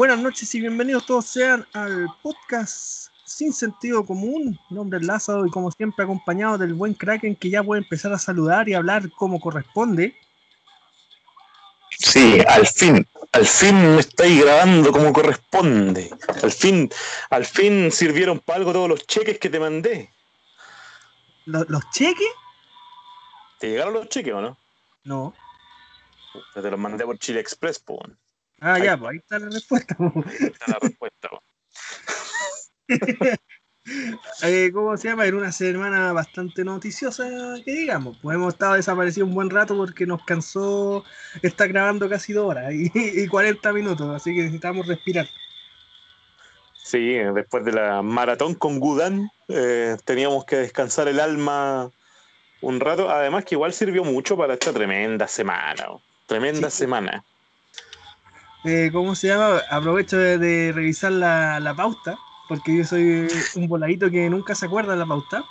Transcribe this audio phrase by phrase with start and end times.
[0.00, 4.58] Buenas noches y bienvenidos todos sean al podcast Sin Sentido Común.
[4.70, 8.10] Mi nombre es Lázaro y como siempre acompañado del buen Kraken que ya puede empezar
[8.14, 10.16] a saludar y hablar como corresponde.
[11.98, 16.08] Sí, al fin, al fin me estáis grabando como corresponde.
[16.42, 16.88] Al fin,
[17.28, 20.10] al fin sirvieron para algo todos los cheques que te mandé.
[21.44, 22.32] ¿Los, los cheques?
[23.58, 24.56] ¿Te llegaron los cheques o no?
[25.04, 25.34] No.
[26.54, 28.00] Te los mandé por Chile Express, po.
[28.60, 28.84] Ah, Ahí.
[28.84, 29.96] ya, pues ahí está la respuesta.
[29.98, 31.28] Ahí está la respuesta.
[34.42, 35.24] Eh, ¿Cómo se llama?
[35.24, 37.26] Era una semana bastante noticiosa,
[37.64, 38.18] que digamos.
[38.22, 41.02] Pues hemos estado desaparecidos un buen rato porque nos cansó
[41.42, 45.28] estar grabando casi dos horas y, y 40 minutos, así que necesitamos respirar.
[46.84, 51.90] Sí, después de la maratón con Gudan, eh, teníamos que descansar el alma
[52.60, 53.10] un rato.
[53.10, 55.86] Además que igual sirvió mucho para esta tremenda semana.
[56.26, 56.78] Tremenda Sí.
[56.78, 57.24] semana.
[58.64, 59.62] Eh, ¿Cómo se llama?
[59.70, 64.92] Aprovecho de, revisar la, la pauta, porque yo soy un voladito que nunca se acuerda
[64.92, 65.44] de la pauta.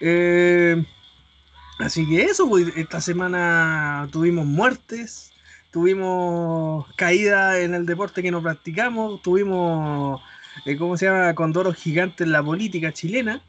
[0.00, 0.82] Eh,
[1.78, 5.32] así que eso, pues, esta semana tuvimos muertes,
[5.70, 10.20] tuvimos caída en el deporte que no practicamos, tuvimos,
[10.64, 13.42] eh, ¿cómo se llama?, condoros gigantes en la política chilena.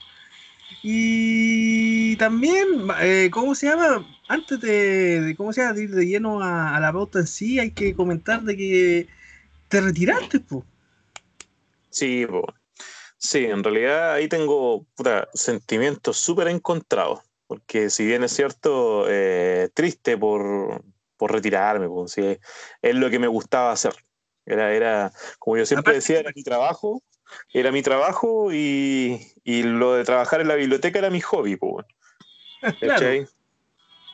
[0.84, 2.68] Y también,
[3.02, 4.06] eh, ¿cómo se llama?
[4.32, 5.74] Antes de, de- ¿cómo se llama?
[5.74, 9.08] de ir de lleno a, a la pauta en sí, hay que comentar de que
[9.68, 10.64] te retiraste, pues.
[11.90, 12.46] Sí, po.
[13.18, 19.70] sí, en realidad ahí tengo puta, sentimientos súper encontrados, porque si bien es cierto, eh,
[19.74, 20.82] triste por,
[21.18, 22.38] por retirarme, po, sí,
[22.82, 23.94] es lo que me gustaba hacer.
[24.46, 27.04] Era, era, como yo siempre Aparte decía, era mi trabajo,
[27.54, 31.84] era mi trabajo y, y lo de trabajar en la biblioteca era mi hobby, po,
[32.80, 33.28] Claro.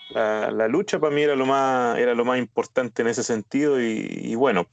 [0.09, 4.07] La, lucha para mí era lo más era lo más importante en ese sentido y,
[4.09, 4.67] y bueno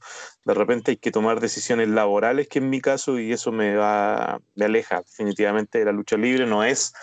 [0.45, 4.39] de repente hay que tomar decisiones laborales que en mi caso y eso me va
[4.55, 6.45] me aleja definitivamente de la lucha libre.
[6.45, 6.93] No es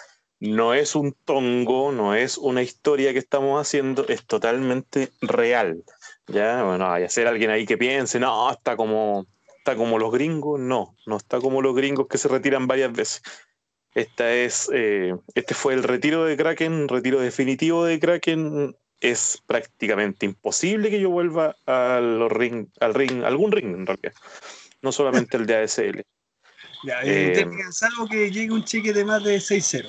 [0.41, 5.85] no es un tongo no es una historia que estamos haciendo es totalmente real
[6.27, 9.27] ya bueno hay ser alguien ahí que piense no está como
[9.59, 13.23] está como los gringos no no está como los gringos que se retiran varias veces
[13.95, 18.77] esta es, eh, este fue el retiro de Kraken, retiro definitivo de Kraken.
[19.01, 24.15] Es prácticamente imposible que yo vuelva a los ring, al ring, algún ring en realidad,
[24.81, 26.05] no solamente el de ASL.
[26.85, 29.89] Ya, Eh, salvo que llegue un cheque de más de 6-0.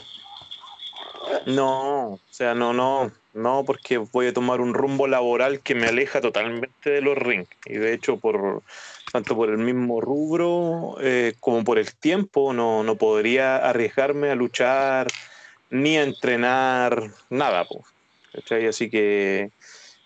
[1.47, 5.87] No, o sea, no, no, no, porque voy a tomar un rumbo laboral que me
[5.87, 7.49] aleja totalmente de los rings.
[7.65, 8.61] Y de hecho, por
[9.11, 14.35] tanto por el mismo rubro eh, como por el tiempo, no, no podría arriesgarme a
[14.35, 15.07] luchar
[15.69, 17.65] ni a entrenar, nada.
[17.65, 17.83] po.
[18.69, 19.51] Así que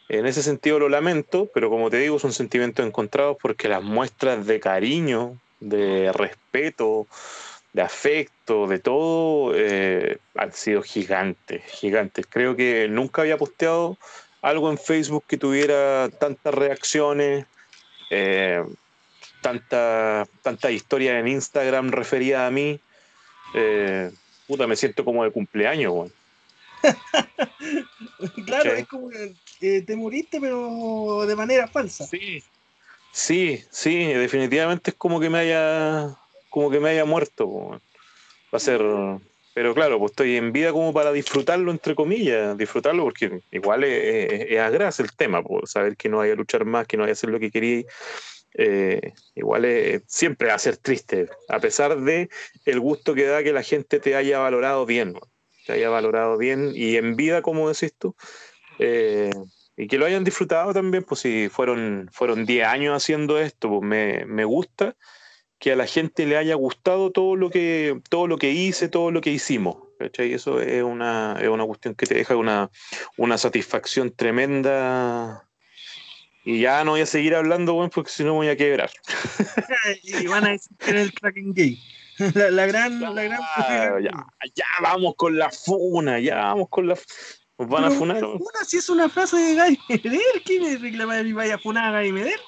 [0.09, 4.45] en ese sentido lo lamento, pero como te digo, son sentimientos encontrados porque las muestras
[4.45, 7.07] de cariño, de respeto,
[7.77, 12.25] de afecto, de todo, eh, han sido gigantes, gigantes.
[12.27, 13.99] Creo que nunca había posteado
[14.41, 17.45] algo en Facebook que tuviera tantas reacciones,
[18.09, 18.63] eh,
[19.43, 22.79] tanta, tanta historia en Instagram referida a mí.
[23.53, 24.09] Eh,
[24.47, 26.13] puta, me siento como de cumpleaños, weón.
[28.47, 29.11] claro, es como
[29.59, 32.07] que te moriste, pero de manera falsa.
[32.07, 32.43] Sí,
[33.11, 36.17] sí, sí, definitivamente es como que me haya,
[36.49, 37.81] como que me haya muerto.
[38.53, 38.81] Va a ser,
[39.53, 44.31] pero claro, pues estoy en vida como para disfrutarlo, entre comillas, disfrutarlo porque igual es,
[44.49, 47.11] es, es el tema, pues, saber que no vaya a luchar más, que no vaya
[47.11, 47.83] a hacer lo que quería.
[48.53, 52.29] eh, igual es- siempre va a ser triste, a pesar de
[52.65, 55.13] el gusto que da que la gente te haya valorado bien,
[55.65, 58.15] te haya valorado bien y en vida, como decís tú,
[58.79, 59.29] eh,
[59.75, 63.81] y que lo hayan disfrutado también, pues si fueron, fueron 10 años haciendo esto, pues
[63.83, 64.95] me, me gusta
[65.59, 69.11] que a la gente le haya gustado todo lo que, todo lo que hice, todo
[69.11, 69.77] lo que hicimos.
[69.97, 70.33] ¿cachai?
[70.33, 72.69] Eso es una, es una cuestión que te deja una,
[73.17, 75.47] una satisfacción tremenda.
[76.45, 78.89] Y ya no voy a seguir hablando, bueno, porque si no me voy a quebrar.
[80.03, 81.79] y van a decir que el Kraken gay.
[82.33, 84.09] La, la gran, la gran Ah, ya,
[84.55, 86.97] ya vamos con la funa, ya vamos con la.
[87.59, 88.23] Nos van a funar.
[88.23, 91.57] Una si es una frase de Gary Medel, ¿quién me reclama de mi vaya a
[91.59, 92.39] funar a Gary Medel?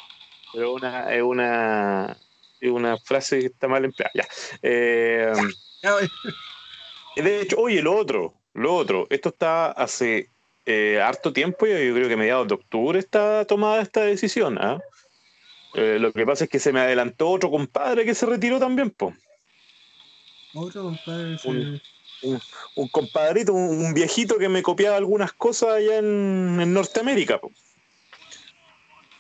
[0.54, 2.18] Pero una, es una,
[2.60, 4.14] es una frase que está mal empleada.
[4.14, 4.28] Ya.
[4.62, 5.34] Eh,
[7.16, 10.30] de hecho, oye, lo otro, lo otro, esto está hace
[10.66, 14.58] eh, harto tiempo, yo, yo creo que mediados de octubre está tomada esta decisión.
[14.60, 14.80] ¿ah?
[15.76, 18.90] Eh, lo que pasa es que se me adelantó otro compadre que se retiró también,
[18.92, 19.14] po.
[20.54, 21.38] Otro compadre.
[21.38, 21.48] se-
[22.22, 22.42] Un-
[22.76, 27.40] un compadrito, un, un viejito que me copiaba algunas cosas allá en, en Norteamérica.
[27.40, 27.50] po.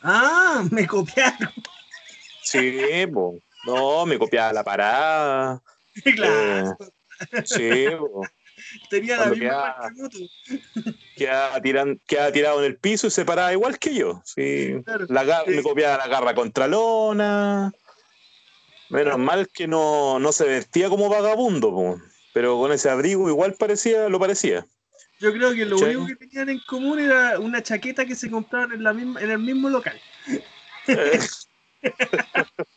[0.01, 1.53] Ah, me copiaron.
[2.51, 3.35] Sí, po.
[3.65, 5.61] no, me copiaba la parada.
[6.15, 6.77] claro.
[7.31, 8.21] Eh, sí, po.
[8.89, 10.29] Tenía la Cuando misma quedaba- marca que tú.
[11.15, 14.21] Quedaba, tiran- quedaba tirado en el piso y se paraba igual que yo.
[14.25, 14.75] Sí.
[14.85, 15.05] Claro.
[15.09, 15.51] La Sí.
[15.51, 17.71] Me copiaba la garra contra lona.
[18.89, 22.01] Menos mal que no, no se vestía como vagabundo, po.
[22.33, 24.65] pero con ese abrigo igual parecía, lo parecía.
[25.19, 28.71] Yo creo que lo único que tenían en común era una chaqueta que se compraban
[28.71, 29.99] en, la misma, en el mismo local.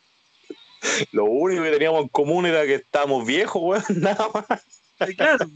[1.12, 4.62] Lo único que teníamos en común era que estábamos viejos, weón, nada más.
[5.16, 5.46] Claro.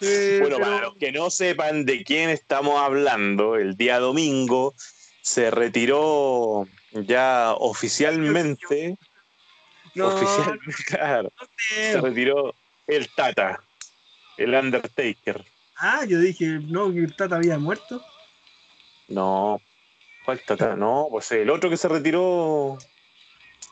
[0.00, 4.74] Eh, Bueno, pero- para los que no sepan de quién estamos hablando, el día domingo
[5.22, 8.96] se retiró ya oficialmente,
[9.94, 12.54] no, oficialmente, claro, no se retiró
[12.86, 13.62] el Tata,
[14.36, 15.44] el Undertaker.
[15.76, 18.04] Ah, yo dije, no, que el Tata había muerto.
[19.08, 19.60] No,
[20.24, 20.76] ¿cuál Tata?
[20.76, 22.78] No, pues el otro que se retiró.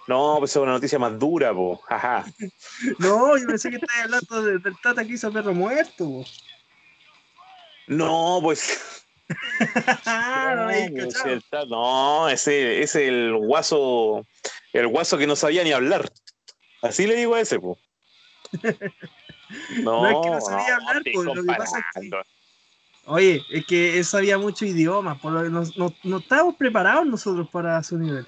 [0.07, 1.77] No, pues es una noticia más dura, po.
[1.89, 2.25] Jaja.
[2.99, 6.05] No, yo pensé que estabas hablando de- del Tata que hizo perro muerto.
[6.05, 6.25] po.
[7.87, 9.05] No, pues.
[10.07, 14.27] No, pues, el no, ese es el guaso,
[14.73, 16.11] el guaso que no sabía ni hablar.
[16.83, 17.79] Así le digo a ese, po.
[19.83, 22.11] No, No es que no sabía hablar, po, lo que pasa es que-.
[23.07, 27.07] Oye, es que él sabía mucho idioma, por lo que no, no, no estábamos preparados
[27.07, 28.27] nosotros para su nivel.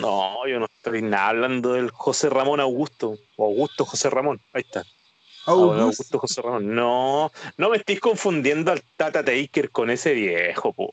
[0.00, 4.62] No, yo no estoy nada hablando del José Ramón Augusto, o Augusto José Ramón, ahí
[4.62, 4.84] está.
[5.46, 5.82] Augusto.
[5.82, 6.74] Augusto José Ramón.
[6.74, 10.90] No, no me estés confundiendo al Tata Taker con ese viejo, po.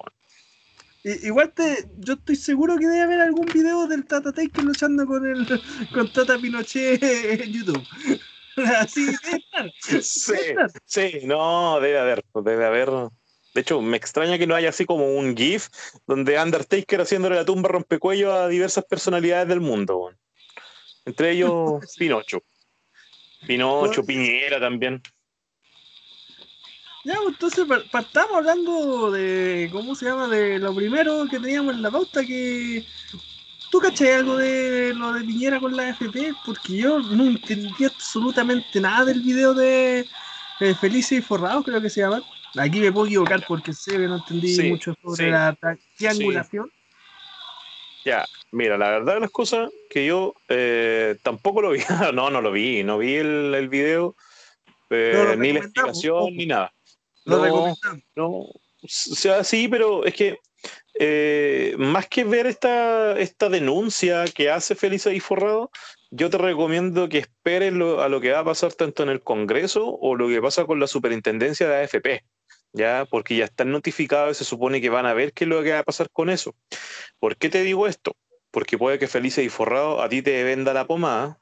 [1.04, 5.25] Igual te, yo estoy seguro que debe haber algún video del Tata Taker luchando con
[5.25, 5.46] el
[5.94, 7.84] con Tata Pinochet en YouTube.
[8.77, 9.15] Así.
[9.81, 10.33] Sí,
[10.85, 12.89] sí, no, debe haber, debe haber.
[13.53, 15.69] De hecho, me extraña que no haya así como un GIF
[16.07, 20.11] donde Undertaker haciéndole la tumba rompecuello a diversas personalidades del mundo.
[21.05, 21.53] Entre ellos,
[21.97, 22.41] Pinocho.
[23.45, 25.01] Pinocho, Piñera también.
[27.05, 30.27] Ya, pues, entonces par- partamos hablando de, ¿cómo se llama?
[30.29, 32.85] De lo primero que teníamos en la pauta, que...
[33.74, 36.36] ¿Tú caché algo de lo de Piñera con la FP?
[36.46, 40.06] Porque yo no entendí absolutamente nada del video de
[40.60, 42.22] eh, Felices y Forrados, creo que se llama.
[42.56, 45.58] Aquí me puedo equivocar porque sé que no entendí Sí, mucho sobre sí, la
[45.98, 46.72] triangulación.
[48.06, 51.80] Ya, mira, la verdad las cosas que yo eh, tampoco lo vi.
[52.14, 54.16] no, no lo vi, no vi el, el video,
[54.92, 56.30] eh, No ni la explicación, ojo.
[56.30, 56.72] ni nada.
[57.25, 58.04] Lo No, recomendamos.
[58.16, 60.38] No, o sea, sí, pero es que
[60.95, 65.71] eh, más que ver esta, esta denuncia que hace Feliz y Forrado,
[66.12, 69.88] yo te recomiendo que esperes a lo que va a pasar tanto en el Congreso
[69.88, 72.24] o lo que pasa con la superintendencia de AFP,
[72.74, 73.07] ¿ya?
[73.10, 75.71] Porque ya están notificados y se supone que van a ver qué es lo que
[75.71, 76.56] va a pasar con eso.
[77.19, 78.15] ¿Por qué te digo esto?
[78.51, 81.39] Porque puede que Feliz y Forrado a ti te venda la pomada,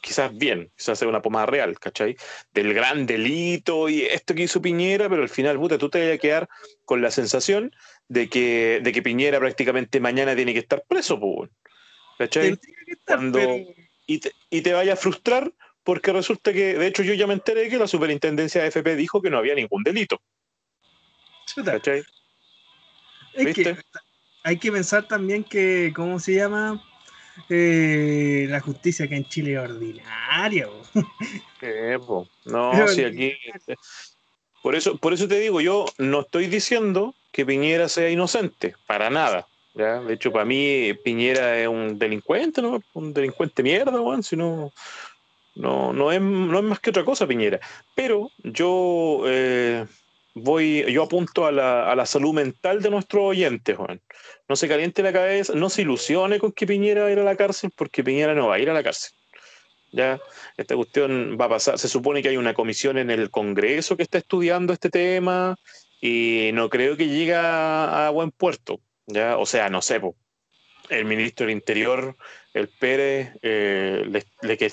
[0.00, 2.16] quizás bien, quizás sea una pomada real, ¿cachai?
[2.52, 6.14] Del gran delito y esto que hizo Piñera, pero al final, puta, tú te vas
[6.16, 6.48] a quedar
[6.84, 7.72] con la sensación
[8.08, 11.50] de que, de que Piñera prácticamente mañana tiene que estar preso, pues.
[12.18, 12.58] ¿cachai?
[12.86, 13.56] Estar, Cuando- pero-
[14.06, 15.50] Y te, y te vaya a frustrar
[15.82, 19.22] porque resulta que, de hecho, yo ya me enteré que la superintendencia de FP dijo
[19.22, 20.20] que no había ningún delito,
[21.46, 22.00] chuta, ¿cachai?
[23.34, 23.76] es
[24.46, 26.82] hay que pensar también que, ¿cómo se llama?
[27.48, 30.68] Eh, la justicia que en Chile es ordinaria.
[31.62, 31.98] Eh.
[32.44, 33.32] No, sí, ni- aquí.
[34.62, 39.10] Por eso, por eso te digo, yo no estoy diciendo que Piñera sea inocente, para
[39.10, 39.44] nada.
[39.74, 40.00] ¿ya?
[40.00, 42.80] De hecho, para mí Piñera es un delincuente, ¿no?
[42.92, 44.72] Un delincuente mierda, weón, si no,
[45.56, 47.58] no, no, es, no es más que otra cosa Piñera.
[47.96, 49.84] Pero yo eh,
[50.34, 54.00] voy, yo apunto a la, a la salud mental de nuestros oyentes, weón.
[54.48, 57.24] No se caliente la cabeza, no se ilusione con que Piñera va a ir a
[57.24, 59.10] la cárcel, porque Piñera no va a ir a la cárcel.
[59.90, 60.20] ¿ya?
[60.56, 61.80] Esta cuestión va a pasar.
[61.80, 65.56] Se supone que hay una comisión en el Congreso que está estudiando este tema
[66.04, 68.78] y no creo que llegue a, a buen puerto.
[69.06, 69.38] ¿ya?
[69.38, 70.14] O sea, no sé, po.
[70.90, 72.14] el ministro del Interior,
[72.52, 74.70] el Pérez, eh, le, le que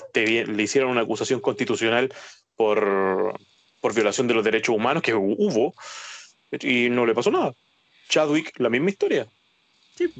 [0.58, 2.12] hicieron una acusación constitucional
[2.54, 3.34] por,
[3.80, 5.72] por violación de los derechos humanos, que hubo,
[6.60, 7.54] y no le pasó nada.
[8.10, 9.26] Chadwick, la misma historia.
[9.96, 10.12] Sí.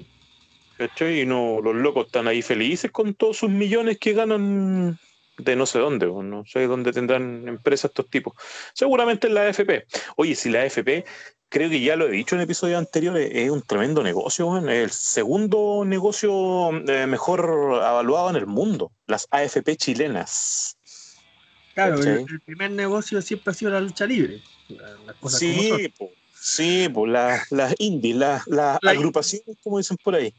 [0.99, 4.99] Y no, los locos están ahí felices con todos sus millones que ganan
[5.39, 8.35] de no sé dónde, o no sé dónde tendrán empresas estos tipos.
[8.75, 9.87] Seguramente en la AFP.
[10.17, 11.05] Oye, si la AFP,
[11.49, 14.91] creo que ya lo he dicho en episodios anteriores, es un tremendo negocio, es el
[14.91, 17.41] segundo negocio eh, mejor
[17.77, 20.77] evaluado en el mundo, las AFP chilenas.
[21.75, 24.43] Claro, el, primer negocio siempre ha sido la lucha libre.
[24.69, 25.41] La- Las cosas.
[25.41, 30.35] Sí, po, sí, po, la- las indies, las La- agrupaciones, como dicen por ahí.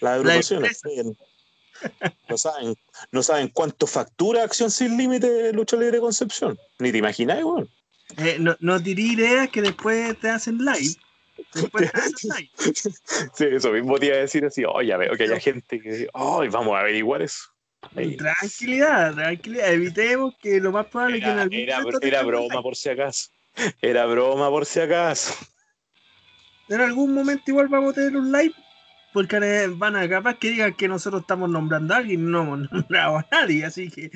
[0.00, 0.82] Las agrupaciones.
[2.28, 2.74] No saben,
[3.12, 6.58] no saben cuánto factura Acción Sin Límite Lucha Libre Concepción.
[6.78, 7.68] Ni te imaginas, weón.
[8.18, 10.94] Eh, no, no tiré ideas que después te hacen live.
[11.52, 12.50] Después te hacen live.
[13.34, 15.90] Sí, eso mismo te iba a decir así, oh, ya veo que hay gente que
[15.90, 17.44] dice, oh, vamos a averiguar eso.
[17.96, 18.16] Ahí.
[18.16, 19.72] Tranquilidad, tranquilidad.
[19.72, 22.88] Evitemos que lo más probable es que en algún era, momento era broma por si
[22.88, 23.30] acaso.
[23.82, 25.34] Era broma por si acaso.
[26.68, 28.54] En algún momento igual vamos a tener un live.
[29.14, 33.16] Porque van a capaz que digan que nosotros estamos nombrando a alguien no hemos nombrado
[33.18, 33.64] a nadie.
[33.64, 34.10] Así que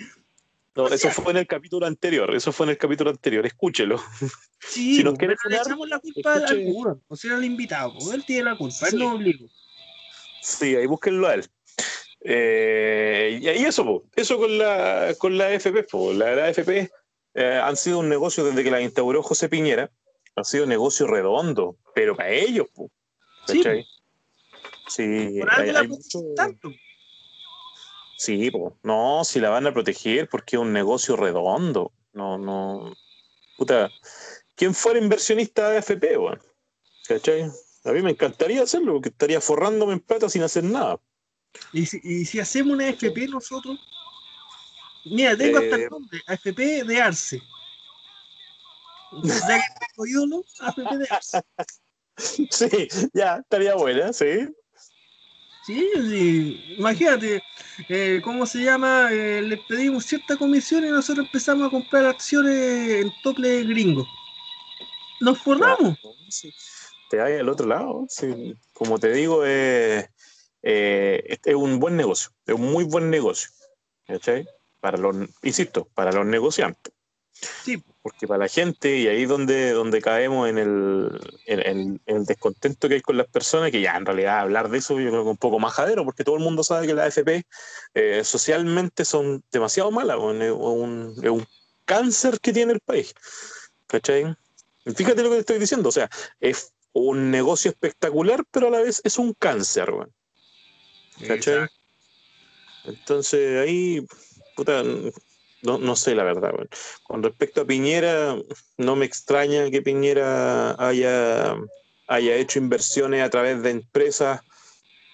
[0.74, 3.98] No, eso fue en el capítulo anterior, eso fue en el capítulo anterior, escúchelo.
[4.60, 6.70] sí, Si nos pero quiere le echamos la culpa al escuche.
[6.72, 7.94] weón, O sea, al invitado.
[7.94, 9.46] pues, Él tiene la culpa, él no obligó.
[10.42, 11.46] Sí, ahí búsquenlo a él.
[12.20, 16.12] Eh, y eso, po, eso con la, con la AFP, po.
[16.12, 16.90] la, la AFP
[17.34, 19.90] eh, han sido un negocio desde que la instauró José Piñera,
[20.34, 22.90] ha sido un negocio redondo, pero para ellos, po,
[23.46, 23.62] Sí.
[24.88, 26.70] Sí, Por algo hay, la hay mucho- tanto.
[28.16, 28.76] Sí, po.
[28.82, 31.92] no, si la van a proteger porque es un negocio redondo.
[32.12, 32.92] No, no.
[33.56, 33.90] Puta,
[34.56, 36.40] ¿quién fuera inversionista de AFP, weón?
[37.06, 37.42] ¿Cachai?
[37.84, 40.98] A mí me encantaría hacerlo porque estaría forrándome en plata sin hacer nada.
[41.72, 43.78] Y si, y si hacemos una AFP nosotros.
[45.04, 45.84] Mira, tengo hasta Eh.
[45.84, 47.40] el nombre: AFP de Arce.
[49.22, 51.40] Ya que tengo ídolo, AFP de Arce.
[52.50, 54.48] Sí, ya, estaría buena, sí.
[55.68, 56.76] Sí, sí.
[56.78, 57.42] Imagínate,
[57.90, 59.10] eh, ¿cómo se llama?
[59.12, 64.08] Eh, les pedimos cierta comisión y nosotros empezamos a comprar acciones en tople gringo.
[65.20, 65.98] Nos forramos.
[66.30, 66.54] Sí.
[67.10, 68.06] Te vayas al otro lado.
[68.08, 68.56] sí.
[68.72, 70.08] Como te digo, es,
[70.62, 73.50] eh, este es un buen negocio, es un muy buen negocio.
[74.06, 74.48] ¿Cachai?
[74.80, 76.94] Para los, insisto, para los negociantes.
[77.30, 82.00] Sí, Porque para la gente, y ahí es donde, donde caemos en el, en, en-
[82.06, 84.94] en el descontento que hay con las personas, que ya en realidad hablar de eso
[84.98, 87.44] yo creo que es un poco majadero, porque todo el mundo sabe que las AFP
[87.94, 91.46] eh, socialmente son demasiado malas, es un, es un
[91.84, 93.14] cáncer que tiene el país.
[93.86, 94.34] ¿Cachai?
[94.96, 96.08] Fíjate lo que te estoy diciendo, o sea,
[96.40, 100.12] es un negocio espectacular, pero a la vez es un cáncer, weón.
[101.26, 101.68] ¿Cachai?
[102.84, 104.06] Entonces ahí,
[104.56, 104.82] puta,
[105.62, 106.52] no, no sé la verdad.
[106.54, 106.68] weón.
[107.02, 108.36] Con respecto a Piñera,
[108.76, 111.56] no me extraña que Piñera haya,
[112.06, 114.40] haya hecho inversiones a través de empresas,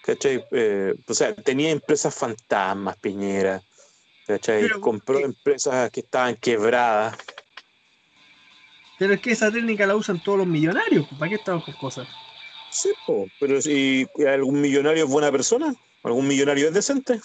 [0.03, 0.45] ¿cachai?
[0.51, 3.61] Eh, o sea, tenía empresas fantasmas Piñera,
[4.27, 4.61] ¿cachai?
[4.61, 7.17] Pero, Compró eh, empresas que estaban quebradas.
[8.97, 11.05] Pero es que esa técnica la usan todos los millonarios.
[11.07, 12.07] pues, ¿Para qué estamos con cosas?
[12.71, 15.73] Sí, po, pero si algún millonario es buena persona,
[16.03, 17.19] algún millonario es decente.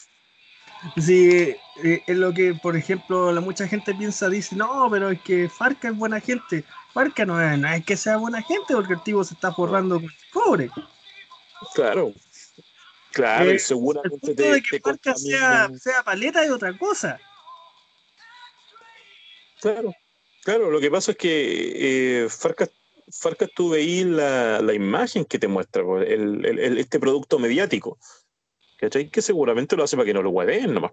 [0.96, 5.20] Sí, eh, es lo que, por ejemplo, la mucha gente piensa, dice, no, pero es
[5.20, 6.64] que Farca es buena gente.
[6.94, 9.96] Farca no es, no es que sea buena gente porque el tipo se está forrando
[9.96, 10.70] con el cobre.
[11.74, 12.14] Claro.
[13.12, 16.50] Claro, Eh, y El seguramente punto te, de que te Farca sea, sea paleta es
[16.50, 17.18] otra cosa.
[19.60, 19.94] Claro,
[20.42, 22.70] claro, lo que pasa es que eh, Farcas,
[23.12, 27.98] Farcas tú veís la, la imagen que te muestra, el, el- el- este producto mediático,
[28.80, 29.10] ¿cachai?
[29.10, 30.92] Que seguramente lo hace para que no lo hueven nomás.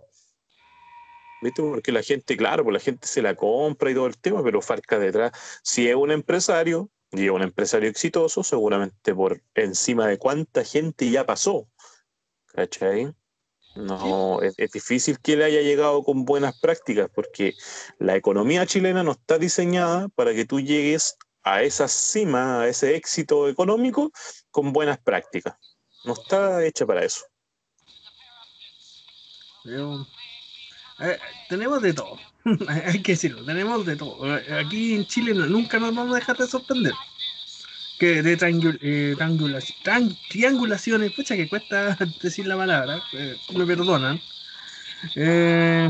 [1.41, 1.61] ¿Viste?
[1.61, 4.61] Porque la gente, claro, pues la gente se la compra y todo el tema, pero
[4.61, 5.31] Farcas detrás,
[5.63, 11.09] si es un empresario, y es un empresario exitoso, seguramente por encima de cuánta gente
[11.09, 11.69] ya pasó,
[12.47, 13.13] ¿cachai?
[13.75, 17.53] No, es, es difícil que le haya llegado con buenas prácticas, porque
[17.99, 22.95] la economía chilena no está diseñada para que tú llegues a esa cima, a ese
[22.95, 24.11] éxito económico
[24.49, 25.55] con buenas prácticas.
[26.03, 27.25] No está hecha para eso.
[30.99, 31.17] Eh,
[31.49, 32.17] tenemos de todo.
[32.85, 34.33] Hay que decirlo, tenemos de todo.
[34.59, 36.93] Aquí en Chile nunca nos vamos a dejar de sorprender.
[37.99, 39.15] Que de triangul- eh,
[40.29, 44.19] triangulaciones, pucha que cuesta decir la palabra, eh, me perdonan.
[45.15, 45.89] Eh,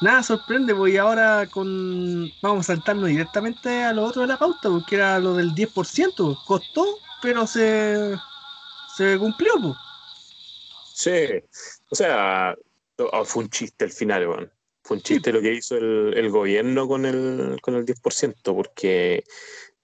[0.00, 2.30] nada sorprende, voy ahora con.
[2.42, 6.38] Vamos saltando directamente a lo otro de la pauta, porque era lo del 10%.
[6.44, 6.84] Costó,
[7.22, 8.16] pero se,
[8.96, 9.52] se cumplió.
[9.60, 9.76] Pues.
[10.98, 11.12] Sí,
[11.90, 12.56] o sea,
[12.98, 14.52] oh, fue un chiste al final, weón.
[14.82, 19.22] Fue un chiste lo que hizo el, el gobierno con el, con el 10%, porque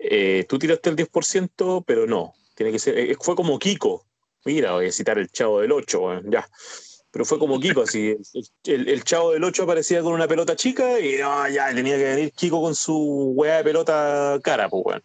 [0.01, 2.35] eh, tú tiraste el 10%, pero no.
[2.57, 4.05] Tiene que ser, eh, fue como Kiko.
[4.45, 6.49] Mira, voy a citar el chavo del 8, weón, ya.
[7.13, 8.17] Pero fue como Kiko, así.
[8.33, 11.97] El, el- el chavo del 8 aparecía con una pelota chica y no, ya tenía
[11.97, 15.03] que venir Kiko con su weá de pelota cara, pues, weón.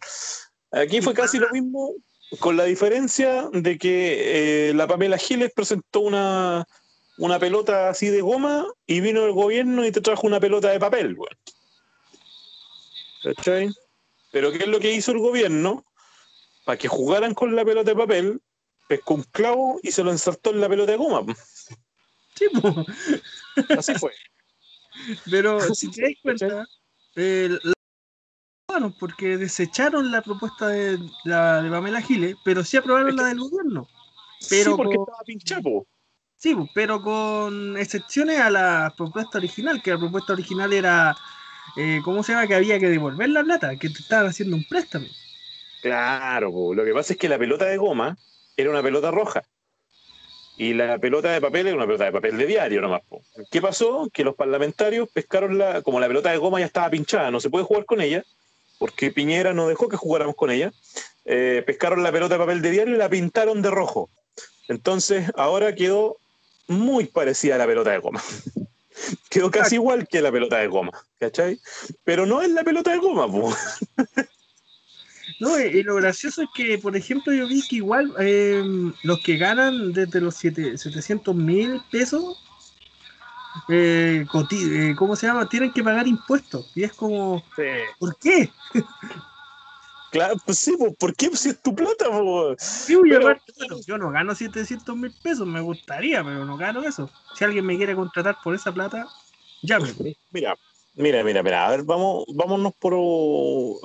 [0.72, 1.94] Aquí fue casi lo mismo,
[2.38, 6.64] con la diferencia de que eh, la Pamela Giles presentó una,
[7.18, 10.78] una pelota así de goma y vino el gobierno y te trajo una pelota de
[10.80, 11.36] papel, weón.
[13.22, 13.70] ¿Cachai?
[14.30, 15.84] Pero ¿qué es lo que hizo el gobierno?
[16.64, 18.40] Para que jugaran con la pelota de papel,
[18.88, 21.34] pescó un clavo y se lo ensartó en la pelota de goma.
[22.36, 22.46] Sí.
[23.76, 24.12] Así fue.
[25.30, 26.66] Pero si te das cuenta,
[27.16, 27.72] eh, la-
[28.70, 33.40] bueno, porque desecharon la propuesta de, la, de Pamela Giles, pero sí aprobaron la del
[33.40, 33.88] gobierno.
[34.48, 35.86] Pero sí, porque con- estaba pinchapo.
[36.36, 41.16] Sí, pero con excepciones a la propuesta original, que la propuesta original era,
[41.76, 42.46] eh, ¿cómo se llama?
[42.46, 45.06] Que había que devolver la plata, que te estaban haciendo un préstamo.
[45.82, 46.74] Claro, po.
[46.74, 48.16] lo que pasa es que la pelota de goma
[48.56, 49.42] era una pelota roja.
[50.56, 53.02] Y la pelota de papel era una pelota de papel de diario nomás.
[53.08, 53.22] po.
[53.50, 54.08] ¿Qué pasó?
[54.12, 57.50] Que los parlamentarios pescaron la, como la pelota de goma ya estaba pinchada, no se
[57.50, 58.22] puede jugar con ella,
[58.80, 60.72] porque Piñera no dejó que jugáramos con ella,
[61.26, 64.08] eh, pescaron la pelota de papel de diario y la pintaron de rojo.
[64.68, 66.16] Entonces ahora quedó
[66.66, 68.22] muy parecida a la pelota de goma.
[69.30, 71.60] quedó casi igual que la pelota de goma, ¿cachai?
[72.04, 73.54] Pero no es la pelota de goma, po.
[75.38, 78.62] No, y, lo gracioso es que, por ejemplo, yo vi que igual eh,
[79.04, 82.36] los que ganan desde los siete- 700 mil pesos,
[83.68, 85.48] eh, eh, ¿cómo se llama?
[85.48, 86.66] Tienen que pagar impuestos.
[86.74, 87.42] Y es como,
[87.98, 88.50] ¿por qué?
[90.10, 91.28] Claro, pues sí, pues, ¿por qué?
[91.28, 92.60] Pues si es tu plata, pues.
[92.62, 96.82] Sí, Pero- aparte, bueno, yo no gano 700 mil pesos, me gustaría, pero no gano
[96.82, 97.08] eso.
[97.36, 99.06] Si alguien me quiere contratar por esa plata,
[99.62, 99.88] llame.
[100.32, 100.56] Mira,
[100.94, 102.94] mira, mira, mira, a ver, vamos, vámonos por.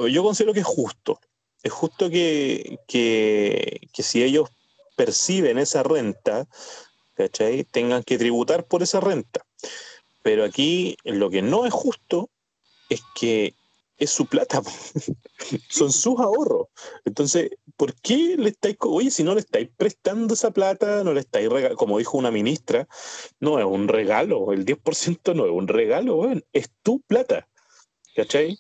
[0.10, 1.19] Yo considero que es justo.
[1.62, 4.50] Es justo que, que, que si ellos
[4.95, 6.48] perciben esa renta,
[7.15, 7.63] ¿cachai?
[7.65, 9.44] Tengan que tributar por esa renta.
[10.25, 12.32] Pero aquí lo que no es justo
[12.89, 13.53] es que
[14.00, 14.60] es su plata,
[15.70, 16.70] son sus ahorros.
[17.05, 21.20] Entonces, ¿por qué le estáis, oye, si no le estáis prestando esa plata, no le
[21.20, 22.88] estáis regalando, como dijo una ministra,
[23.39, 27.48] no es un regalo, el 10% no es un regalo, es tu plata,
[28.16, 28.57] ¿cachai?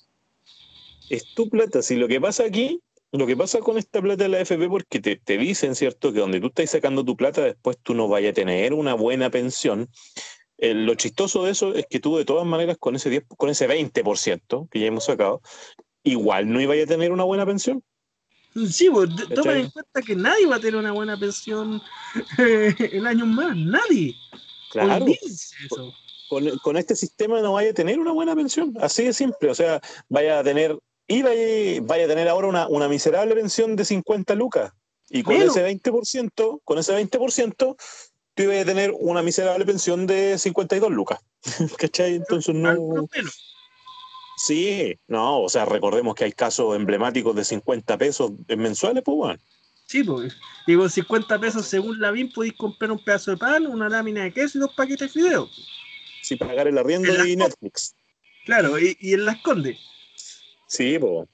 [1.09, 1.81] Es tu plata.
[1.81, 2.79] Si lo que pasa aquí,
[3.11, 6.19] lo que pasa con esta plata de la AFP, porque te, te dicen, ¿cierto?, que
[6.19, 9.89] donde tú estás sacando tu plata, después tú no vayas a tener una buena pensión.
[10.57, 13.49] Eh, lo chistoso de eso es que tú, de todas maneras, con ese, 10, con
[13.49, 15.41] ese 20% que ya hemos sacado,
[16.03, 17.83] igual no ibas a tener una buena pensión.
[18.69, 21.81] Sí, pues, toma en cuenta que nadie va a tener una buena pensión
[22.37, 24.15] eh, en años más, nadie.
[24.71, 25.05] Claro.
[25.07, 25.93] Eso.
[26.29, 28.73] con, con este sistema no vaya a tener una buena pensión.
[28.79, 29.49] Así de simple.
[29.49, 33.75] O sea, vaya a tener, y vaya, vaya a tener ahora una, una miserable pensión
[33.75, 34.71] de 50 lucas.
[35.09, 37.75] Y con ese 20%, con ese 20%,
[38.35, 41.19] tú ibas a tener una miserable pensión de 52 lucas.
[41.77, 42.15] ¿Cachai?
[42.15, 43.07] Entonces no.
[44.37, 49.39] Sí, no, o sea, recordemos que hay casos emblemáticos de 50 pesos mensuales, pues bueno.
[49.87, 50.35] Sí, pues.
[50.67, 54.23] Y con 50 pesos según la BIM podéis comprar un pedazo de pan, una lámina
[54.23, 55.49] de queso y dos paquetes de fideos.
[56.21, 57.95] Si pagar el arriendo En de Netflix.
[58.45, 59.77] Claro, y, y él la esconde.
[60.67, 61.29] Sí, pues.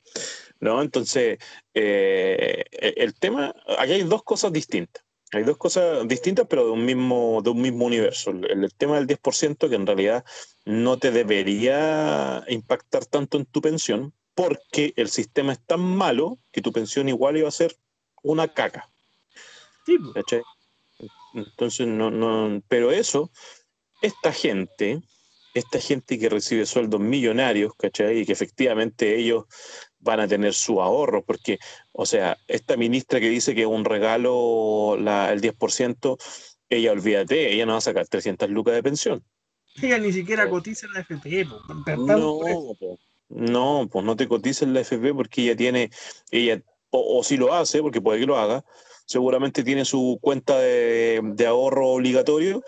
[0.60, 1.40] No, entonces,
[1.74, 5.04] eh, el tema, aquí hay dos cosas distintas.
[5.34, 8.32] Hay dos cosas distintas, pero de un mismo, de un mismo universo.
[8.32, 10.26] El, el tema del 10%, que en realidad
[10.66, 16.62] no te debería impactar tanto en tu pensión, porque el sistema es tan malo que
[16.62, 17.76] tu pensión igual iba a ser
[18.24, 18.90] una caca.
[19.86, 19.98] Sí.
[21.34, 23.32] Entonces, no, no, pero eso,
[24.02, 25.02] esta gente,
[25.54, 28.20] esta gente que recibe sueldos millonarios, ¿cachai?
[28.20, 29.46] Y que efectivamente ellos
[30.02, 31.60] van a tener su ahorro, porque,
[31.92, 36.18] o sea, esta ministra que dice que es un regalo la, el 10%,
[36.70, 39.24] ella, olvídate, ella no va a sacar 300 lucas de pensión.
[39.82, 41.46] Ella ni siquiera cotiza en la FP,
[41.86, 41.98] pues.
[41.98, 42.40] No,
[42.80, 43.00] po.
[43.30, 45.92] no, pues no te cotiza en la FP porque ella tiene,
[46.30, 48.66] ella, o, o si lo hace, porque puede que lo haga,
[49.06, 52.64] seguramente tiene su cuenta de, de ahorro obligatorio,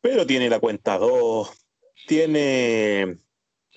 [0.00, 1.50] pero tiene la cuenta 2,
[2.06, 3.18] tiene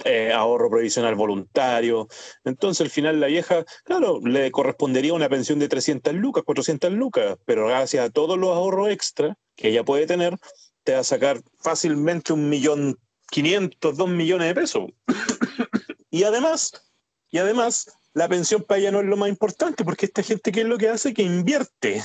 [0.06, 2.08] eh, ahorro previsional voluntario.
[2.44, 7.38] Entonces, al final, la vieja, claro, le correspondería una pensión de 300 lucas, 400 lucas,
[7.46, 10.38] pero gracias a todos los ahorros extra que ella puede tener,
[10.84, 12.98] te va a sacar fácilmente un millón
[13.32, 14.84] 500, 2 millones de pesos.
[16.10, 16.72] y además,
[17.30, 20.62] y además, la pensión para ella no es lo más importante, porque esta gente, ¿qué
[20.62, 21.14] es lo que hace?
[21.14, 22.04] Que invierte.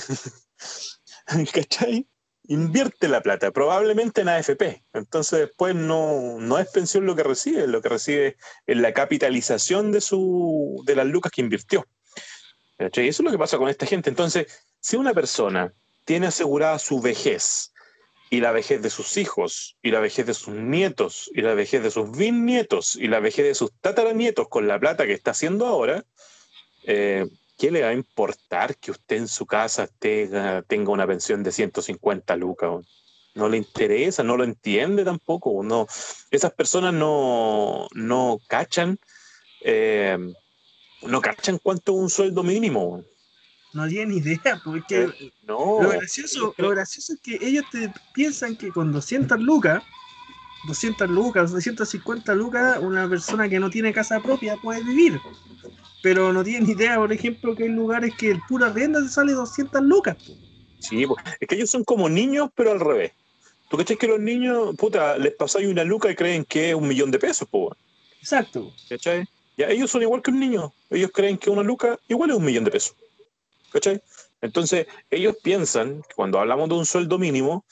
[1.53, 2.07] ¿Cachai?
[2.47, 4.83] Invierte la plata, probablemente en AFP.
[4.93, 9.91] Entonces después no, no es pensión lo que recibe, lo que recibe es la capitalización
[9.91, 11.85] de, su, de las lucas que invirtió.
[12.77, 13.07] ¿Cachai?
[13.07, 14.09] Eso es lo que pasa con esta gente.
[14.09, 14.47] Entonces,
[14.79, 15.73] si una persona
[16.05, 17.73] tiene asegurada su vejez,
[18.29, 21.81] y la vejez de sus hijos, y la vejez de sus nietos, y la vejez
[21.81, 25.65] de sus bisnietos, y la vejez de sus tataranietos con la plata que está haciendo
[25.65, 26.03] ahora,
[26.83, 27.25] eh,
[27.57, 31.51] ¿qué le va a importar que usted en su casa tenga, tenga una pensión de
[31.51, 32.85] 150 lucas?
[33.33, 35.61] No le interesa, no lo entiende tampoco.
[35.63, 35.87] No,
[36.31, 38.97] esas personas no, no cachan,
[39.61, 40.17] eh,
[41.01, 43.03] no cachan cuánto es un sueldo mínimo.
[43.73, 45.81] No tienen idea, porque Eh, No.
[45.81, 49.83] lo, gracioso, lo gracioso es que ellos te piensan que con 200 lucas,
[50.67, 55.21] 200 lucas, 250 lucas, una persona que no tiene casa propia puede vivir.
[56.03, 59.33] Pero no tienen idea, por ejemplo, que hay lugares que el pura renta te sale
[59.33, 60.17] 200 lucas.
[60.79, 61.05] Sí,
[61.39, 63.13] es que ellos son como niños, pero al revés.
[63.69, 66.87] ¿Tú cachai que los niños, puta, les pasáis una luca y creen que es un
[66.87, 67.75] millón de pesos, po?
[68.19, 68.71] Exacto.
[68.87, 69.27] ¿Cachai?
[69.57, 70.71] Ya ellos son igual que un niño.
[70.89, 72.95] Ellos creen que una luca igual es un millón de pesos.
[73.71, 74.01] ¿Cachai?
[74.39, 77.65] Entonces, ellos piensan, que cuando hablamos de un sueldo mínimo,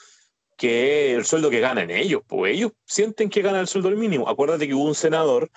[0.57, 4.27] que es el sueldo que ganan ellos, pues ellos sienten que ganan el sueldo mínimo.
[4.27, 5.49] Acuérdate que hubo un senador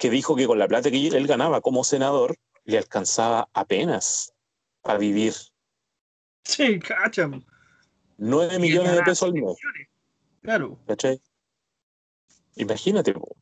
[0.00, 4.32] que dijo que con la plata que él ganaba como senador, le alcanzaba apenas
[4.82, 5.34] para vivir
[6.42, 7.30] Sí, cacha.
[8.16, 9.56] 9 millones de pesos al mes.
[10.42, 10.78] Claro.
[10.86, 11.20] ¿Cachai?
[12.56, 13.36] Imagínate, po.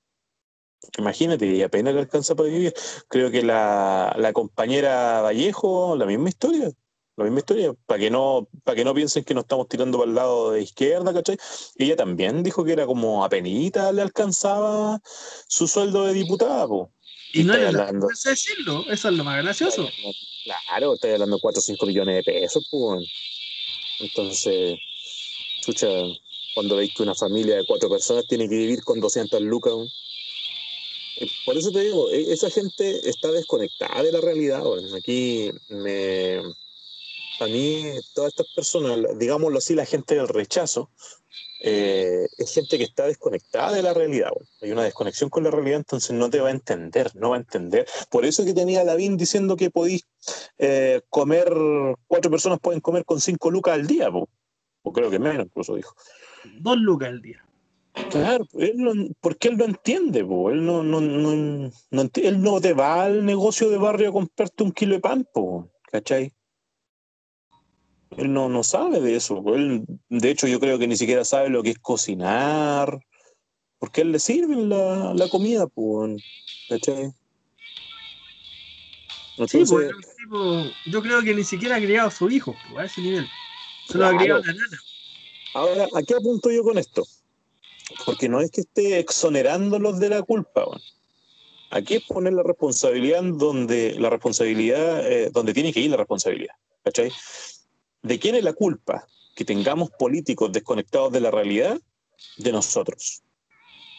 [0.99, 2.75] imagínate, y apenas le alcanza para vivir.
[3.09, 6.71] Creo que la, la compañera Vallejo, la misma historia,
[7.19, 10.09] la misma historia, para que no, para que no piensen que nos estamos tirando para
[10.09, 11.37] el lado de izquierda, ¿cachai?
[11.77, 15.01] Ella también dijo que era como apenita le alcanzaba
[15.49, 16.93] su sueldo de diputada, po.
[17.33, 18.07] Y no Estoy era la hablando.
[18.07, 19.89] vergüenza decirlo, eso es lo más gracioso.
[20.45, 23.07] Claro, estoy hablando de 4 o 5 millones de pesos, pues.
[24.01, 24.79] Entonces,
[25.63, 25.89] chucha,
[26.55, 29.75] cuando veis que una familia de cuatro personas tiene que vivir con 200 lucas.
[31.45, 34.65] Por eso te digo, e- esa gente está desconectada de la realidad.
[34.65, 34.95] weón.
[34.95, 36.41] Aquí me.
[37.41, 40.91] A mí, todas estas personas, digámoslo así, la gente del rechazo,
[41.61, 44.31] eh, es gente que está desconectada de la realidad.
[44.63, 47.41] Hay una desconexión con la realidad, entonces no te va a entender, no va a
[47.41, 47.87] entender.
[48.11, 50.07] Por eso que tenía Lavín diciendo que podéis
[50.59, 51.53] eh, comer,
[52.07, 54.29] cuatro personas pueden comer con cinco lucas al día, po.
[54.83, 55.95] o creo que menos, incluso dijo.
[56.61, 57.45] Dos lucas al día.
[58.11, 60.51] Claro, él no, porque él no entiende, po.
[60.51, 64.63] Él, no, no, no, no él no te va al negocio de barrio a comprarte
[64.63, 66.33] un kilo de pan, po, ¿cachai?
[68.17, 69.43] Él no, no sabe de eso.
[69.43, 69.55] po.
[69.55, 73.01] Él, de hecho, yo creo que ni siquiera sabe lo que es cocinar,
[73.79, 76.09] porque a él le sirven la, la comida, po,
[76.69, 77.07] ¿cachai?
[77.07, 77.15] Sí,
[79.33, 82.83] Entonces, pues, el tipo, yo creo que ni siquiera ha criado a su hijo pues,
[82.83, 83.27] a ese nivel.
[83.87, 84.81] Se lo ha criado la nana.
[85.55, 87.05] Ahora, ¿a qué apunto yo con esto?
[88.05, 90.67] Porque no es que esté exonerándolos de la culpa.
[90.67, 90.81] weón.
[91.71, 96.55] Aquí es poner la responsabilidad donde la responsabilidad, eh, donde tiene que ir la responsabilidad.
[96.83, 97.13] ¿Cachai?
[98.03, 99.07] ¿De quién es la culpa?
[99.35, 101.81] Que tengamos políticos desconectados de la realidad,
[102.37, 103.23] de nosotros.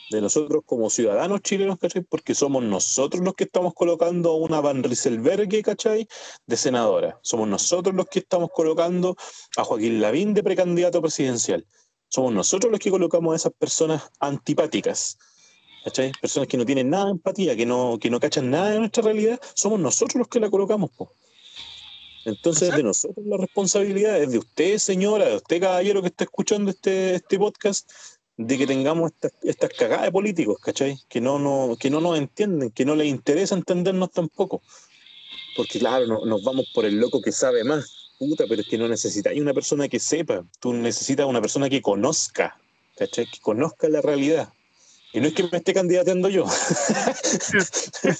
[0.10, 2.02] De nosotros como ciudadanos chilenos, ¿cachai?
[2.02, 6.08] Porque somos nosotros los que estamos colocando a una Van Rieselberghe, ¿cachai?
[6.48, 7.20] De senadora.
[7.22, 9.16] Somos nosotros los que estamos colocando
[9.58, 11.66] a Joaquín Lavín de precandidato presidencial.
[12.08, 15.18] Somos nosotros los que colocamos a esas personas antipáticas.
[15.84, 16.12] ¿Cachai?
[16.20, 19.04] Personas que no tienen nada de empatía, que no, que no cachan nada de nuestra
[19.04, 20.90] realidad, somos nosotros los que la colocamos.
[20.92, 21.12] po.
[22.30, 26.72] Entonces, de nosotros la responsabilidad es de usted, señora, de usted, caballero, que está escuchando
[26.72, 27.90] este, este podcast,
[28.38, 30.98] de que tengamos estas, estas cagadas de políticos, ¿cachai?
[31.10, 34.62] Que no, no, que no nos entienden, que no les interesa entendernos tampoco.
[35.58, 38.14] Porque, claro, no- nos vamos por el loco que sabe más.
[38.18, 41.82] Puta, pero es que no necesitas una persona que sepa, tú necesitas una persona que
[41.82, 42.58] conozca,
[42.98, 43.26] ¿cachai?
[43.26, 44.50] Que conozca la realidad.
[45.12, 46.46] Y no es que me esté candidateando yo.
[48.04, 48.12] Me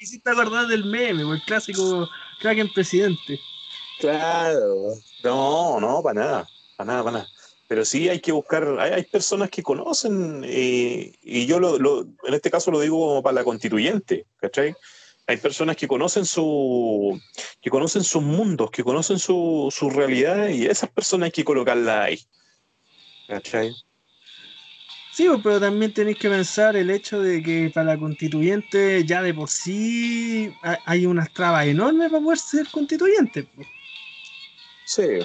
[0.00, 3.40] hiciste acordar del meme, el clásico Kraken presidente.
[3.98, 4.94] Claro.
[5.24, 7.28] No, no, para nada, para nada, para nada.
[7.66, 12.00] Pero sí hay que buscar, hay, hay personas que conocen, eh, y yo lo, lo-
[12.24, 14.74] en este caso lo digo como para la constituyente, ¿cachai?
[15.26, 17.20] Hay personas que conocen su,
[17.60, 22.06] que conocen sus mundos, que conocen su, su realidad, y esas personas hay que colocarlas
[22.06, 22.20] ahí.
[23.26, 23.74] ¿Cachai?
[25.18, 29.20] Sí, pues, pero también tenéis que pensar el hecho de que para la constituyente ya
[29.20, 33.42] de por sí ha- hay unas trabas enormes para poder ser constituyente.
[33.42, 33.66] pues.
[34.86, 35.18] Sí.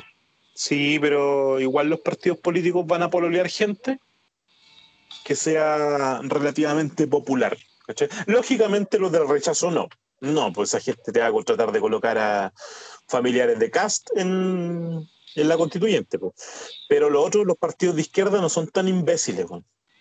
[0.55, 3.99] Sí, pero igual los partidos políticos van a pololear gente
[5.23, 7.55] que sea relativamente popular.
[8.25, 9.89] Lógicamente los del rechazo no.
[10.21, 12.51] No, pues esa gente te va a tratar de colocar a
[13.07, 16.17] familiares de Cast en, la constituyente.
[16.17, 16.33] po.
[16.89, 19.45] Pero los otros, los partidos de izquierda, no son tan imbéciles,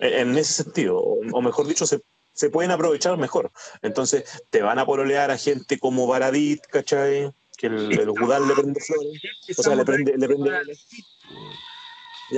[0.02, 0.98] en en ese sentido.
[0.98, 2.00] O, mejor dicho, se,
[2.32, 3.50] se pueden aprovechar mejor.
[3.82, 7.30] Entonces, te van a pololear a gente como Baradit, ¿cachai?
[7.56, 9.22] Que el, el le prende flores.
[9.56, 10.50] O sea, le prende, le prende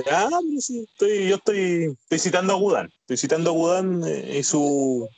[0.05, 2.91] Ya, estoy, yo estoy, estoy citando a Gudán.
[3.01, 5.09] Estoy citando a Gudán eh, y su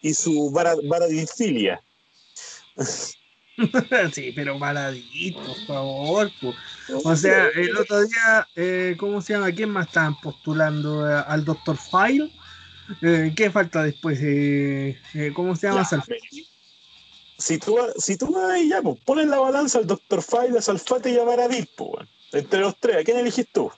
[0.00, 1.82] y su vara, varadifilia.
[4.12, 6.32] sí, pero maladito, por favor.
[6.40, 6.56] pues.
[7.04, 9.52] O sea, el otro día, eh, ¿cómo se llama?
[9.52, 11.08] ¿Quién más estaban postulando?
[11.08, 11.76] Eh, ¿Al Dr.
[11.76, 12.30] File?
[13.02, 14.18] Eh, ¿Qué falta después?
[14.22, 15.82] Eh, eh, ¿Cómo se llama?
[15.82, 16.20] Ya, Salfate.
[17.38, 20.22] si tú, si tú vas ahí ya, pues pones la balanza al Dr.
[20.22, 23.70] File, a Salfate y a Baradit, pues, entre los tres, ¿a quién elegís tú?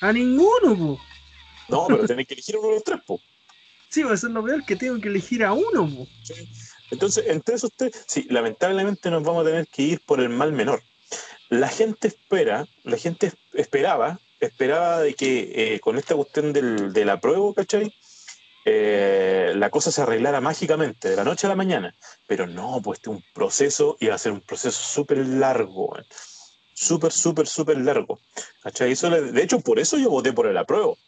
[0.00, 0.98] A ninguno, pues.
[1.68, 3.20] No, pero tenés que elegir uno de los tres, pues.
[3.90, 6.08] Sí, a ser lo peor que tengo que elegir a uno, pues.
[6.90, 7.70] Entonces, entre esos
[8.06, 10.82] sí, lamentablemente nos vamos a tener que ir por el mal menor.
[11.48, 17.04] La gente espera, la gente esperaba, esperaba de que eh, con esta cuestión del, de
[17.04, 17.94] la prueba, ¿cachai?
[18.64, 21.94] Eh, la cosa se arreglara mágicamente, de la noche a la mañana.
[22.26, 25.96] Pero no, pues este es un proceso y va a ser un proceso súper largo,
[26.74, 28.20] súper, súper, súper largo.
[28.62, 28.94] ¿Cachai?
[28.94, 30.98] De hecho, por eso yo voté por el apruebo.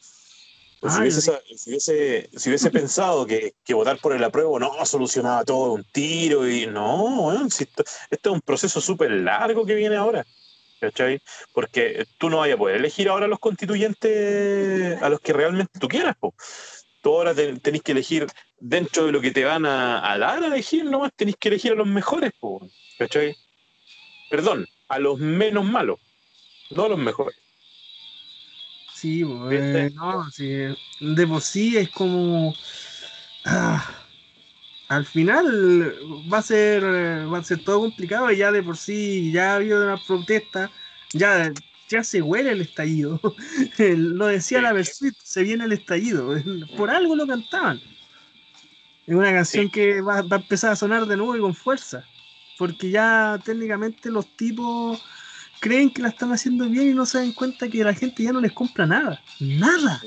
[0.81, 5.75] Pues si, hubiese, si, hubiese, pensado que, que, votar por el apruebo no solucionaba todo
[5.75, 10.27] un tiro y no, esto, es un proceso súper largo que viene ahora.
[10.81, 11.21] ¿Cachai?
[11.53, 15.89] Porque tú no vayas a poder elegir ahora los constituyentes a los que realmente tú
[15.89, 16.17] quieras.
[16.19, 16.35] Po.
[17.03, 18.27] Tú ahora tenés que elegir
[18.59, 21.75] dentro de lo que te van a, dar a elegir, nomás tenés que elegir a
[21.75, 22.33] los mejores.
[22.41, 22.67] Po.
[22.99, 23.37] ¿Cachai?
[24.31, 26.01] Perdón, a los menos malos,
[26.71, 27.37] no a los mejores.
[29.01, 30.47] Sí, eh, no, sí,
[31.01, 32.55] de por sí es como.
[33.47, 33.83] Ah,
[34.89, 35.95] al final
[36.31, 39.57] va a ser va a ser todo complicado y ya de por sí ya ha
[39.57, 40.71] habido una protesta,
[41.15, 41.51] ya,
[41.89, 43.19] ya se huele el estallido.
[43.79, 46.35] lo decía la Versuit, se viene el estallido.
[46.77, 47.81] Por algo lo cantaban.
[49.07, 52.05] Es una canción que va, va, a empezar a sonar de nuevo y con fuerza.
[52.59, 55.03] Porque ya técnicamente los tipos
[55.61, 58.33] creen que la están haciendo bien y no se dan cuenta que la gente ya
[58.33, 59.23] no les compra nada.
[59.39, 60.03] Nada.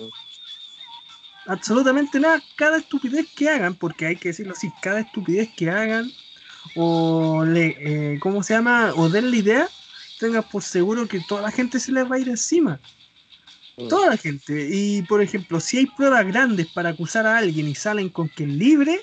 [1.46, 2.42] Absolutamente nada.
[2.56, 6.12] Cada estupidez que hagan, porque hay que decirlo así, cada estupidez que hagan,
[6.76, 8.94] o le, eh, ¿cómo se llama?
[8.96, 9.70] O den la idea,
[10.20, 12.80] tengan por seguro que toda la gente se les va a ir encima.
[13.90, 14.70] Toda la gente.
[14.72, 18.44] Y por ejemplo, si hay pruebas grandes para acusar a alguien y salen con que
[18.44, 19.02] es libre,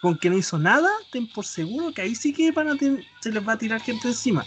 [0.00, 2.76] con que no hizo nada, ten por seguro que ahí sí que van a
[3.20, 4.44] se les va a tirar gente encima.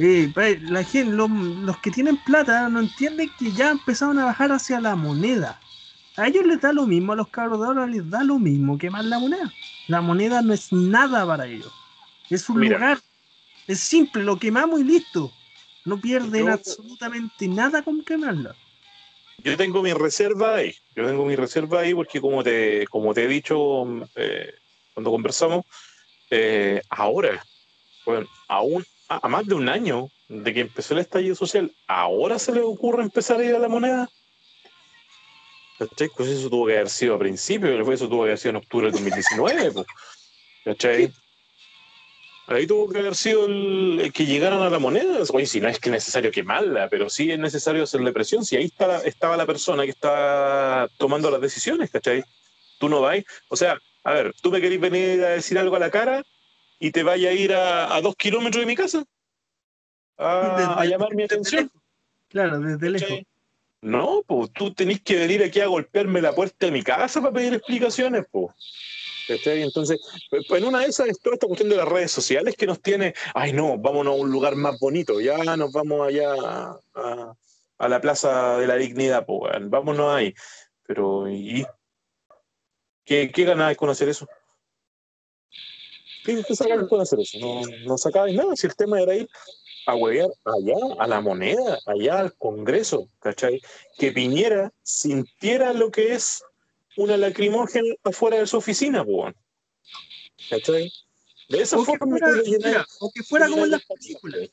[0.00, 0.32] Eh,
[0.62, 4.94] la gente, los, que tienen plata no entienden que ya empezaron a bajar hacia la
[4.94, 5.60] moneda.
[6.16, 8.78] A ellos les da lo mismo, a los cabros de ahora les da lo mismo
[8.78, 9.52] que más la moneda.
[9.88, 11.72] La moneda no es nada para ellos.
[12.30, 13.00] Es un lugar.
[13.66, 15.32] Es simple, lo quemamos y listo.
[15.84, 18.54] No pierden absolutamente nada con quemarla.
[19.42, 20.74] Yo tengo mi reserva ahí.
[20.94, 23.84] Yo tengo mi reserva ahí porque como te, como te he dicho
[24.14, 24.54] eh,
[24.94, 25.64] cuando conversamos,
[26.30, 27.44] eh, ahora,
[28.04, 32.52] bueno, aún a, más de un año de que empezó el estallido social, ¿ahora se
[32.52, 34.08] le ocurre empezar a ir a la moneda?
[35.78, 36.10] ¿Cachai?
[36.16, 38.86] Pues eso tuvo que haber sido a principio, eso tuvo que haber sido en octubre
[38.86, 39.70] del 2019.
[39.72, 39.86] Pues.
[40.64, 41.12] ¿Cachai?
[42.48, 45.20] Ahí tuvo que haber sido el, que llegaran a la moneda.
[45.32, 48.44] Oye, si no es que es necesario quemarla, pero sí es necesario hacerle presión.
[48.44, 52.24] Si ahí está estaba la persona que está tomando las decisiones, ¿cachai?
[52.78, 53.22] Tú no vas.
[53.48, 56.24] O sea, a ver, tú me querés venir a decir algo a la cara
[56.78, 59.04] y te vaya a ir a, dos kilómetros de mi casa
[60.16, 61.70] a, llamar mi atención.
[62.28, 63.18] Claro, desde lejos.
[63.80, 67.32] No, pues tú tenés que venir aquí a golpearme la puerta de mi casa para
[67.32, 68.52] pedir explicaciones, pues.
[69.28, 72.66] Entonces, pues, en una de esas es toda esta cuestión de las redes sociales que
[72.66, 76.32] nos tiene, ay no, vámonos a un lugar más bonito, ya nos vamos allá
[76.94, 80.34] a, la Plaza de la Dignidad, pues, vámonos ahí.
[80.86, 81.66] Pero, ¿y
[83.04, 84.26] qué, qué ganas con hacer eso?
[86.24, 87.38] ¿Qué, qué con hacer eso?
[87.38, 89.28] No, no sacabas nada, si el tema era ir
[89.86, 93.60] a huevear allá, a la moneda, allá al Congreso, ¿cachai?
[93.96, 96.42] Que Piñera sintiera lo que es
[96.96, 99.34] una lacrimógena afuera de su oficina, pues.
[100.50, 100.92] ¿cachai?
[101.48, 104.50] De esa forma fuera, o que fuera como en las películas.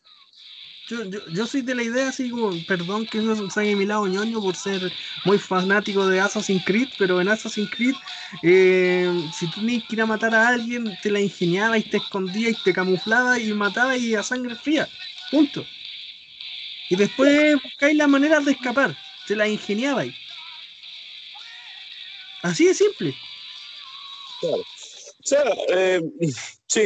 [0.88, 4.06] Yo, yo, yo, soy de la idea así como, perdón que no salga mi lado
[4.06, 4.94] ñoño por ser
[5.24, 7.96] muy fanático de Assassin's Creed, pero en Assassin's Creed,
[8.44, 11.98] eh, si tú tenías que ir a matar a alguien, te la ingeniaba y te
[11.98, 14.88] escondía y te camuflaba y mataba y a sangre fría.
[15.32, 15.66] Punto.
[16.92, 18.96] Y después buscáis las maneras de escapar.
[19.26, 20.14] Te la ingeniabais.
[22.44, 23.16] Así de simple.
[24.40, 24.58] Claro.
[24.58, 26.02] O eh,
[26.68, 26.82] sí,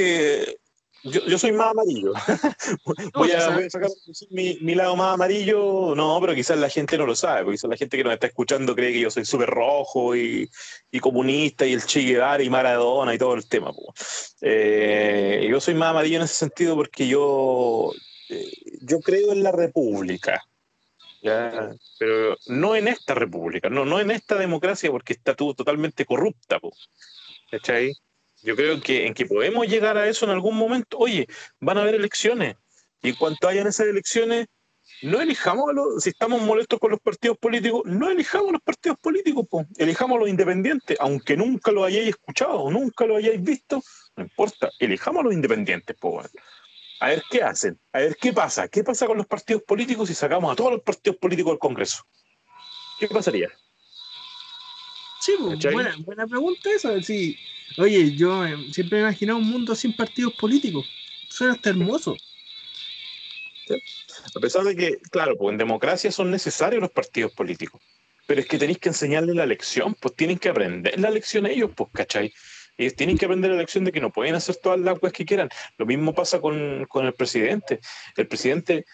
[1.03, 2.13] yo, soy más amarillo.
[3.13, 3.89] voy, a, sacar
[4.31, 5.95] mi, lado más amarillo.
[5.95, 8.27] No, pero quizás la gente no lo sabe, porque quizás la gente que nos está
[8.27, 10.49] escuchando cree que yo soy súper rojo y,
[11.01, 13.71] comunista y el Che Guevara y Maradona y todo el tema.
[14.41, 17.91] Eh, yo soy más amarillo en ese sentido porque yo,
[18.29, 20.43] eh, yo creo en la república.
[21.21, 21.71] ¿ya?
[21.97, 26.59] Pero no en esta república, no, no en esta democracia porque está todo totalmente corrupta.
[27.51, 27.95] ¿Cachai?
[28.41, 30.97] Yo creo que en que podemos llegar a eso en algún momento.
[30.97, 31.27] Oye,
[31.59, 32.55] van a haber elecciones.
[33.01, 34.47] Y en cuanto hayan esas elecciones,
[35.01, 38.61] no elijamos a los, si estamos molestos con los partidos políticos, no elijamos a los
[38.61, 39.65] partidos políticos, po.
[39.77, 43.81] elijamos a los independientes, aunque nunca lo hayáis escuchado, nunca lo hayáis visto,
[44.17, 46.21] no importa, elijamos a los independientes, po.
[47.01, 50.13] A ver qué hacen, a ver qué pasa, qué pasa con los partidos políticos si
[50.13, 52.03] sacamos a todos los partidos políticos del Congreso.
[52.99, 53.49] ¿Qué pasaría?
[55.21, 57.01] Sí, buena, buena, pregunta esa.
[57.01, 57.37] Sí.
[57.77, 60.85] Oye, yo siempre me he imaginado un mundo sin partidos políticos.
[61.29, 62.15] Suena hasta hermoso.
[64.35, 67.81] A pesar de que, claro, pues en democracia son necesarios los partidos políticos,
[68.27, 71.71] pero es que tenéis que enseñarles la lección, pues tienen que aprender la lección ellos,
[71.75, 72.33] pues, ¿cachai?
[72.77, 75.25] Ellos tienen que aprender la lección de que no pueden hacer todas las cosas que
[75.25, 75.49] quieran.
[75.77, 77.79] Lo mismo pasa con, con el presidente.
[78.15, 78.85] El presidente,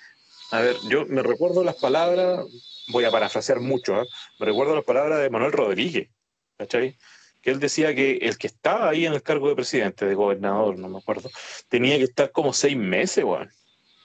[0.51, 2.45] a ver, yo me recuerdo las palabras,
[2.87, 4.05] voy a parafrasear mucho, ¿eh?
[4.39, 6.09] me recuerdo las palabras de Manuel Rodríguez,
[6.57, 6.97] ¿cachai?
[7.45, 10.77] Que él decía que el que estaba ahí en el cargo de presidente, de gobernador,
[10.77, 11.29] no me acuerdo,
[11.69, 13.49] tenía que estar como seis meses, weón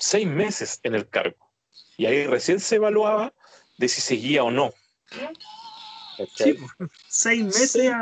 [0.00, 1.50] seis meses en el cargo.
[1.96, 3.32] Y ahí recién se evaluaba
[3.76, 4.72] de si seguía o no.
[6.34, 6.56] Sí,
[7.08, 7.92] seis meses,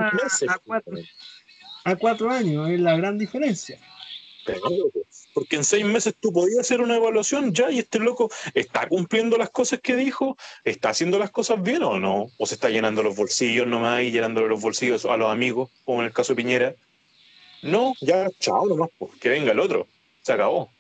[1.85, 3.79] a, cuatro, años, es la gran diferencia.
[5.39, 9.39] Porque en seis meses tú podías hacer una evaluación ya y este loco está cumpliendo
[9.39, 13.05] las cosas que dijo, está haciendo las cosas bien o no, o se está llenando
[13.05, 16.43] los bolsillos nomás y llenándole los bolsillos a los amigos, como en el caso de
[16.43, 16.75] Piñera.
[17.63, 19.87] No, ya, chao nomás, pues, que venga el otro,
[20.23, 20.73] se acabó.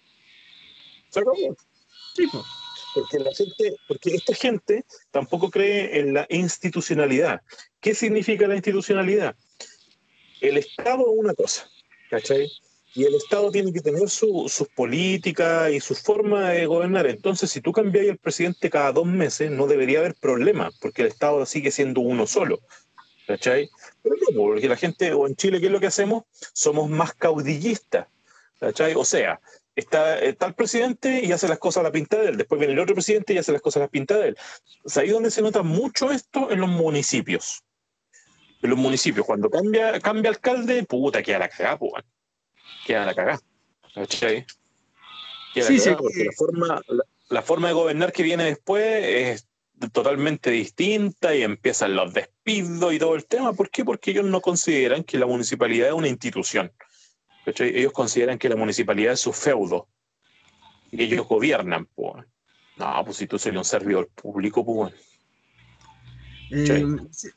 [1.11, 7.42] Se Porque la gente, porque esta gente tampoco cree en la institucionalidad.
[7.81, 9.37] ¿Qué significa la institucionalidad?
[10.40, 11.71] El Estado es una cosa,
[12.11, 12.51] ¿cachai?
[12.98, 17.06] Y el Estado tiene que tener sus políticas y su forma de gobernar.
[17.06, 21.08] Entonces, si tú cambias el presidente cada dos meses, no debería haber problema, porque el
[21.08, 22.58] Estado sigue siendo uno solo.
[23.28, 23.70] ¿Cachai?
[24.02, 26.24] Pero no, porque la gente, o en Chile, ¿qué es lo que hacemos?
[26.52, 28.08] Somos más caudillistas.
[28.58, 28.94] ¿Cachai?
[28.96, 29.38] O sea,
[29.76, 32.80] está, el presidente y hace las cosas a la pinta de él, después viene el
[32.80, 34.37] otro presidente y hace las cosas a la pinta de él.
[34.87, 37.62] Sea, ahí donde se nota mucho esto en los municipios.
[38.61, 41.78] En los municipios, cuando cambia, cambia alcalde, puta, queda la cagada.
[42.87, 43.40] Queda la cagada.
[43.94, 44.46] ¿Cachai?
[45.54, 46.83] Queda sí, la porque la forma,
[47.28, 49.48] la, forma de gobernar que viene después es
[49.92, 53.52] totalmente distinta y empiezan los despidos y todo el tema.
[53.52, 53.85] ¿Por qué?
[53.85, 56.72] Porque ellos no consideran que la municipalidad es una institución.
[57.46, 59.88] Ellos consideran que la municipalidad es su feudo
[60.90, 61.87] y ellos gobiernan.
[61.94, 62.24] Pues.
[62.76, 64.92] No, pues si tú eres un servidor público, pues.
[66.50, 66.84] Eh,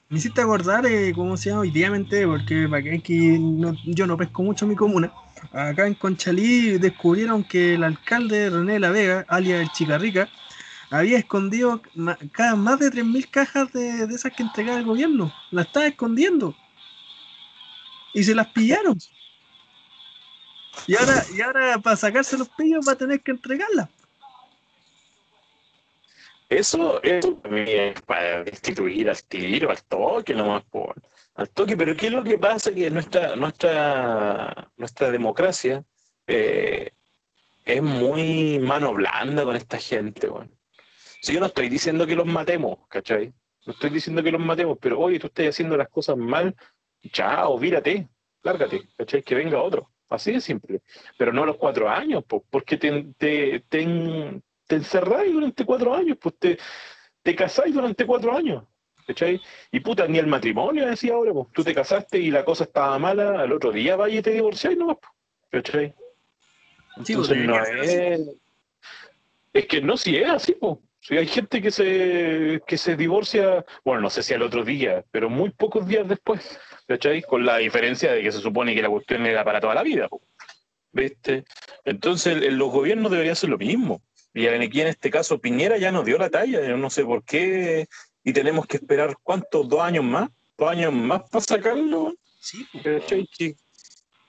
[0.09, 1.91] me hiciste acordar eh, cómo se llama hoy día
[2.25, 3.37] porque aquí
[3.85, 5.11] yo no pesco mucho mi comuna.
[5.51, 10.29] Acá en Conchalí descubrieron que el alcalde René La Vega, alias el Chicarrica,
[10.89, 11.81] había escondido
[12.31, 15.33] cada, más de 3.000 cajas de, de, esas que entregaba el gobierno.
[15.49, 16.55] Las estaba escondiendo.
[18.13, 18.97] Y se las pillaron.
[20.87, 23.89] Y ahora, y ahora para sacarse los pillos va a tener que entregarla.
[26.51, 31.01] Eso, eso es para destituir al tiro, al toque, nomás por
[31.35, 32.73] al toque, pero ¿qué es lo que pasa?
[32.73, 35.85] Que nuestra, nuestra, nuestra democracia
[36.27, 36.91] eh,
[37.63, 40.51] es muy mano blanda con esta gente, bueno.
[41.21, 43.33] Si yo no estoy diciendo que los matemos, ¿cachai?
[43.65, 46.53] No estoy diciendo que los matemos, pero oye, tú estás haciendo las cosas mal,
[47.13, 48.09] chao, vírate,
[48.43, 49.23] lárgate, ¿cachai?
[49.23, 49.89] Que venga otro.
[50.09, 50.81] Así de simple.
[51.17, 53.63] Pero no los cuatro años, porque te, te,
[54.75, 56.57] encerráis durante cuatro años, pues te,
[57.21, 58.63] te casáis durante cuatro años.
[59.07, 59.41] ¿Cachai?
[59.71, 62.97] Y puta, ni el matrimonio decía ahora, pues tú te casaste y la cosa estaba
[62.99, 65.95] mala, al otro día vaya y te divorciáis nomás, pues, ¿cachai?
[66.95, 68.21] Pues, Entonces no es.
[69.53, 70.77] Es que no, si es así, pues.
[70.99, 75.03] Si hay gente que se, que se divorcia, bueno, no sé si al otro día,
[75.09, 76.59] pero muy pocos días después.
[76.91, 77.21] ¿cachai?
[77.21, 80.09] Con la diferencia de que se supone que la cuestión era para toda la vida,
[80.91, 81.45] ¿viste?
[81.85, 84.01] Entonces, en los gobiernos debería ser lo mismo.
[84.33, 87.23] Y aquí en este caso Piñera ya nos dio la talla, yo no sé por
[87.23, 87.87] qué,
[88.23, 92.13] y tenemos que esperar cuántos, dos años más, dos años más para sacarlo.
[92.39, 92.65] Sí,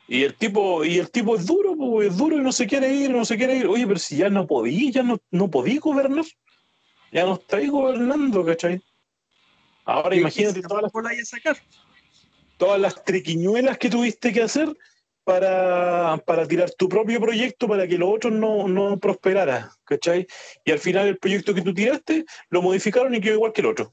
[0.09, 3.11] Y el tipo, y el tipo es duro, es duro y no se quiere ir,
[3.11, 3.67] no se quiere ir.
[3.67, 6.25] Oye, pero si ya no podí, ya no, no podí gobernar.
[7.13, 8.83] Ya no estáis gobernando, ¿cachai?
[9.85, 11.29] Ahora imagínate todas las.
[11.29, 11.57] Sacar
[12.63, 14.73] todas las triquiñuelas que tuviste que hacer
[15.25, 20.27] para, tirar tu propio proyecto para que los otros no, no prosperaran, ¿cachai?
[20.65, 23.69] Y al final el proyecto que tú tiraste lo modificaron y quedó igual que el
[23.69, 23.93] otro.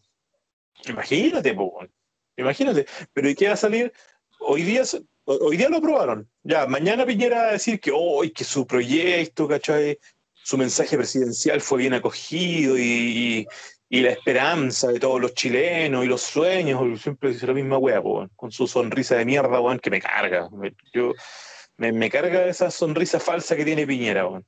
[0.88, 1.80] Imagínate, po,
[2.38, 2.86] imagínate.
[3.13, 3.93] Pero ¿y qué va a salir?
[4.39, 4.84] Hoy día,
[5.25, 6.30] hoy día lo aprobaron.
[6.43, 9.99] Ya, mañana Piñera va a decir que, oh, que su proyecto, ¿cachai?
[10.34, 13.45] Su mensaje presidencial fue bien acogido y
[13.90, 18.02] la esperanza de todos los chilenos y los sueños, siempre dice la misma wea,
[18.36, 20.48] con su sonrisa de mierda, weón, que me carga.
[20.52, 21.14] Me, yo,
[21.78, 24.46] me, carga esa sonrisa falsa que tiene Piñera, weón.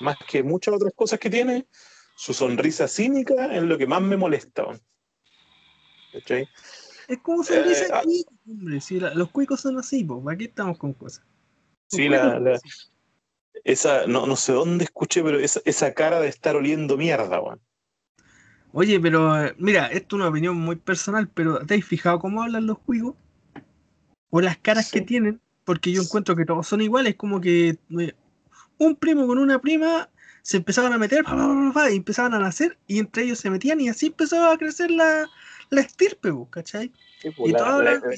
[0.00, 1.66] Más que muchas otras cosas que tiene,
[2.16, 4.64] su sonrisa cínica es lo que más me molesta.
[6.12, 6.48] ¿Cachai?
[7.08, 8.02] Es como sonrisa eh, ah.
[8.46, 8.80] hombre.
[8.80, 11.24] Si los cuicos son así, pues, aquí estamos con cosas.
[11.88, 12.60] sí, la,
[13.64, 17.60] esa, no, no sé dónde escuché, pero esa, esa cara de estar oliendo mierda, weón.
[18.72, 22.42] Oye, pero eh, mira, esto es una opinión muy personal, pero ¿te has fijado cómo
[22.42, 23.14] hablan los cuicos?
[24.30, 28.14] O las caras que tienen, porque yo encuentro que todos son iguales, como que eh,
[28.76, 30.08] un primo con una prima
[30.42, 31.24] se empezaban a meter,
[31.90, 35.28] y empezaban a nacer, y entre ellos se metían, y así empezaba a crecer la,
[35.70, 36.92] la estirpe, ¿cachai?
[37.36, 37.52] Pues, y,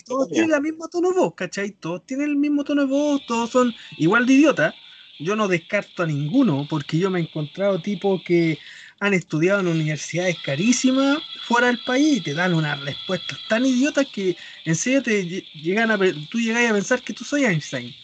[0.05, 1.70] todos, tienen el mismo tono de voz, ¿cachai?
[1.70, 4.74] Todos tienen el mismo tono de voz, todos son igual de idiotas.
[5.18, 8.59] Yo no descarto a ninguno, porque yo me he encontrado tipos que
[9.01, 14.07] han estudiado en universidades carísimas fuera del país y te dan unas respuestas tan idiotas
[14.07, 14.36] que
[14.66, 15.24] en serio te
[15.55, 15.98] llegan a,
[16.30, 17.94] tú llegas a pensar que tú soy Einstein.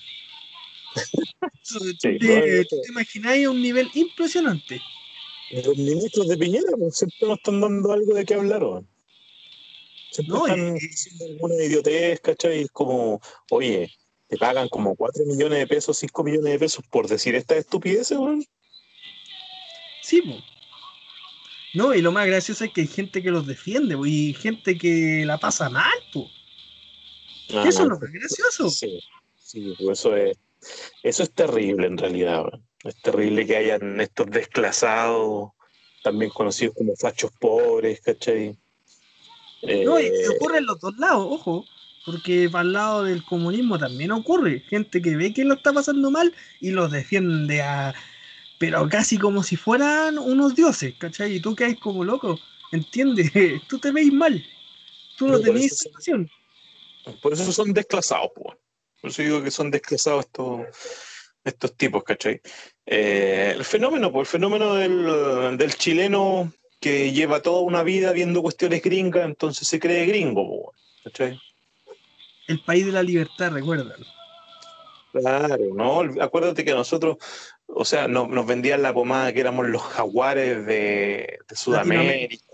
[2.00, 4.80] te, te, imagináis a un nivel impresionante.
[5.50, 8.62] Los ministros de Piñera pues, siempre nos están dando algo de qué hablar.
[10.10, 12.66] Siempre no, están diciendo alguna idiotez, ¿cachai?
[12.72, 13.20] como,
[13.50, 13.92] oye,
[14.28, 18.16] te pagan como 4 millones de pesos, 5 millones de pesos por decir estas estupideces,
[18.16, 18.42] weón.
[20.02, 20.22] Sí.
[21.76, 25.24] No, y lo más gracioso es que hay gente que los defiende y gente que
[25.26, 26.26] la pasa mal, pues.
[27.50, 28.70] eso es lo más gracioso.
[28.70, 28.98] Sí,
[29.36, 30.38] sí, eso es,
[31.02, 32.44] eso es terrible en realidad.
[32.82, 35.50] Es terrible que hayan estos desclasados,
[36.02, 38.56] también conocidos como fachos pobres, ¿cachai?
[39.62, 41.66] No, y eh, ocurre en los dos lados, ojo,
[42.06, 44.60] porque para el lado del comunismo también ocurre.
[44.60, 47.94] Gente que ve que lo está pasando mal y los defiende a
[48.58, 51.36] pero casi como si fueran unos dioses, ¿cachai?
[51.36, 52.38] Y tú caes como loco,
[52.72, 53.30] ¿entiendes?
[53.68, 54.44] Tú te veis mal,
[55.16, 56.30] tú no, tenés situación.
[57.22, 58.56] Por eso son desclasados, pues.
[59.00, 60.60] Por eso digo que son desclasados estos,
[61.44, 62.40] estos tipos, ¿cachai?
[62.84, 68.42] Eh, el fenómeno, pues el fenómeno del, del, chileno que lleva toda una vida viendo
[68.42, 70.72] cuestiones gringas, entonces se cree gringo,
[71.04, 71.38] ¿cachai?
[72.48, 74.04] El país de la libertad, recuérdalo.
[75.12, 77.16] Claro, no, acuérdate que nosotros
[77.68, 82.44] o sea, nos vendían la pomada que éramos los jaguares de, Sudamérica.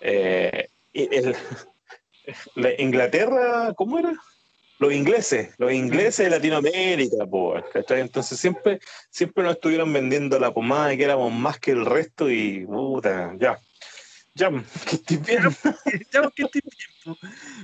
[0.00, 0.68] Eh,
[2.78, 4.12] Inglaterra, ¿cómo era?
[4.78, 8.80] Los ingleses, los ingleses de Latinoamérica, pues, Entonces siempre,
[9.10, 13.60] siempre nos estuvieron vendiendo la pomada que éramos más que el resto y puta, ya.
[14.34, 14.50] Ya,
[14.88, 15.42] que estoy bien.
[16.10, 17.16] ya, que estoy bien.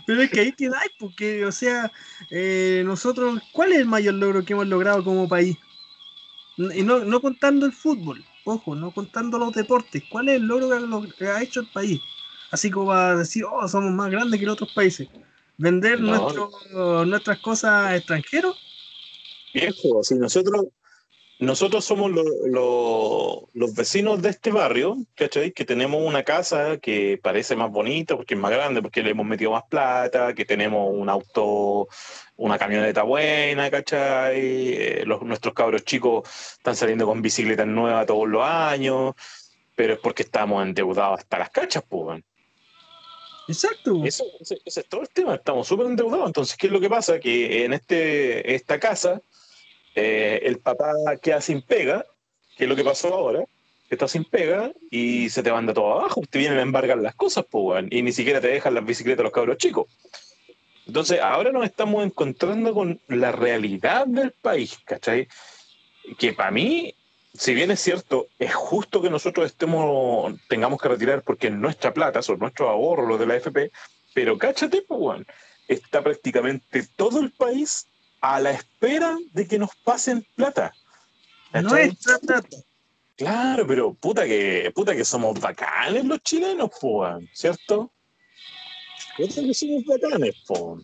[0.06, 1.90] Pero es que ahí quedáis, porque, o sea,
[2.30, 5.56] eh, nosotros, ¿cuál es el mayor logro que hemos logrado como país?
[6.58, 10.02] Y no, no contando el fútbol, ojo, no contando los deportes.
[10.10, 12.00] ¿Cuál es el logro que ha hecho el país?
[12.50, 15.08] Así como a decir, oh, somos más grandes que los otros países.
[15.56, 18.56] ¿Vender nuestras cosas a extranjeros?
[19.54, 20.66] Viejo, si nosotros
[21.40, 25.52] nosotros somos los vecinos de este barrio, ¿cachai?
[25.52, 29.24] Que tenemos una casa que parece más bonita porque es más grande, porque le hemos
[29.24, 31.86] metido más plata, que tenemos un auto,
[32.36, 34.36] una camioneta buena, ¿cachai?
[34.36, 39.14] Eh, los, nuestros cabros chicos están saliendo con bicicletas nuevas todos los años,
[39.76, 42.20] pero es porque estamos endeudados hasta las cachas, pues.
[43.46, 44.04] Exacto.
[44.04, 46.26] Eso, ese, es todo el tema, estamos súper endeudados.
[46.26, 47.20] Entonces, ¿qué es lo que pasa?
[47.20, 49.22] Que en este, esta casa
[50.00, 52.06] eh, el papá queda sin pega,
[52.56, 53.44] que es lo que pasó ahora,
[53.88, 57.16] que está sin pega y se te manda todo abajo, te vienen a embargar las
[57.16, 59.86] cosas, pues, y ni siquiera te dejan las bicicletas los cabros chicos.
[60.86, 65.26] Entonces, ahora nos estamos encontrando con la realidad del país, ¿cachai?
[66.16, 66.94] Que para mí,
[67.34, 71.92] si bien es cierto, es justo que nosotros estemos, tengamos que retirar porque es nuestra
[71.92, 73.72] plata, son nuestros ahorros, los de la FP,
[74.14, 75.26] pero cáchate, pues,
[75.66, 77.88] está prácticamente todo el país
[78.20, 80.72] a la espera de que nos pasen plata.
[81.52, 82.56] Nuestra plata.
[83.16, 87.90] Claro, pero puta que, puta que somos bacanes los chilenos, po, ¿cierto?
[89.16, 90.78] Puta que somos bacanes, po.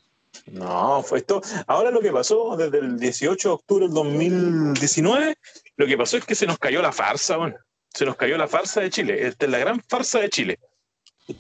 [0.47, 1.41] No, fue esto.
[1.67, 5.37] Ahora lo que pasó desde el 18 de octubre del 2019,
[5.77, 7.57] lo que pasó es que se nos cayó la farsa, bueno.
[7.93, 9.29] Se nos cayó la farsa de Chile.
[9.29, 10.59] Esta es la gran farsa de Chile.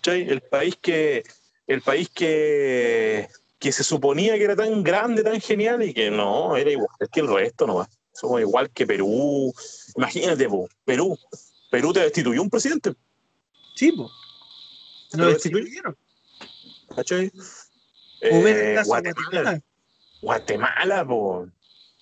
[0.07, 1.25] El país que,
[1.67, 3.29] el país que
[3.65, 7.21] que se suponía que era tan grande, tan genial y que no, era igual que
[7.21, 7.89] el resto nomás.
[8.13, 9.55] Somos igual que Perú.
[9.97, 10.47] Imagínate,
[10.85, 11.19] Perú.
[11.71, 12.93] Perú te destituyó un presidente.
[13.75, 14.11] Sí, pues.
[15.15, 15.97] Lo destituyeron.
[16.95, 17.33] ¿Cachai?
[18.21, 19.63] Eh, Guatemala.
[20.21, 21.49] Guatemala, po.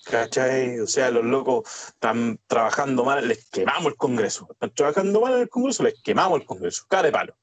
[0.07, 0.81] ¿Cachai?
[0.81, 4.49] O sea, los locos están trabajando mal, les quemamos el Congreso.
[4.51, 6.87] Están trabajando mal en el Congreso, les quemamos el Congreso.
[6.89, 7.37] Cara de palo.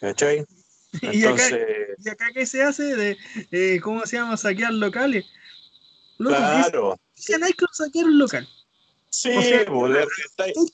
[0.00, 0.46] ¿Cachai?
[1.12, 3.16] ¿Y, acá, qué se hace de,
[3.50, 4.36] eh, ¿cómo se llama?
[4.36, 5.24] Saquear locales.
[6.18, 6.98] claro.
[7.26, 8.48] ¿Qué hay que saquear un local?
[9.10, 9.64] Sí, o sea,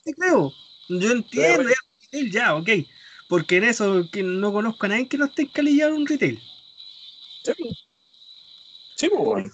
[0.05, 0.53] te creo.
[0.89, 2.69] Yo entiendo, ya, retail ya, ok.
[3.29, 6.41] Porque en eso que no conozco a nadie que no esté encalillado en un retail.
[7.45, 7.53] Sí,
[8.97, 9.51] sí pues, bueno.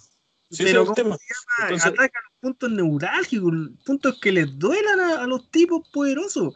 [0.50, 1.16] Sí, Pero ¿cómo tema.
[1.18, 1.70] se llama?
[1.70, 3.52] Entonces- ataca los puntos neurálgicos,
[3.84, 6.54] puntos que les duelan a, a los tipos poderosos.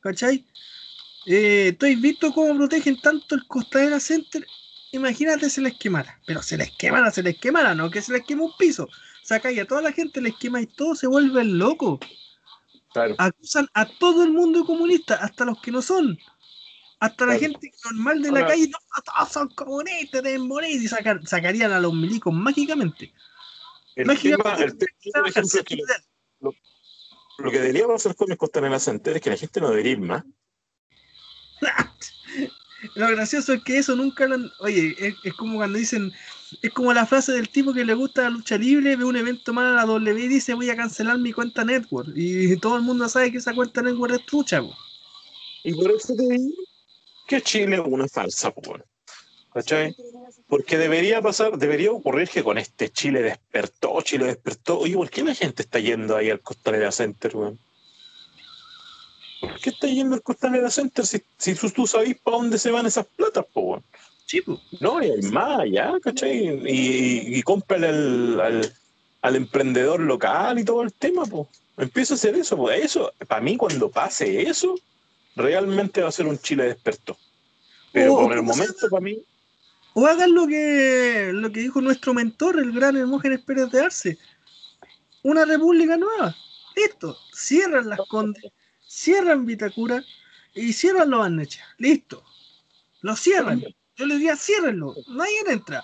[0.00, 0.46] ¿Cachai?
[1.26, 4.44] Eh, ¿Tú has visto cómo protegen tanto el Costanera Center?
[4.92, 6.20] Imagínate se les quemara.
[6.26, 8.88] Pero se les quemara, se les quemara, no que se les quema un piso.
[9.22, 12.00] Sacáis a toda la gente, les quema y todo se vuelven locos.
[12.92, 13.14] Claro.
[13.18, 16.18] Acusan a todo el mundo de comunista, hasta los que no son.
[17.00, 21.80] Hasta la gente normal de la calle, no, todos son comunistas, y sacar- sacarían a
[21.80, 23.12] los milicos mágicamente.
[23.96, 25.28] El Mágicamente tema, el tema,
[26.40, 26.54] lo,
[27.38, 30.00] lo que debería pasar con el Costanera Center es que la gente no debería ir
[30.00, 30.22] más.
[32.94, 34.50] Lo gracioso es que eso nunca lo han...
[34.58, 36.12] Oye, es, como cuando dicen...
[36.60, 39.54] Es como la frase del tipo que le gusta la lucha libre, ve un evento
[39.54, 42.10] mal a la W y dice voy a cancelar mi cuenta network.
[42.14, 44.76] Y todo el mundo sabe que esa cuenta network es trucha, po.
[45.64, 46.54] Y por eso te digo
[47.26, 48.84] que Chile es una falsa, bueno.
[49.52, 49.94] ¿cachai?
[50.48, 54.80] Porque debería pasar, debería ocurrir que con este Chile despertó, Chile despertó.
[54.80, 57.58] Oye, ¿por qué la gente está yendo ahí al Costanera Center, weón?
[59.42, 62.70] ¿Por qué está yendo al Costanera Center si, si tú, tú sabes para dónde se
[62.70, 63.82] van esas platas, weón?
[64.26, 64.60] Sí, po.
[64.80, 66.62] No, y hay más allá, ¿cachai?
[66.70, 68.72] Y, y cómprale al, al,
[69.20, 71.48] al emprendedor local y todo el tema, pues.
[71.76, 72.84] Empieza a hacer eso, pues.
[72.84, 74.74] Eso, para mí, cuando pase eso,
[75.34, 77.16] realmente va a ser un Chile despertó.
[77.92, 79.18] Pero O- por el ¿cómo se momento, para mí,
[79.94, 84.18] O hagan lo que, lo que dijo nuestro mentor, el gran Hermógenes Pérez de Arce.
[85.24, 86.34] Una república nueva.
[86.76, 87.16] Listo.
[87.34, 88.44] Cierran las Condes,
[88.92, 90.04] cierran Vitacura
[90.54, 91.64] y cierran los Barnechea.
[91.78, 92.22] Listo.
[93.00, 93.60] Lo cierran.
[93.96, 94.94] Yo les diría, ciérrenlo.
[95.08, 95.82] Nadie entra.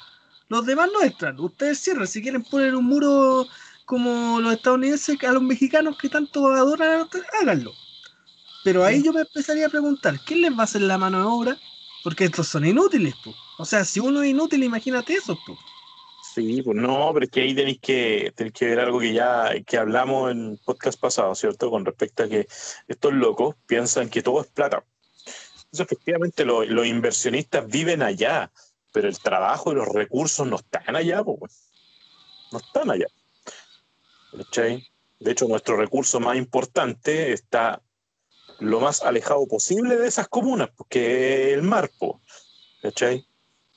[0.49, 1.39] Los demás no entran.
[1.41, 2.07] Ustedes cierran.
[2.07, 3.47] Si quieren poner un muro
[3.87, 7.09] como los estadounidenses a los mexicanos que tanto adoran,
[7.41, 7.73] háganlo.
[8.63, 11.25] Pero ahí yo me empezaría a preguntar, ¿quién les va a hacer la mano de
[11.25, 11.59] obra?
[12.05, 13.35] Porque estos son inútiles, po.
[13.57, 15.59] O sea, si uno es inútil, imagínate eso, po.
[16.39, 19.53] Sí, pues no, pero es que ahí tenéis que, tenéis que ver algo que ya
[19.67, 21.71] que hablamos en podcast pasado, ¿cierto?
[21.71, 22.47] Con respecto a que
[22.87, 24.85] estos locos piensan que todo es plata.
[25.57, 28.51] Entonces, efectivamente, lo- los inversionistas viven allá,
[28.93, 31.69] pero el trabajo y los recursos no están allá, pues.
[32.53, 33.07] No están allá.
[34.37, 34.87] ¿Cachai?
[35.19, 37.83] De hecho, nuestro recurso más importante está
[38.61, 42.21] lo más alejado posible de esas comunas, porque el mar, po,
[42.83, 43.27] ¿cachai?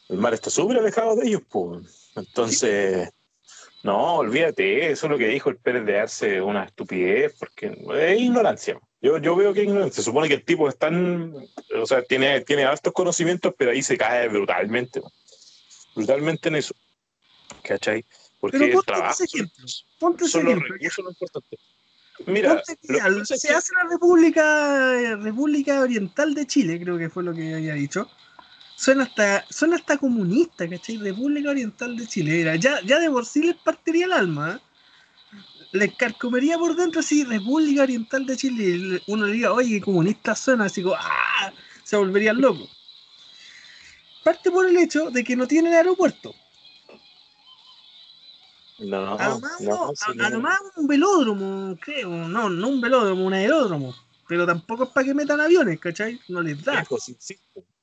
[0.09, 2.01] El mar está súper alejado de ellos, pues.
[2.16, 3.09] Entonces,
[3.84, 8.20] no, olvídate, eso es lo que dijo el Pérez de Arce, una estupidez, porque es
[8.20, 8.80] ignorancia.
[9.01, 9.95] Yo, yo veo que es ignorancia.
[10.03, 11.34] Se supone que el tipo es tan,
[11.80, 15.01] o sea, tiene, tiene altos conocimientos, pero ahí se cae brutalmente,
[15.95, 16.76] brutalmente en eso.
[17.64, 18.05] ¿Cachai?
[18.39, 19.66] Porque Pero el ponte trabajo ese ejemplo.
[19.99, 20.74] Ponte son los ejemplo.
[20.76, 21.57] recursos lo importante.
[22.28, 27.09] Mira, Ponte lo que se que- hace la República, República Oriental de Chile, creo que
[27.09, 28.09] fue lo que había dicho.
[28.82, 30.97] Suena hasta, suena hasta comunista, ¿cachai?
[30.97, 32.57] República Oriental de Chile.
[32.59, 34.55] Ya, ya de por sí les partiría el alma.
[34.55, 35.67] ¿eh?
[35.73, 39.03] Les carcomería por dentro así, República Oriental de Chile.
[39.05, 41.53] Uno le diga, oye, comunista suena, así como, ¡ah!
[41.84, 42.69] Se volverían locos.
[44.23, 46.34] Parte por el hecho de que no tienen aeropuerto.
[48.79, 52.09] no, A lo más, no, sí, a- lo más un velódromo, creo.
[52.09, 53.93] No, no un velódromo, un aeródromo.
[54.27, 56.19] Pero tampoco es para que metan aviones, ¿cachai?
[56.29, 56.84] No les da.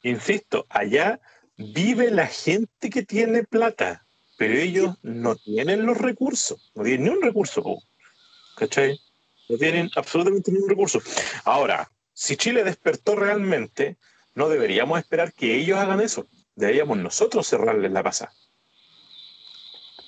[0.08, 1.20] Insisto, allá
[1.56, 4.06] vive la gente que tiene plata,
[4.36, 7.82] pero ellos no tienen los recursos, no tienen ni un recurso,
[8.56, 8.98] ¿cachai?
[9.48, 11.00] No tienen absolutamente ni un recurso.
[11.44, 13.96] Ahora, si Chile despertó realmente,
[14.34, 18.32] no deberíamos esperar que ellos hagan eso, deberíamos nosotros cerrarles la pasada.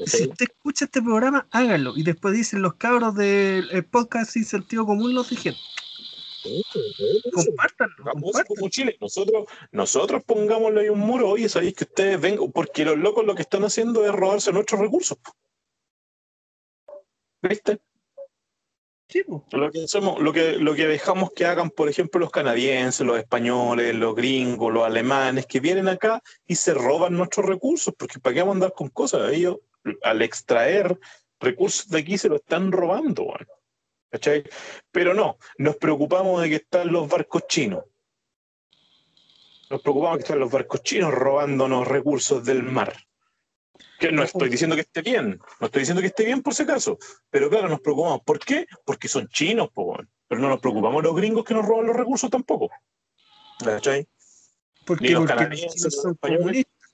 [0.06, 1.92] Si usted escucha este programa, hágalo.
[1.96, 5.58] Y después dicen los cabros del el podcast sin sentido común, los dijeron.
[6.42, 8.44] Compártanlo, compártanlo.
[8.46, 8.96] como Chile.
[9.00, 13.34] Nosotros, nosotros pongámosle ahí un muro, oye, sabéis que ustedes vengan, porque los locos lo
[13.34, 15.18] que están haciendo es robarse nuestros recursos.
[17.42, 17.80] ¿Viste?
[19.08, 19.24] Sí.
[19.50, 23.18] Lo que hacemos, lo que, lo que dejamos que hagan, por ejemplo, los canadienses, los
[23.18, 28.34] españoles, los gringos, los alemanes, que vienen acá y se roban nuestros recursos, porque ¿para
[28.34, 29.32] qué vamos a andar con cosas?
[29.32, 29.56] Ellos,
[30.02, 30.96] al extraer
[31.40, 33.48] recursos de aquí, se lo están robando, weón.
[34.10, 34.44] ¿Cachai?
[34.90, 37.84] Pero no, nos preocupamos de que están los barcos chinos.
[39.70, 42.92] Nos preocupamos de que están los barcos chinos robándonos recursos del mar.
[44.00, 46.64] Que no estoy diciendo que esté bien, no estoy diciendo que esté bien por si
[46.64, 46.98] acaso,
[47.30, 48.22] pero claro, nos preocupamos.
[48.24, 48.66] ¿Por qué?
[48.84, 49.96] Porque son chinos, po,
[50.26, 52.70] pero no nos preocupamos los gringos que nos roban los recursos tampoco.
[53.64, 54.08] ¿Cachai?
[54.84, 56.90] Porque, Ni los porque los chinos son comunistas.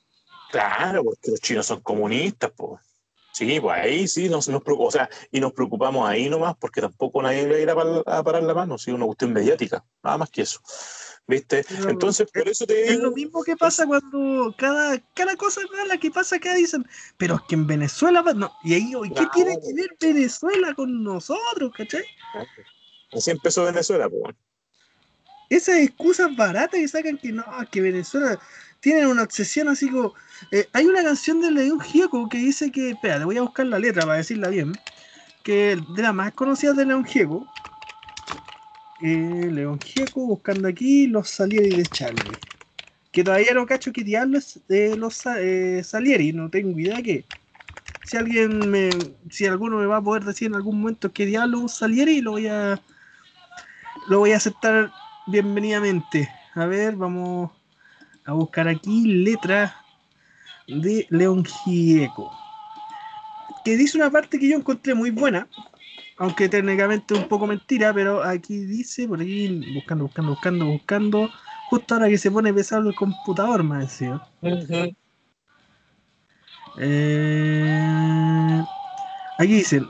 [0.50, 2.80] Claro, porque los chinos son comunistas, po.
[3.36, 7.20] Sí, pues ahí sí, nos, nos, o sea, y nos preocupamos ahí nomás, porque tampoco
[7.20, 7.74] nadie le irá
[8.06, 10.58] a, parar la mano, si una cuestión mediática, nada más que eso.
[11.26, 11.62] ¿Viste?
[11.86, 12.92] Entonces, por eso te digo.
[12.92, 16.86] Es lo mismo que pasa cuando cada, cada cosa mala que pasa acá dicen,
[17.18, 18.22] pero es que en Venezuela.
[18.34, 18.50] No.
[18.64, 22.06] Y ahí, ¿qué tiene que ver Venezuela con nosotros, cachai?
[23.12, 24.34] Así empezó Venezuela, pues.
[25.50, 28.40] Esas excusas baratas que sacan que no, que Venezuela
[28.80, 30.14] tienen una obsesión así como.
[30.50, 32.90] Eh, hay una canción de León Gieco que dice que.
[32.90, 34.72] Espera, voy a buscar la letra para decirla bien.
[35.42, 37.46] Que de las más conocidas de León Gieco.
[39.00, 42.38] Eh, León Gieco, buscando aquí los Salieri de Charlie.
[43.12, 47.24] Que todavía no cacho qué diablos de los eh, Salieri, no tengo idea qué.
[48.04, 48.90] Si alguien me.
[49.30, 52.46] Si alguno me va a poder decir en algún momento qué diablos Salieri, lo voy
[52.46, 52.80] a.
[54.08, 54.92] Lo voy a aceptar
[55.26, 56.30] bienvenidamente.
[56.54, 57.50] A ver, vamos
[58.26, 59.76] a buscar aquí letra
[60.66, 62.32] de León Gieco.
[63.64, 65.48] Que dice una parte que yo encontré muy buena,
[66.18, 71.30] aunque técnicamente un poco mentira, pero aquí dice, por aquí, buscando, buscando, buscando, buscando,
[71.70, 74.20] justo ahora que se pone pesado el computador, me decía.
[76.78, 78.64] Eh,
[79.38, 79.86] aquí dicen,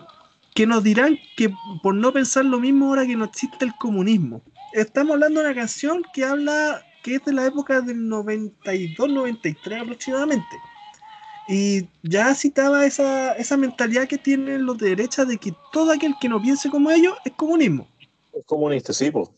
[0.55, 4.43] que nos dirán que por no pensar lo mismo ahora que no existe el comunismo.
[4.73, 10.57] Estamos hablando de una canción que habla que es de la época del 92-93 aproximadamente.
[11.47, 16.17] Y ya citaba esa, esa mentalidad que tienen los de derecha de que todo aquel
[16.21, 17.87] que no piense como ellos es comunismo.
[18.33, 19.29] Es comunista, sí, pues.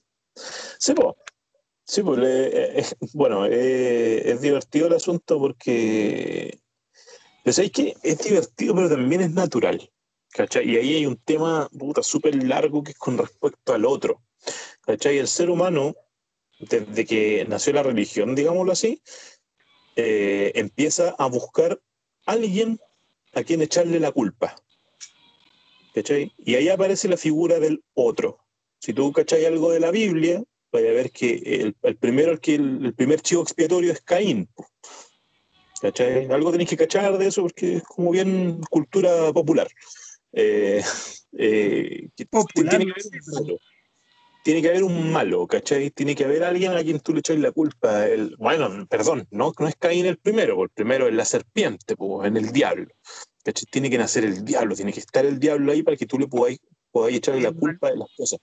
[0.78, 1.14] Sí, pues.
[1.84, 6.58] Sí, pues, eh, bueno, eh, es divertido el asunto porque,
[7.44, 9.90] ¿sabéis que Es divertido, pero también es natural,
[10.30, 10.70] ¿cachai?
[10.70, 14.22] Y ahí hay un tema, puta, súper largo que es con respecto al otro,
[14.86, 15.18] ¿cachai?
[15.18, 15.94] El ser humano
[16.58, 19.02] desde que nació la religión, digámoslo así,
[19.96, 21.80] eh, empieza a buscar
[22.26, 22.80] a alguien
[23.34, 24.54] a quien echarle la culpa.
[25.94, 26.32] ¿Cachai?
[26.38, 28.38] Y ahí aparece la figura del otro.
[28.78, 32.54] Si tú cachai algo de la Biblia, vaya a ver que el, primero, el, que
[32.54, 34.48] el, primer chivo expiatorio es Caín.
[35.80, 36.30] ¿Cachai?
[36.30, 39.68] Algo tenéis que cachar de eso porque es como bien cultura popular.
[40.32, 40.82] Eh,
[41.32, 43.58] eh, popular tiene que
[44.56, 45.90] haber un malo, ¿cachai?
[45.90, 48.06] Tiene que haber alguien a quien tú le echas la culpa.
[48.06, 52.26] El, bueno, perdón, no, no es Caín el primero, el primero es la serpiente, pues,
[52.26, 52.88] en el diablo.
[53.44, 53.66] ¿cachai?
[53.70, 56.26] Tiene que nacer el diablo, tiene que estar el diablo ahí para que tú le
[56.26, 58.40] podáis, podáis echarle la culpa de las cosas.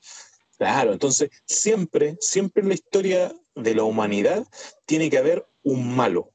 [0.58, 4.48] Claro, entonces siempre, siempre en la historia de la humanidad
[4.86, 6.32] tiene que haber un malo.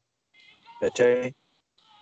[0.80, 1.34] ¿Cachai?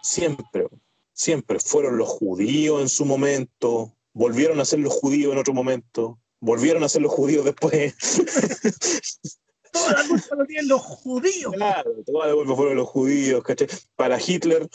[0.02, 0.66] Siempre,
[1.12, 6.18] siempre fueron los judíos en su momento, volvieron a ser los judíos en otro momento,
[6.40, 7.94] volvieron a ser los judíos después.
[9.72, 11.52] Toda la culpa lo tienen los judíos.
[11.52, 13.68] Claro, toda la culpa fueron los judíos, ¿cachai?
[13.96, 14.66] Para Hitler,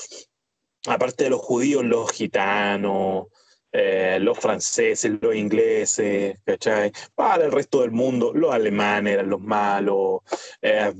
[0.86, 3.26] aparte de los judíos, los gitanos,
[3.72, 6.92] eh, los franceses, los ingleses, ¿cachai?
[7.16, 10.22] Para el resto del mundo, los alemanes eran los malos,
[10.62, 10.94] eh,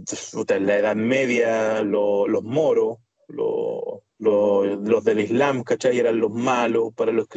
[0.48, 2.98] en la Edad Media, los moros,
[3.28, 6.00] los, los, del Islam, ¿cachai?
[6.00, 7.28] Eran los malos, para los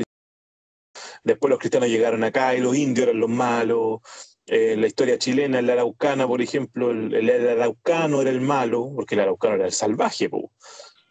[1.27, 3.99] Después los cristianos llegaron acá y los indios eran los malos.
[4.47, 9.23] Eh, la historia chilena, el araucana, por ejemplo, el, araucano era el malo, porque el
[9.23, 10.31] araucano era el salvaje,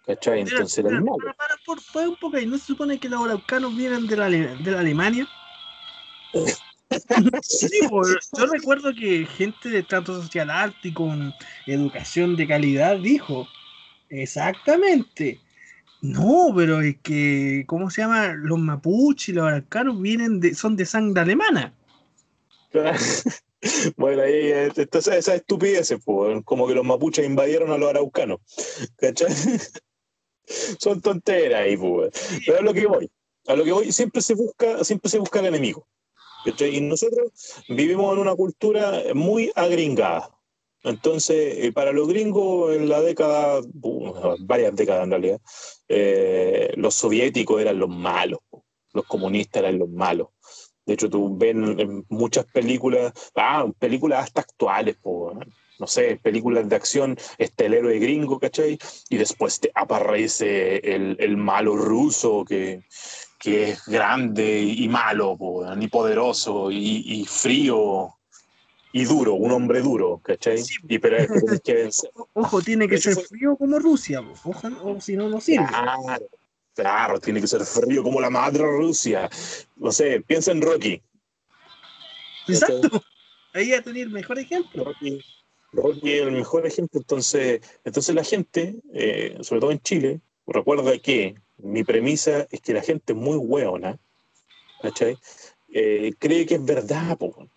[0.05, 0.39] ¿cachai?
[0.39, 1.17] Entonces era el malo.
[1.17, 1.57] Para,
[1.91, 4.79] para, un poco ahí, ¿no se supone que los araucanos vienen de la, de la
[4.79, 5.27] Alemania?
[7.41, 11.33] sí, yo recuerdo que gente de trato social alto y con
[11.67, 13.49] educación de calidad dijo,
[14.07, 15.41] exactamente,
[16.01, 18.33] no, pero es que, ¿cómo se llama?
[18.33, 21.73] Los mapuches y los araucanos vienen de, son de sangre alemana.
[23.97, 25.93] bueno, ahí está esa estupidez,
[26.43, 28.39] como que los mapuches invadieron a los araucanos.
[30.77, 32.11] Son tonteras ahí, pues.
[32.45, 33.09] Pero a lo que voy,
[33.47, 35.87] a lo que voy, siempre se busca, siempre se busca el enemigo.
[36.59, 37.31] Y nosotros
[37.67, 40.29] vivimos en una cultura muy agringada.
[40.85, 43.59] Entonces, eh, para los gringos, en la década,
[44.41, 45.41] varias décadas en realidad,
[45.87, 48.39] eh, los soviéticos eran los malos,
[48.93, 50.27] los comunistas eran los malos.
[50.85, 56.75] De hecho, tú ves en muchas películas, ah, películas hasta actuales, no sé, películas de
[56.75, 58.77] acción, está el héroe gringo, ¿cachai?
[59.09, 62.83] Y después te aparece el, el malo ruso que,
[63.39, 65.35] que, es grande y malo,
[65.81, 68.14] y poderoso y, y frío
[68.95, 70.63] y duro, un hombre duro, ¿cachai?
[70.87, 72.09] y pero es que vencer.
[72.31, 75.67] Ojo, tiene que ser frío como Rusia, ojo, o si no, no sirve.
[75.67, 76.29] Claro,
[76.73, 79.29] claro, tiene que ser frío como la madre Rusia.
[79.75, 81.01] No sé, piensa en Rocky.
[82.47, 83.03] Exacto.
[83.53, 84.85] Ahí a tener el mejor ejemplo.
[84.85, 85.21] Rocky,
[85.73, 87.01] Rocky es el mejor ejemplo.
[87.01, 92.73] Entonces, entonces la gente, eh, sobre todo en Chile, recuerda que mi premisa es que
[92.73, 93.99] la gente es muy hueona,
[94.81, 95.17] ¿cachai?
[95.73, 97.49] Eh, cree que es verdad, po,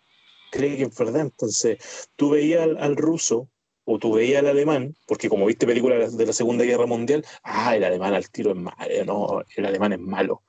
[0.51, 1.23] cree que es verdad.
[1.23, 3.49] Entonces, tú veías al, ruso
[3.85, 7.77] o tú veías al alemán, porque como viste películas de la Segunda Guerra Mundial, ah,
[7.77, 10.43] el alemán al tiro es malo, no, el alemán es malo,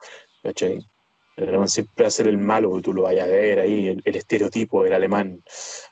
[0.44, 0.86] ¿cachai?
[1.38, 3.88] El alemán siempre va a ser el malo, que tú lo vayas a ver ahí,
[3.88, 5.42] el, estereotipo del alemán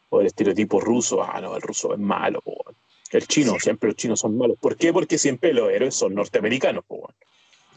[0.10, 2.66] o el estereotipo ruso, ah, no, el ruso es malo, po.
[3.12, 4.58] el chino, siempre los chinos son malos.
[4.60, 4.92] ¿Por qué?
[4.92, 7.10] Porque siempre los héroes son norteamericanos, po.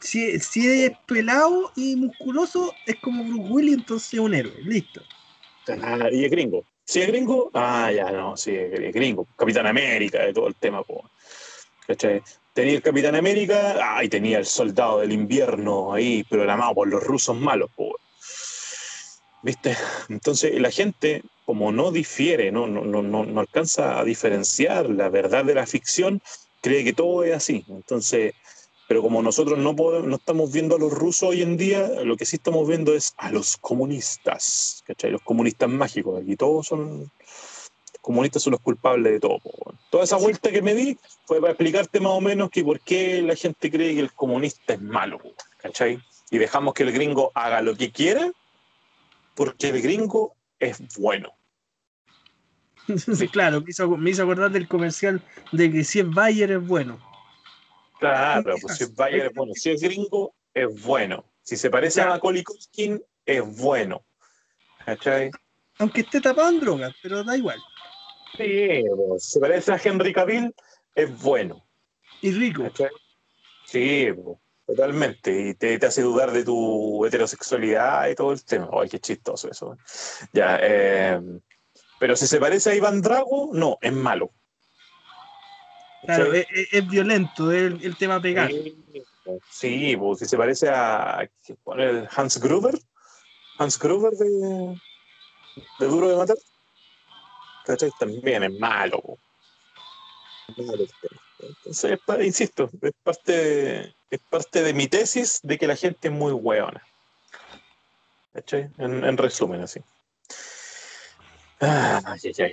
[0.01, 5.01] Si, si es pelado y musculoso, es como Bruce Willis, entonces es un héroe, listo.
[5.69, 6.65] Ah, y es gringo.
[6.85, 9.27] Si es gringo, ah, ya no, sí, es gringo.
[9.37, 11.09] Capitán América, de todo el tema, po.
[11.87, 12.23] ¿Cachai?
[12.53, 17.03] Tenía el Capitán América, ah, y tenía el Soldado del Invierno ahí, programado por los
[17.03, 17.97] rusos malos, po.
[19.43, 19.77] ¿Viste?
[20.09, 25.45] Entonces la gente, como no difiere, no, no, no, no alcanza a diferenciar la verdad
[25.45, 26.21] de la ficción,
[26.61, 27.65] cree que todo es así.
[27.69, 28.35] Entonces,
[28.91, 32.17] pero como nosotros no, podemos, no estamos viendo a los rusos hoy en día, lo
[32.17, 35.13] que sí estamos viendo es a los comunistas, ¿cachai?
[35.13, 36.21] Los comunistas mágicos.
[36.21, 37.09] Aquí todos son
[38.01, 39.39] comunistas son los culpables de todo.
[39.91, 43.23] Toda esa vuelta que me di fue para explicarte más o menos que por qué
[43.23, 45.21] la gente cree que el comunista es malo,
[45.59, 46.01] ¿cachai?
[46.33, 48.33] Y dejamos que el gringo haga lo que quiera,
[49.37, 51.31] porque el gringo es bueno.
[52.97, 53.29] Sí.
[53.33, 55.23] claro, me hizo, me hizo acordar del comercial
[55.53, 57.09] de que si es Bayer es bueno.
[58.01, 59.53] Claro, pues si es Bayer es bueno.
[59.55, 61.25] Si es gringo, es bueno.
[61.43, 64.05] Si se parece a Macaulay Culkin, es bueno.
[64.85, 65.31] ¿Cachai?
[65.79, 67.61] Aunque esté tapado en drogas, pero da igual.
[68.37, 70.55] Sí, pues, si se parece a Henry Cavill,
[70.95, 71.65] es bueno.
[72.23, 72.65] Y rico.
[72.65, 72.91] ¿Cachai?
[73.67, 75.49] Sí, pues, totalmente.
[75.49, 78.69] Y te, te, hace dudar de tu heterosexualidad y todo el tema.
[78.73, 79.77] Ay, qué chistoso eso.
[80.33, 81.21] Ya, eh,
[81.99, 84.33] pero si se parece a Iván Drago, no, es malo.
[86.03, 88.51] Claro, es, violento es el, tema pegar.
[89.51, 91.29] Sí, pues, si se parece a
[92.17, 92.75] Hans Gruber,
[93.59, 94.81] Hans Gruber de,
[95.79, 96.37] de Duro de Matar,
[97.67, 97.91] ¿cachai?
[97.99, 99.19] También es malo.
[101.39, 106.15] Entonces, insisto, es parte, de, es parte de mi tesis de que la gente es
[106.15, 106.83] muy hueona.
[108.33, 108.71] ¿Cachai?
[108.79, 109.81] En, en resumen, así.
[111.61, 112.53] Ay, ay, ay.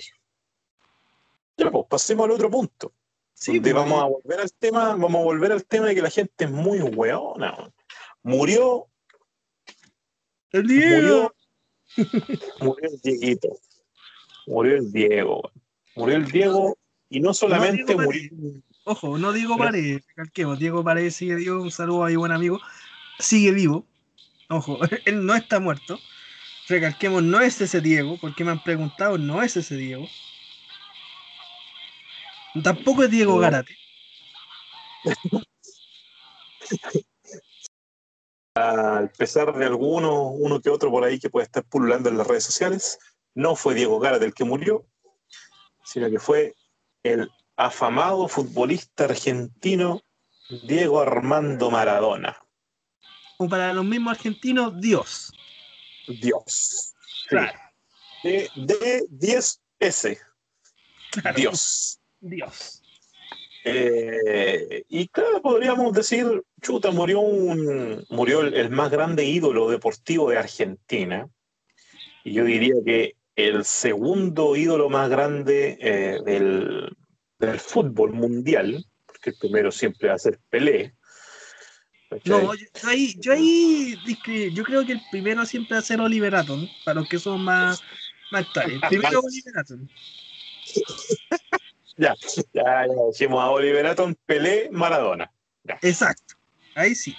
[1.57, 2.91] Ya, pues pasemos al otro punto.
[3.39, 6.09] Sí, pues, vamos a volver al tema, vamos a volver al tema de que la
[6.09, 7.55] gente es muy weona.
[8.23, 8.87] Murió.
[10.51, 11.31] El Diego.
[12.59, 13.49] Murió, el Dieguito.
[14.47, 15.51] Murió el Diego.
[15.95, 16.77] Murió el Diego
[17.09, 18.31] y no solamente murió.
[18.85, 20.57] Ojo, no Diego Paredes, recalquemos.
[20.57, 21.61] Diego Paredes sigue vivo.
[21.61, 22.59] Un saludo a mi buen amigo.
[23.19, 23.85] Sigue vivo.
[24.49, 25.99] Ojo, él no está muerto.
[26.67, 30.07] Recalquemos, no es ese Diego, porque me han preguntado, no es ese Diego.
[32.63, 33.75] Tampoco es Diego Garate.
[38.55, 42.27] Al pesar de alguno, uno que otro por ahí que puede estar pululando en las
[42.27, 42.99] redes sociales,
[43.35, 44.85] no fue Diego Garate el que murió,
[45.83, 46.55] sino que fue
[47.03, 50.01] el afamado futbolista argentino
[50.63, 52.37] Diego Armando Maradona.
[53.37, 55.31] O para los mismos argentinos, Dios.
[56.07, 56.95] Dios.
[57.27, 57.59] Claro.
[58.23, 58.49] De,
[59.11, 60.19] 10S.
[61.35, 61.99] Dios.
[62.19, 62.81] Dios.
[63.69, 66.25] Eh, y claro, podríamos decir,
[66.61, 71.27] chuta, murió, un, murió el, más grande ídolo deportivo de Argentina.
[72.23, 76.95] Y yo diría que el segundo ídolo más grande eh, del,
[77.59, 80.93] fútbol mundial, porque el primero siempre va a ser Pelé.
[82.23, 83.97] No, yo, ahí, yo ahí,
[84.53, 87.41] yo creo que el primero siempre va a ser Oliver Atom, para los que son
[87.41, 87.83] más,
[88.31, 88.47] más
[88.89, 89.87] Primero Oliver Atom.
[91.97, 92.15] Ya,
[92.53, 95.31] ya, ya dijimos a Oliver Atom, Pelé, Maradona.
[95.81, 96.35] Exacto,
[96.75, 97.15] ahí sí.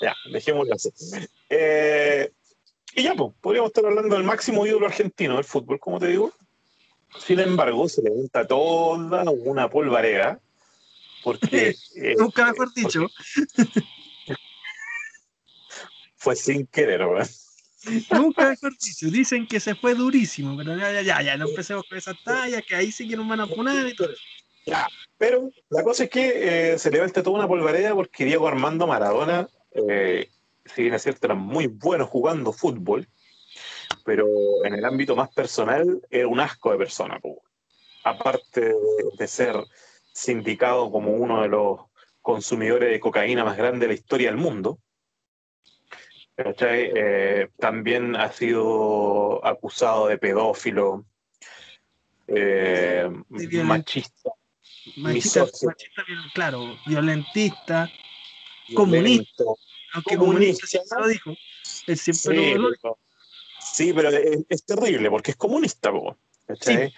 [0.00, 0.90] Ya, dejémoslo así.
[1.48, 2.30] Eh,
[2.94, 6.32] y ya, pues, podríamos estar hablando del máximo ídolo argentino del fútbol, como te digo.
[7.18, 10.40] Sin embargo, se levanta toda una polvareda,
[11.22, 11.74] porque...
[11.96, 13.06] Eh, Nunca mejor dicho.
[16.16, 17.28] fue sin querer, ¿verdad?
[18.10, 19.06] Nunca mejor dicho.
[19.10, 22.74] Dicen que se fue durísimo, pero ya, ya, ya, no empecemos con esa talla, que
[22.74, 24.22] ahí sí que nos van a poner y todo eso.
[24.66, 28.86] Ya, pero la cosa es que eh, se levanta toda una polvareda porque Diego Armando
[28.86, 30.30] Maradona, eh,
[30.64, 33.06] si bien es cierto, era muy bueno jugando fútbol,
[34.04, 34.26] pero
[34.64, 37.20] en el ámbito más personal era un asco de persona.
[38.04, 38.74] Aparte
[39.18, 39.56] de ser
[40.12, 41.80] sindicado como uno de los
[42.22, 44.78] consumidores de cocaína más grandes de la historia del mundo,
[46.36, 51.04] eh, también ha sido acusado de pedófilo,
[52.26, 53.08] eh,
[53.64, 54.30] machista,
[54.96, 55.46] machista,
[56.34, 57.90] claro, violentista.
[58.74, 59.44] comunista.
[59.92, 61.30] Aunque comunista, comunista lo dijo.
[61.86, 62.98] Él siempre Sí, lo- lo- pero,
[63.60, 65.92] sí, pero es, es terrible porque es comunista,
[66.46, 66.92] ¿cachai?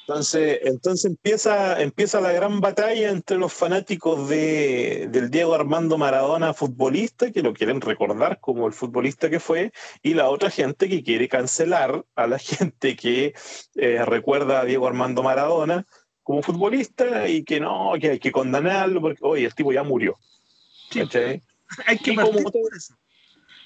[0.00, 6.52] Entonces, entonces empieza, empieza la gran batalla entre los fanáticos de, del Diego Armando Maradona
[6.54, 9.72] futbolista, que lo quieren recordar como el futbolista que fue,
[10.02, 13.34] y la otra gente que quiere cancelar a la gente que
[13.76, 15.86] eh, recuerda a Diego Armando Maradona
[16.22, 20.16] como futbolista y que no, que hay que condenarlo porque, oye, el tipo ya murió.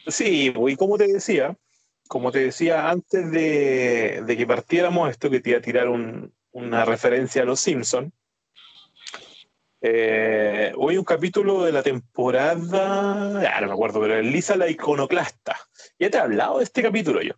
[0.06, 0.50] Sí.
[0.50, 1.56] pues, y como te decía,
[2.08, 6.32] como te decía antes de, de que partiéramos esto, que te iba a tirar un-
[6.52, 8.12] una referencia a los Simpsons.
[9.80, 15.56] Eh, hoy un capítulo de la temporada, ya no me acuerdo, pero Lisa la iconoclasta.
[15.98, 17.34] Ya te he hablado de este capítulo yo.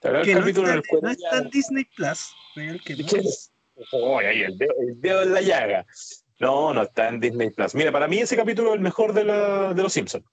[0.00, 2.30] Te Que del no capítulo está, en el cual no está en Disney Plus.
[2.56, 3.06] real que no.
[3.08, 3.52] ¿Qué es?
[3.92, 5.86] Oh, ahí el, dedo, el dedo en la llaga.
[6.40, 7.74] No, no está en Disney Plus.
[7.74, 10.24] Mira, para mí ese capítulo es el mejor de, la- de los Simpsons.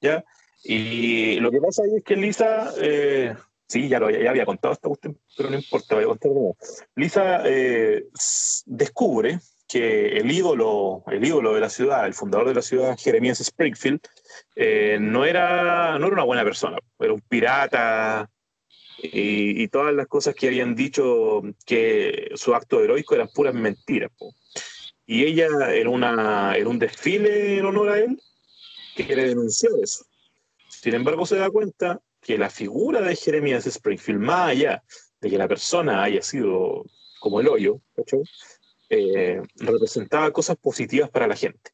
[0.00, 0.24] ¿Ya?
[0.70, 3.34] Y lo que pasa ahí es que Lisa, eh,
[3.66, 6.52] sí, ya lo ya había contado esta cuestión, pero no importa, voy a contar de.
[6.94, 8.04] Lisa eh,
[8.66, 13.40] descubre que el ídolo, el ídolo de la ciudad, el fundador de la ciudad, Jeremías
[13.40, 14.00] Springfield,
[14.56, 18.28] eh, no, era, no era una buena persona, era un pirata,
[19.02, 24.10] y, y todas las cosas que habían dicho que su acto heroico eran puras mentiras.
[24.18, 24.34] po.
[25.06, 28.20] Y ella, en, una, en un desfile en honor a él,
[28.94, 30.04] quiere denunciar eso.
[30.80, 34.82] Sin embargo, se da cuenta que la figura de Jeremías Springfield, más allá
[35.20, 36.84] de que la persona haya sido
[37.18, 37.80] como el hoyo.
[38.90, 41.72] Eh, representaba cosas positivas para la gente.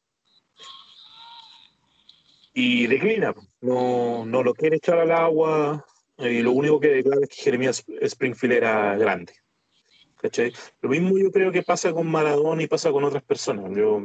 [2.53, 5.85] Y declina, no, no lo quiere echar al agua,
[6.17, 9.33] y lo único que declara es que Jeremías Springfield era grande.
[10.25, 10.51] ¿Cachai?
[10.81, 13.65] Lo mismo yo creo que pasa con Maradona y pasa con otras personas.
[13.77, 14.01] Yo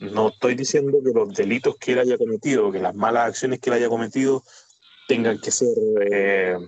[0.00, 3.70] no estoy diciendo que los delitos que él haya cometido, que las malas acciones que
[3.70, 4.44] él haya cometido
[5.08, 5.74] tengan que ser
[6.10, 6.58] eh,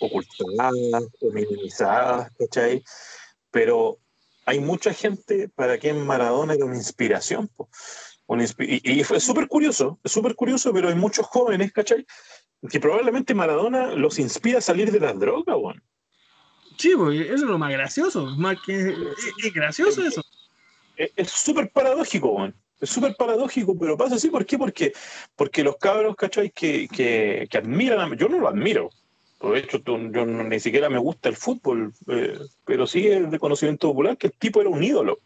[0.00, 0.74] ocultadas
[1.22, 2.84] o minimizadas, ¿cachai?
[3.50, 3.96] Pero
[4.44, 7.48] hay mucha gente para quien Maradona era una inspiración.
[7.48, 7.70] po.
[8.58, 12.04] Y, y fue súper curioso, súper curioso, pero hay muchos jóvenes, ¿cachai?
[12.68, 15.82] Que probablemente Maradona los inspira a salir de las drogas, weón.
[16.80, 18.24] Sí, pues, eso es lo más gracioso.
[18.38, 18.94] Más que, es,
[19.44, 20.22] es gracioso eso.
[20.96, 22.50] es súper paradójico.
[22.80, 24.30] Es súper paradójico, pero pasa así.
[24.30, 24.56] ¿Por qué?
[24.56, 24.94] Porque,
[25.36, 26.50] porque los cabros, ¿cachai?
[26.50, 28.16] Que, que, que admiran a...
[28.16, 28.88] Yo no lo admiro.
[29.42, 33.38] De hecho, yo no- ni siquiera me gusta el fútbol, eh, pero sí es de
[33.38, 35.18] conocimiento popular que el tipo era un ídolo.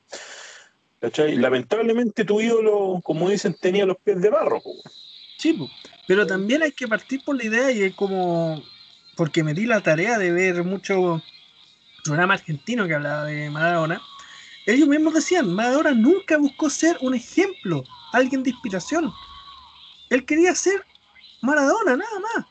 [1.00, 1.36] ¿Cachai?
[1.36, 4.60] Lamentablemente tu ídolo, como dicen, tenía los pies de barro.
[4.60, 4.72] po.
[5.38, 5.70] Sí, pues.
[6.08, 8.60] pero también hay que partir por la idea y es como,
[9.16, 11.22] porque me di la tarea de ver mucho
[12.04, 14.00] programa argentino que hablaba de Maradona,
[14.66, 19.12] ellos mismos decían, Maradona nunca buscó ser un ejemplo, alguien de inspiración.
[20.10, 20.84] Él quería ser
[21.42, 22.46] Maradona, nada más.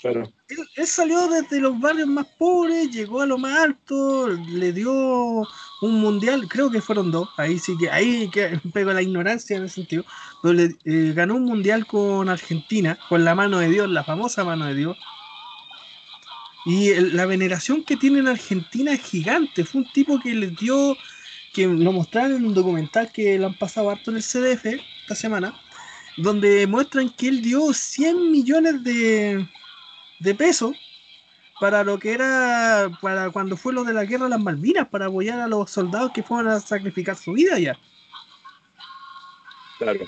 [0.00, 0.32] Claro.
[0.48, 5.46] Él, él salió desde los barrios más pobres, llegó a lo más alto, le dio
[5.82, 9.64] un mundial, creo que fueron dos, ahí sí que, ahí que pego la ignorancia en
[9.64, 10.04] ese sentido,
[10.40, 14.44] pero le, eh, ganó un mundial con Argentina, con la mano de Dios, la famosa
[14.44, 14.96] mano de Dios.
[16.64, 20.54] Y el- la veneración que tiene en Argentina es gigante, fue un tipo que les
[20.56, 20.96] dio,
[21.52, 25.14] que lo mostraron en un documental que lo han pasado harto en el CDF esta
[25.14, 25.60] semana,
[26.16, 29.46] donde muestran que él dio 100 millones de,
[30.20, 30.76] de pesos
[31.60, 35.06] para lo que era para cuando fue lo de la guerra de las Malvinas para
[35.06, 37.78] apoyar a los soldados que fueron a sacrificar su vida ya.
[39.78, 40.00] Claro.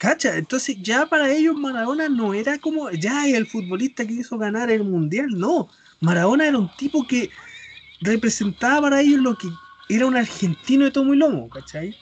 [0.00, 4.70] Cacha, entonces ya para ellos Maradona no era como ya el futbolista que hizo ganar
[4.70, 5.68] el mundial, no.
[6.00, 7.28] Maradona era un tipo que
[8.00, 9.48] representaba para ellos lo que
[9.90, 11.94] era un argentino de tomo y lomo, ¿cachai?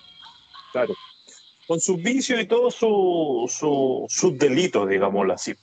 [0.70, 0.94] Claro.
[1.66, 5.56] Con sus vicios y todos sus su, sus delitos, digámoslo así.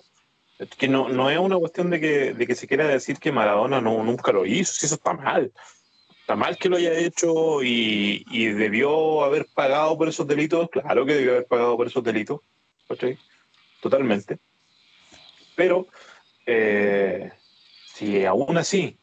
[0.78, 3.80] Que no, no es una cuestión de que, de que se quiera decir que Maradona
[3.80, 5.54] no, nunca lo hizo, si eso está mal.
[6.26, 10.67] Está mal que lo haya hecho y, debió haber pagado por esos delitos.
[10.71, 12.39] Claro que debió haber pagado por esos delitos.
[12.89, 13.15] ¿cachai?
[13.80, 14.39] Totalmente.
[15.53, 15.86] Pero
[16.47, 17.32] eh,
[17.93, 18.97] si aún así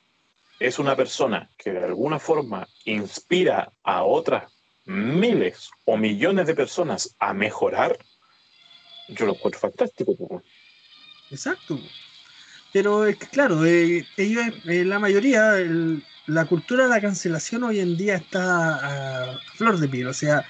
[0.59, 4.51] es una persona que de alguna forma inspira a otras
[4.85, 7.97] miles o millones de personas a mejorar,
[9.07, 10.43] yo lo encuentro fantástico.
[11.31, 11.79] Exacto.
[12.73, 17.65] Pero es que, claro, eh, ellos, eh, la mayoría, el- la cultura de la cancelación
[17.65, 20.07] hoy en día está a flor de piel.
[20.07, 20.45] O sea,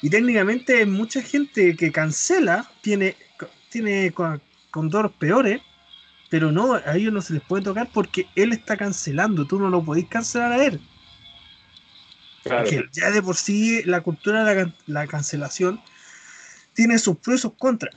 [0.00, 3.16] y técnicamente mucha gente que cancela tiene,
[3.70, 5.60] tiene con, condoros peores,
[6.28, 9.46] pero no, a ellos no se les puede tocar porque él está cancelando.
[9.46, 10.80] Tú no lo podéis cancelar a él.
[12.42, 12.64] Claro.
[12.64, 15.80] Porque ya de por sí la cultura de la, la cancelación
[16.74, 17.94] tiene sus pros y sus contras.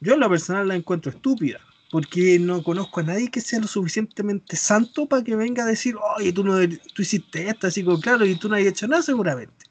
[0.00, 1.60] Yo en lo personal la encuentro estúpida,
[1.90, 5.96] porque no conozco a nadie que sea lo suficientemente santo para que venga a decir,
[6.16, 6.56] oye, tú, no,
[6.94, 9.66] tú hiciste esto, así como claro, y tú no has hecho nada seguramente.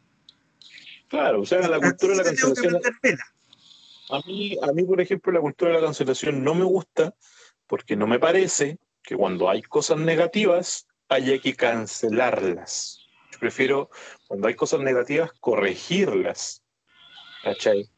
[1.07, 2.81] Claro, o sea, la cultura de la cancelación...
[4.09, 7.13] A mí, a mí, por ejemplo, la cultura de la cancelación no me gusta
[7.67, 12.99] porque no me parece que cuando hay cosas negativas haya que cancelarlas.
[13.31, 13.89] Yo prefiero,
[14.27, 16.63] cuando hay cosas negativas, corregirlas.
[17.43, 17.89] ¿Cachai?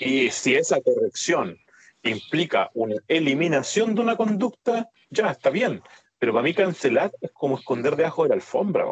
[0.00, 1.58] Y si esa corrección
[2.02, 5.82] implica una eliminación de una conducta, ya está bien.
[6.18, 8.84] Pero para mí cancelar es como esconder debajo de la alfombra.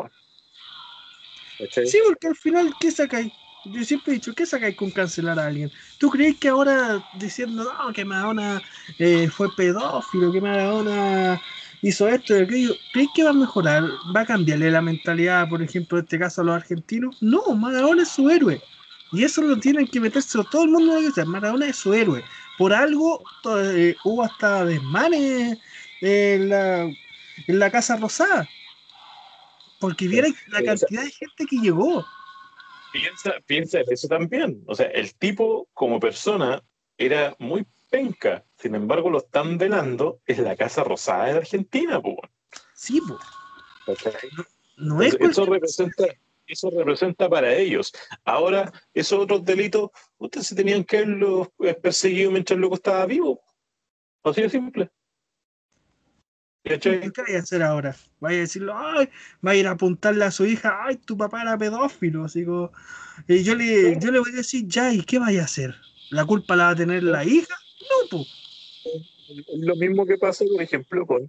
[1.70, 3.32] Sí, porque al final, ¿qué sacáis?
[3.64, 5.72] Yo siempre he dicho, ¿qué sacáis con cancelar a alguien?
[5.98, 8.62] ¿Tú crees que ahora diciendo, no, que Maradona
[8.98, 11.40] eh, fue pedófilo, que Maradona
[11.82, 13.84] hizo esto aquello, ¿crees que va a mejorar?
[14.14, 17.20] ¿Va a cambiarle la mentalidad, por ejemplo, en este caso a los argentinos?
[17.20, 18.60] No, Maradona es su héroe.
[19.12, 21.00] Y eso lo tienen que meterse todo el mundo.
[21.26, 22.22] Maradona es su héroe.
[22.58, 23.22] Por algo
[23.58, 25.58] eh, hubo hasta desmanes
[26.00, 28.48] en la, en la Casa Rosada.
[29.78, 32.04] Porque vieron la cantidad de gente que llegó.
[32.92, 34.62] Piensa, piensa en eso también.
[34.66, 36.62] O sea, el tipo como persona
[36.96, 38.44] era muy penca.
[38.58, 42.16] Sin embargo, lo están velando en la Casa Rosada de Argentina, pues.
[42.74, 43.20] Sí, pues.
[44.76, 46.04] No, es eso representa,
[46.46, 47.92] eso representa para ellos.
[48.24, 51.48] Ahora, esos otros delitos, ustedes se tenían que haberlos
[51.82, 53.40] perseguido mientras el loco estaba vivo.
[54.22, 54.90] Así de simple.
[56.62, 57.94] ¿Qué vaya a hacer ahora?
[58.18, 59.08] Vaya a decirlo, ay,
[59.44, 62.24] va a ir a apuntarle a su hija, ay, tu papá era pedófilo.
[62.24, 62.72] Así como,
[63.28, 65.76] y yo le, yo le voy a decir, ya, ¿y qué vaya a hacer?
[66.10, 67.54] ¿La culpa la va a tener la hija?
[67.82, 68.26] No, pues.
[69.58, 71.28] Lo mismo que pasa, por ejemplo, con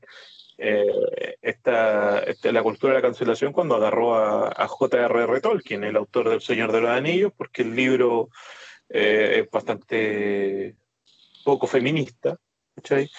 [0.57, 5.41] eh, esta, la cultura de la cancelación cuando agarró a, J.R.R.
[5.41, 8.29] Tolkien, el autor del Señor de los Anillos, porque el libro
[8.89, 10.75] eh, es bastante
[11.43, 12.37] poco feminista,
[12.75, 13.09] ¿cachai?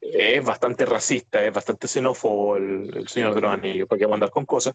[0.00, 4.46] es bastante racista, es bastante xenófobo el, Señor de los Anillos, para que mandar con
[4.46, 4.74] cosas,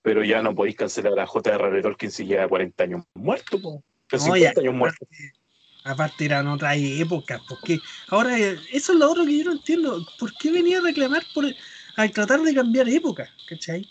[0.00, 1.82] pero ya no podéis cancelar a J.R.R.
[1.82, 3.82] Tolkien si lleva 40 años muerto, po.
[4.10, 5.06] 50 años muerto.
[5.84, 10.06] Aparte eran otras épocas, porque ahora eso es lo otro que yo no entiendo.
[10.18, 11.44] ¿Por qué venía a reclamar por
[11.96, 13.28] a tratar de cambiar época?
[13.48, 13.88] ¿Cachai?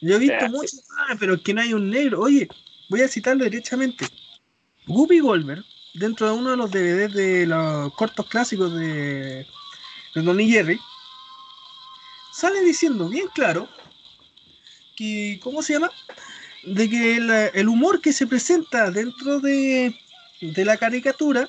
[0.00, 2.20] Yo he visto mucho, ah, pero es que no hay un negro.
[2.20, 2.48] Oye,
[2.88, 4.06] voy a citarlo derechamente.
[4.86, 5.64] Guppy Goldberg,
[5.94, 9.46] dentro de uno de los DVDs de los cortos clásicos de
[10.14, 10.80] de Don Jerry,
[12.32, 13.68] sale diciendo bien claro
[14.96, 15.90] que, ¿cómo se llama?
[16.64, 17.16] De que
[17.54, 19.98] el, humor que se presenta dentro de,
[20.40, 21.48] de la caricatura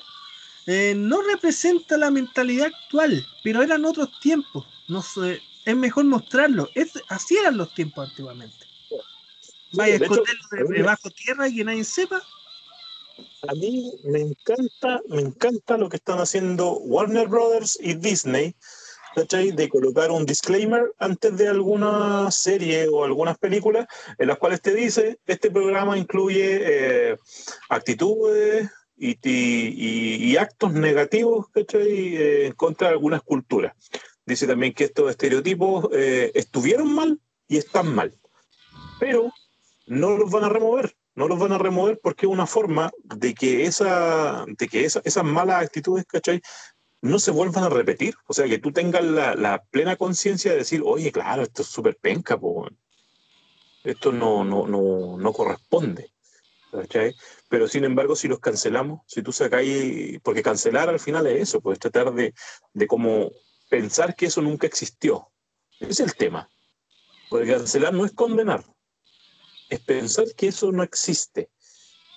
[0.66, 4.66] eh, no representa la mentalidad actual, pero eran otros tiempos.
[4.88, 6.68] No sé, es mejor mostrarlo.
[6.74, 8.66] Es, así eran los tiempos antiguamente.
[9.72, 12.22] Vaya a esconderlo debajo tierra y que nadie sepa.
[13.48, 18.54] A mí me encanta, me encanta lo que están haciendo Warner Brothers y Disney,
[19.16, 19.50] ¿cachai?
[19.50, 23.88] De colocar un disclaimer antes de alguna serie o algunas películas
[24.18, 27.16] en las cuales te dice, este programa incluye eh,
[27.68, 28.70] actitudes
[29.02, 31.46] y, actos negativos.
[31.54, 33.74] Eh, en contra de algunas culturas.
[34.24, 38.16] Dice también que estos estereotipos eh, estuvieron mal y están mal,
[39.00, 39.32] pero
[39.86, 43.34] no los van a remover no los van a remover porque es una forma de
[43.34, 46.40] que, esa, de que esas malas actitudes, ¿cachai?
[47.00, 48.14] No se vuelvan a repetir.
[48.26, 51.96] O sea, que tú tengas la, plena conciencia de decir, oye, claro, esto es súper
[51.96, 52.38] penca,
[53.84, 56.12] esto no, no, no, no corresponde.
[56.70, 57.14] ¿cachai?
[57.52, 61.60] Pero sin embargo, si los cancelamos, si tú sacáis, porque cancelar al final es eso,
[61.60, 62.32] pues tratar de,
[62.72, 63.30] de como
[63.68, 65.30] pensar que eso nunca existió.
[65.78, 66.48] Ese es el tema.
[67.28, 68.64] Porque cancelar no es condenar,
[69.68, 71.50] es pensar que eso no existe.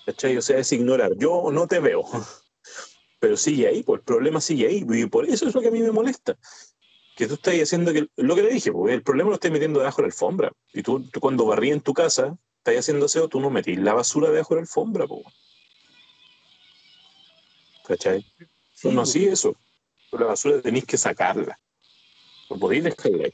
[0.06, 0.38] ¿Cachai?
[0.38, 1.12] O sea, es ignorar.
[1.18, 2.06] Yo no te veo.
[3.20, 4.86] Pero sigue ahí, pues el problema sigue ahí.
[4.88, 6.38] Y por eso es lo que a mí me molesta.
[7.18, 9.80] Que tú estás haciendo que, lo que le dije, pues el problema lo estás metiendo
[9.80, 10.54] debajo de la alfombra.
[10.72, 12.38] Y tú, cuando barrí en tu casa,
[12.72, 15.24] estás haciendo aseo, tú no metís la basura debajo de la alfombra, pues.
[17.88, 18.26] ¿Cachai?
[18.84, 19.34] no así pues.
[19.34, 19.56] eso.
[20.12, 21.60] La basura tenéis que sacarla.
[22.50, 23.34] No podéis dejarla ahí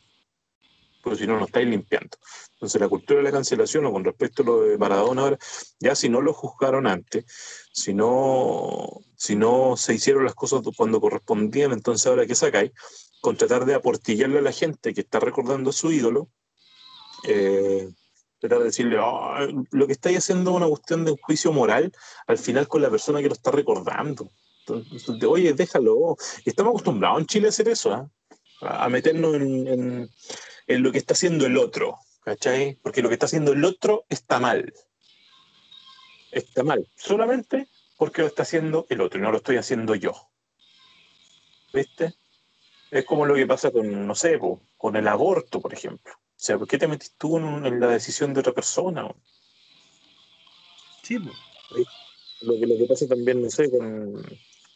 [1.02, 2.18] porque si no, no estáis limpiando.
[2.54, 5.38] Entonces, la cultura de la cancelación, o con respecto a lo de Maradona ahora,
[5.80, 7.26] ya si no lo juzgaron antes,
[7.72, 12.72] si no, si no se hicieron las cosas cuando correspondían, entonces ahora que sacáis,
[13.20, 16.30] con tratar de aportillarle a la gente que está recordando a su ídolo,
[17.28, 17.90] eh,
[18.42, 21.94] tratar de decirle, lo que estáis haciendo es una cuestión de un juicio moral,
[22.26, 24.32] al final con la persona que lo está recordando.
[25.28, 26.18] Oye, déjalo.
[26.44, 28.10] Estamos acostumbrados en Chile a hacer eso, ¿ah?
[28.62, 30.10] a meternos en,
[30.68, 31.98] lo que está haciendo el otro.
[32.82, 34.74] Porque lo que está haciendo el otro está mal.
[36.32, 37.68] Está mal, solamente
[37.98, 40.14] porque lo está haciendo el otro y no lo estoy haciendo yo.
[41.74, 42.16] ¿Viste?
[42.90, 44.40] Es como lo que pasa con, no sé,
[44.78, 46.14] con el aborto, por ejemplo.
[46.42, 49.08] O sea, ¿por qué te metiste tú en, la decisión de otra persona?
[51.04, 51.20] Sí.
[52.42, 54.26] Lo que, lo que pasa también, no sé, con,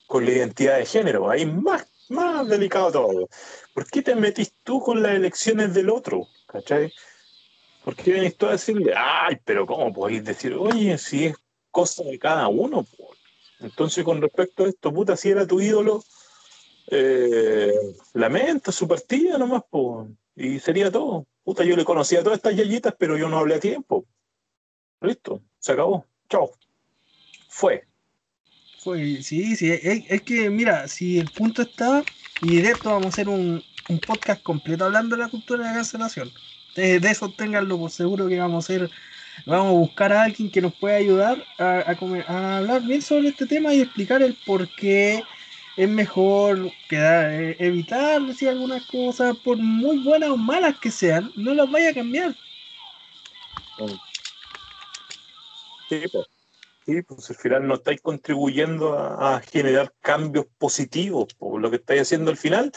[0.06, 1.28] con la identidad de género.
[1.28, 3.30] Ahí más, más delicado todo.
[3.74, 6.28] ¿Por qué te metiste tú con las elecciones del otro?
[6.46, 6.94] ¿Cachai?
[7.84, 11.36] ¿Por qué venís tú a decirle, ay, pero ¿cómo podéis decir, oye, si es
[11.72, 12.86] cosa de cada uno?
[13.60, 16.04] Entonces, con respecto a esto, puta, si era tu ídolo,
[16.92, 17.74] eh,
[18.14, 21.26] lamenta su partida nomás, pues, y sería todo.
[21.46, 24.06] Puta, yo le conocía a todas estas yayitas, pero yo no hablé a tiempo.
[25.00, 26.04] Listo, se acabó.
[26.28, 26.50] Chao.
[27.48, 27.88] Fue.
[28.80, 32.04] Fue, sí, sí, es, que, mira, si el punto está,
[32.42, 35.70] y de esto vamos a hacer un, un podcast completo hablando de la cultura de
[35.70, 36.32] la cancelación.
[36.76, 38.90] De, eso tenganlo por seguro que vamos a hacer
[39.46, 41.96] vamos a buscar a alguien que nos pueda ayudar a,
[42.28, 45.24] a, hablar bien sobre este tema y explicar el por qué
[45.78, 51.54] es mejor eh, evitar decir algunas cosas, por muy buenas o malas que sean, no
[51.54, 52.36] las vaya a cambiar.
[55.90, 56.26] Sí, pues.
[56.86, 61.34] Sí, pues al final no estáis contribuyendo a, generar cambios positivos.
[61.34, 62.72] Por lo que estáis haciendo al final,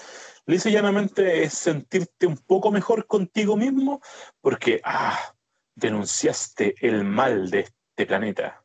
[0.46, 4.00] lisa y llanamente es sentirte un poco mejor contigo mismo
[4.40, 5.34] porque, ah,
[5.74, 8.57] denunciaste el mal de este planeta.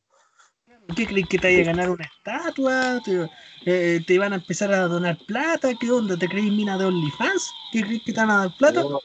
[0.95, 3.01] ¿Qué crees que te vaya a ganar una estatua?
[3.03, 3.29] ¿Te,
[3.65, 5.73] eh, ¿Te, van a empezar a donar plata?
[5.79, 6.17] ¿Qué onda?
[6.17, 7.51] ¿Te crees mina de OnlyFans?
[7.71, 8.83] ¿Qué crees que te van a dar plata?
[8.83, 8.99] No,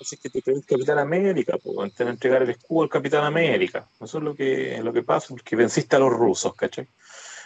[0.00, 3.24] es que te crees Capitán América, pues, te van a entregar el escudo al Capitán
[3.24, 3.88] América.
[4.00, 6.88] Eso es lo que, lo que pasa, porque venciste a los rusos, ¿cachai?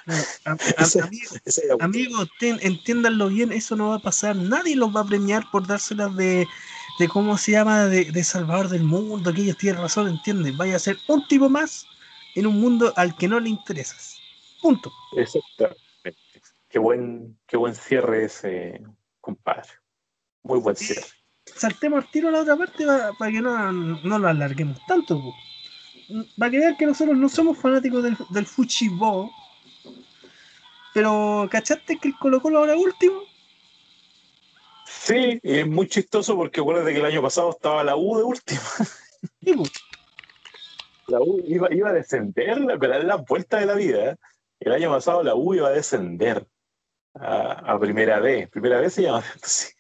[1.81, 4.37] amigos, entiéndanlo bien, eso no va a pasar.
[4.37, 6.47] Nadie los va a premiar por dárselas de,
[6.99, 10.57] de cómo se llama, de, de Salvador del mundo, que ellos tienen razón, ¿entienden?
[10.57, 11.87] Vaya a ser un tipo más
[12.35, 14.19] en un mundo al que no le interesas.
[14.61, 14.93] Punto.
[15.17, 15.81] Exactamente.
[16.69, 18.81] Qué buen, qué buen cierre ese,
[19.21, 19.69] compadre.
[20.43, 21.07] Muy buen cierre.
[21.45, 22.85] Saltemos al tiro a la otra parte
[23.19, 25.21] para, que no, no, lo alarguemos tanto.
[26.39, 29.31] Para que vean que nosotros no somos fanáticos del, del Fuchibo.
[30.95, 33.23] Pero, ¿cachaste que el Colo Colo ahora último?
[34.87, 38.61] Sí, es muy chistoso porque acuérdate que el año pasado estaba la U de última.
[41.11, 44.17] La U iba, a descender, pero es la vuelta de la vida.
[44.59, 46.47] El año pasado la U iba a descender
[47.15, 48.49] a, primera vez.
[48.49, 49.25] Primera vez se llama.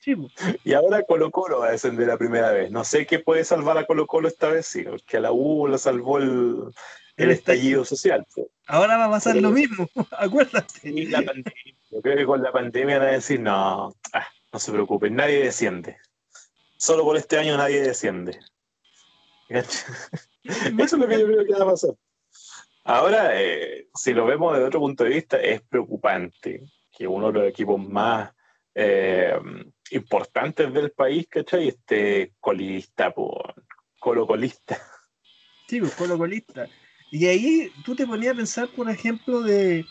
[0.64, 2.70] Y ahora Colo Colo va a descender a primera vez.
[2.70, 5.66] No sé qué puede salvar a Colo Colo esta vez, sí, porque a la U
[5.66, 6.72] lo salvó el,
[7.16, 8.26] el estallido social.
[8.66, 10.80] Ahora va a pasar lo mismo, acuérdate.
[11.08, 11.74] la pandemia.
[11.90, 15.42] Yo creo que con la pandemia van a decir, no, ah, no se preocupen, nadie
[15.42, 15.98] desciende.
[16.76, 18.40] Solo por este año nadie desciende.
[20.78, 21.94] Eso es lo que yo creo que va a pasar.
[22.84, 26.64] Ahora, eh, si lo vemos desde otro punto de vista, es preocupante
[26.96, 28.32] que uno de los equipos más
[28.74, 29.38] eh,
[29.90, 31.68] importantes del país, ¿cachai?
[31.68, 33.54] Esté colista, por
[33.98, 34.78] colocolista.
[35.68, 36.66] Sí, pues colocolista.
[37.10, 39.84] Y ahí tú te ponías a pensar, por ejemplo, de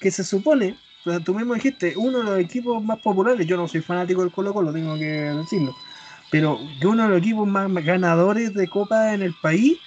[0.00, 0.78] que se supone,
[1.24, 4.52] tú mismo dijiste, uno de los equipos más populares, yo no soy fanático del Colo
[4.52, 5.74] Colo, tengo que decirlo,
[6.30, 9.78] pero que uno de los equipos más ganadores de Copa en el país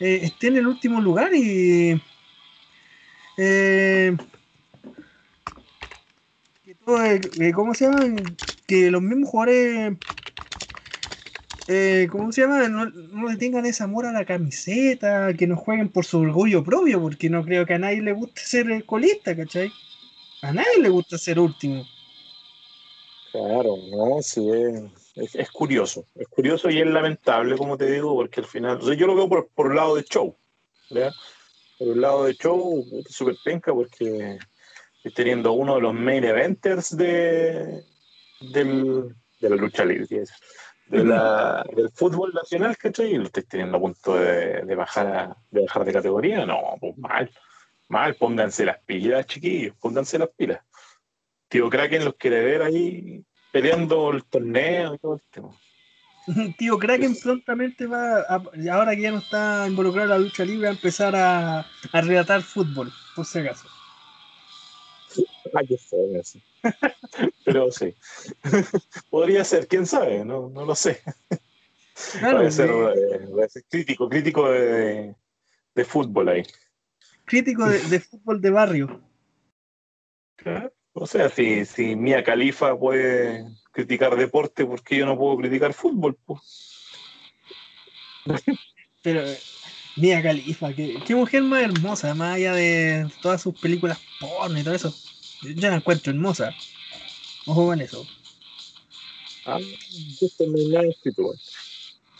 [0.00, 2.00] eh, esté en el último lugar y
[3.38, 4.16] eh,
[6.64, 8.34] que ¿cómo se llama?
[8.66, 9.98] Que los mismos jugadores
[11.66, 12.68] eh, ¿cómo se llama?
[12.68, 16.62] No, no, le tengan ese amor a la camiseta, que no jueguen por su orgullo
[16.62, 19.72] propio, porque no creo que a nadie le guste ser colista, ¿cachai?
[20.42, 21.86] A nadie le gusta ser último.
[23.32, 25.03] Claro, no, sí, es,
[25.52, 29.28] curioso, es curioso y es lamentable, como te digo, porque al final, yo lo veo
[29.28, 30.36] por, por el lado de show,
[30.90, 31.12] ¿verdad?
[31.78, 34.38] Por el lado de show, súper penca, porque
[34.96, 37.84] estoy teniendo uno de los main eventers de,
[38.40, 40.24] del, de la lucha libre,
[40.86, 43.12] de la, del fútbol nacional, ¿cachai?
[43.12, 46.98] Y lo estoy teniendo a punto de, de bajar, de bajar de categoría, no, pues
[46.98, 47.30] mal,
[47.88, 50.60] mal, pónganse las pilas, chiquillos, pónganse las pilas.
[51.48, 53.24] Tío Kraken los quiere ver ahí
[53.54, 55.50] peleando el torneo y todo el tema.
[56.58, 58.22] Tío Kraken prontamente va,
[58.72, 62.42] ahora que ya no está involucrado en la lucha libre, a empezar a, a relatar
[62.42, 63.68] fútbol, por si acaso.
[65.54, 66.42] Ay, qué feo así.
[67.44, 67.94] Pero sí.
[69.10, 71.00] Podría ser, quién sabe, no, no lo sé.
[72.18, 72.70] Claro, puede, ser,
[73.50, 75.14] ser, crítico, crítico de,
[75.76, 76.42] de, fútbol ahí.
[77.24, 79.00] Crítico de, de fútbol de barrio.
[80.96, 85.74] O sea, si, si Mia Califa puede criticar deporte, ¿por qué yo no puedo criticar
[85.74, 86.16] fútbol?
[89.02, 89.24] Pero
[89.96, 94.62] Mia Califa, qué, qué mujer más hermosa, más allá de todas sus películas porno y
[94.62, 94.94] todo eso.
[95.42, 96.54] Yo la encuentro hermosa.
[97.46, 98.06] Ojo con eso.
[99.46, 99.58] Ah,
[100.18, 100.96] justo no hay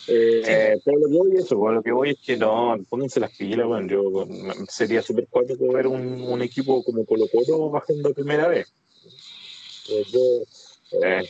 [0.06, 3.34] Eh, Pero lo que voy es eso, lo que voy es que no, pónganse las
[3.36, 3.88] pilas, weón.
[3.88, 4.26] Yo
[4.68, 8.72] sería súper cuático ver un, un equipo como Colo Colo bajando primera vez.
[9.88, 10.20] Eh, yo,
[11.02, 11.28] eh,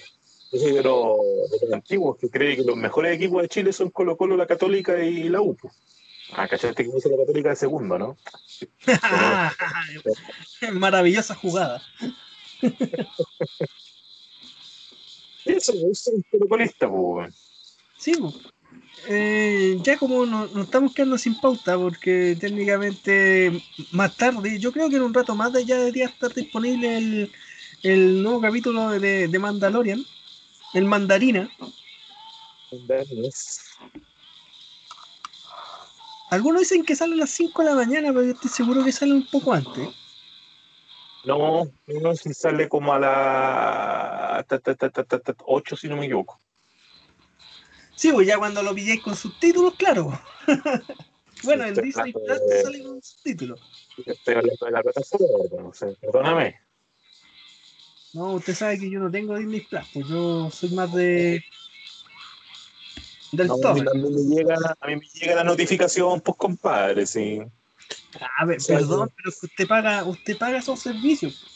[0.53, 1.19] yo soy de los,
[1.51, 4.47] de los antiguos que cree que los mejores equipos de Chile son Colo Colo, la
[4.47, 5.71] Católica y la UPU.
[6.33, 8.17] Ah, ¿cachaste que puso la Católica de segundo, no?
[10.73, 11.83] Maravillosa jugada.
[15.45, 17.35] Eso, eso es un colocolista, pues.
[17.99, 18.35] Sí, pues.
[19.07, 24.89] Eh, ya como no- nos, estamos quedando sin pauta, porque técnicamente más tarde, yo creo
[24.89, 27.33] que en un rato más ya debería estar disponible el,
[27.83, 30.07] el nuevo capítulo de, de Mandalorian,
[30.73, 31.51] el Mandarina.
[36.31, 38.93] Algunos dicen que sale a las 5 de la mañana, pero yo estoy seguro que
[38.93, 39.89] sale un poco antes.
[41.25, 44.45] No, no si sale como a la
[45.47, 46.41] 8, si no me equivoco.
[47.97, 50.19] Sí, pues ya cuando lo pilléis con subtítulos, claro.
[51.45, 52.63] bueno, en Disney Plus eh.
[52.63, 53.61] sale con subtítulos.
[54.05, 56.61] Estoy hablando de la plataforma, sé, perdóname.
[58.13, 61.45] No, usted sabe que yo no tengo Disney Plus, pues yo soy más de.
[63.33, 63.89] del No, a, mí, torrent.
[63.89, 67.41] a mí me llega, a mí me llega la notificación, pues compadre, sí.
[68.39, 71.54] A ver, Sí, perdón, pero usted paga, usted paga esos servicios.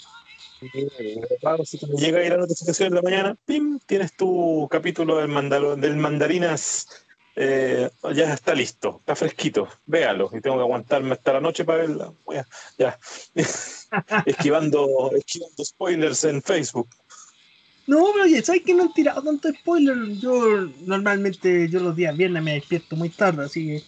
[1.41, 3.79] Claro, si llega ahí la notificación en la mañana, ¡pim!
[3.87, 6.89] tienes tu capítulo del, mandalo, del Mandarinas,
[7.37, 11.79] eh, ya está listo, está fresquito, véalo, y tengo que aguantarme hasta la noche para
[11.79, 12.13] verla.
[12.35, 12.99] A- ya,
[14.27, 16.89] esquivando, esquivando spoilers en Facebook.
[17.87, 19.97] No, pero oye, ¿sabes que no han tirado tanto spoiler?
[20.19, 23.83] Yo normalmente, yo los días viernes me despierto muy tarde, así que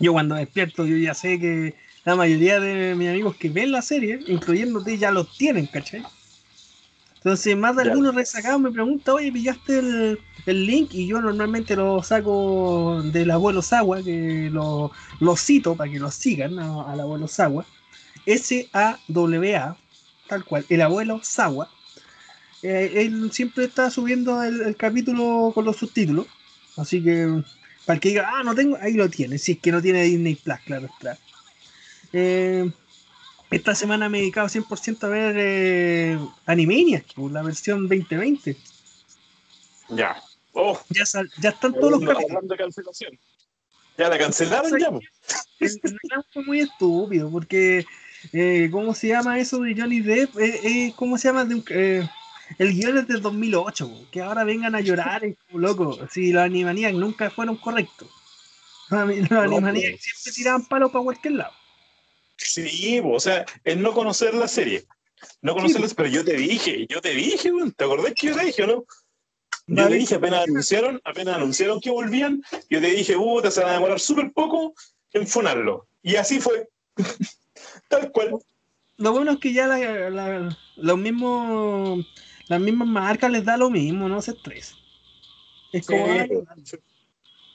[0.00, 1.74] yo cuando despierto, yo ya sé que
[2.10, 6.02] la mayoría de mis amigos que ven la serie, incluyéndote, ya los tienen, ¿cachai?
[7.14, 10.92] Entonces, más de algunos resacados me preguntan, oye, ¿pillaste el, el link?
[10.92, 16.10] Y yo normalmente lo saco del abuelo Sagua, que lo, lo cito para que lo
[16.10, 17.64] sigan al abuelo Sagua.
[18.26, 19.76] S-A-W-A,
[20.26, 21.70] tal cual, el abuelo Sagua.
[22.62, 26.26] Eh, él siempre está subiendo el, el capítulo con los subtítulos.
[26.76, 27.44] Así que,
[27.86, 29.38] para el que diga, ah, no tengo, ahí lo tiene.
[29.38, 31.16] Si es que no tiene Disney Plus, claro está.
[32.12, 32.70] Eh,
[33.50, 36.18] esta semana me he dedicado 100% a ver eh,
[37.14, 38.56] pues, la versión 2020.
[39.90, 40.16] Ya.
[40.52, 42.24] Oh, Ya, sal- ya están todos los capítulos.
[42.30, 43.18] hablando de cancelación.
[43.98, 44.88] Ya la cancelaron ya.
[45.58, 47.84] El final fue muy estúpido, porque,
[48.32, 50.38] eh, ¿cómo se llama eso de Johnny Depp?
[50.38, 51.44] Eh, eh, ¿Cómo se llama?
[51.44, 51.64] De un-
[52.58, 55.22] el guion es del 2008, po, que ahora vengan a llorar,
[55.52, 55.98] loco.
[56.10, 58.08] Si los Animaniacs nunca fueron correctos.
[58.90, 60.02] Los, Ani- los Animaniacs pues.
[60.02, 61.52] siempre tiraban palos para cualquier lado.
[62.42, 64.84] Sí, o sea, el no conocer la serie.
[65.42, 68.66] No conocerla, pero yo te dije, yo te dije, ¿te acordás que yo te dije
[68.66, 68.84] no?
[69.66, 73.60] Yo te dije, apenas anunciaron, apenas anunciaron que volvían, yo te dije, uh, te se
[73.60, 74.74] van a demorar súper poco
[75.12, 75.86] en funarlo.
[76.02, 76.68] Y así fue.
[77.88, 78.30] Tal cual.
[78.96, 82.04] Lo bueno es que ya la- la- los mismos,
[82.48, 84.76] las mismas marcas les da lo mismo, no se estresen.
[85.72, 86.06] Es como,
[86.64, 86.76] Sí.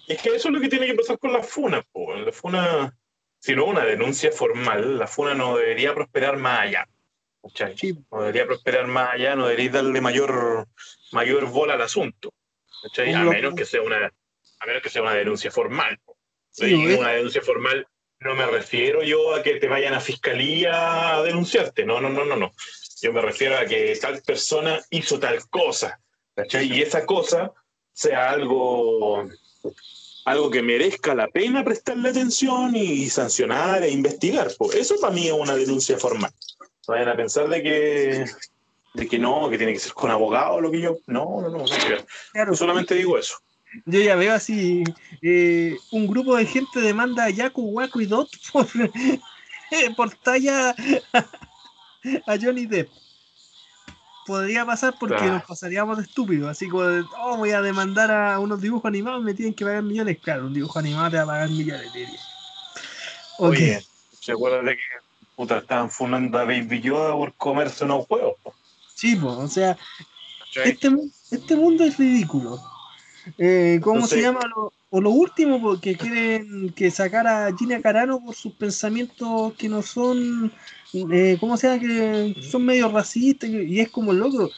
[0.08, 2.14] Es que eso es lo que tiene que pasar con las funas, po.
[2.16, 2.96] La funa,
[3.46, 6.88] si no una denuncia formal, la funa no debería prosperar más allá.
[8.12, 10.68] no debería prosperar más allá, no debería darle mayor,
[11.12, 12.34] mayor bola al asunto.
[12.82, 13.14] ¿cachai?
[13.14, 16.00] A menos que sea una, a menos que sea una denuncia formal.
[16.50, 17.88] Sí, es- una denuncia formal
[18.20, 21.86] no me refiero yo a que te vayan a fiscalía a denunciarte.
[21.86, 22.52] No, no, no, no, no.
[23.02, 26.00] Yo me refiero a que tal persona hizo tal cosa.
[26.34, 26.66] ¿cachai?
[26.74, 27.54] Y esa cosa
[27.94, 29.30] sea algo,
[30.26, 34.52] algo que merezca la pena prestarle atención y sancionar e investigar.
[34.74, 36.32] Eso para mí es una denuncia formal.
[36.88, 38.26] No vayan a pensar de que,
[38.96, 40.98] de que no, que tiene que ser con abogado lo que yo.
[41.06, 41.66] No, no, no, no.
[42.34, 42.52] claro.
[42.52, 43.38] Yo solamente digo eso.
[43.86, 44.84] Yo ya veo así,
[45.22, 48.66] eh, un grupo de gente demanda a Yaku, Waku y Dot por,
[49.98, 50.74] por talla
[52.26, 52.90] a Johnny Depp.
[54.26, 55.34] Podría pasar porque Claro.
[55.34, 59.24] nos pasaríamos de estúpidos, así como, de, oh, voy a demandar a unos dibujos animados,
[59.24, 60.18] me tienen que pagar millones.
[60.22, 62.20] Claro, un dibujo animado te va a pagar millones, te diría.
[63.38, 63.86] Oye,
[64.20, 64.82] ¿se acuerdan de que
[65.36, 68.36] puta, estaban funando a Baby Yoda por comerse unos huevos?
[68.42, 68.54] po?
[68.96, 69.78] sí, pues, o sea,
[70.64, 70.90] este,
[71.32, 72.58] este mundo es ridículo.
[73.38, 74.40] Eh, ¿Cómo Entonces- se llama?
[74.56, 79.68] Lo, o lo último, porque quieren que sacar a Gina Carano por sus pensamientos que
[79.68, 80.54] no son,
[80.94, 81.80] eh, ¿cómo se llama?
[81.80, 84.50] Que son medio racistas y, es como loco.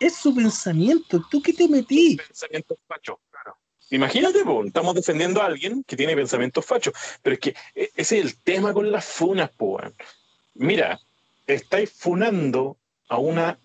[0.00, 1.24] Es su pensamiento.
[1.30, 2.16] ¿Tú qué te metí?
[2.16, 3.56] Pensamientos fachos, claro.
[3.90, 6.92] Imagínate, estamos defendiendo a alguien que tiene pensamientos fachos,
[7.22, 9.80] pero es que e, ese es el tema con las funas, po.
[10.54, 11.00] Mira,
[11.46, 12.76] estáis funando
[13.08, 13.58] a una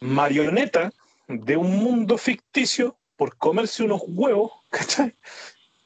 [0.00, 0.92] marioneta
[1.28, 5.14] de un mundo ficticio por comerse unos huevos, ¿cachai?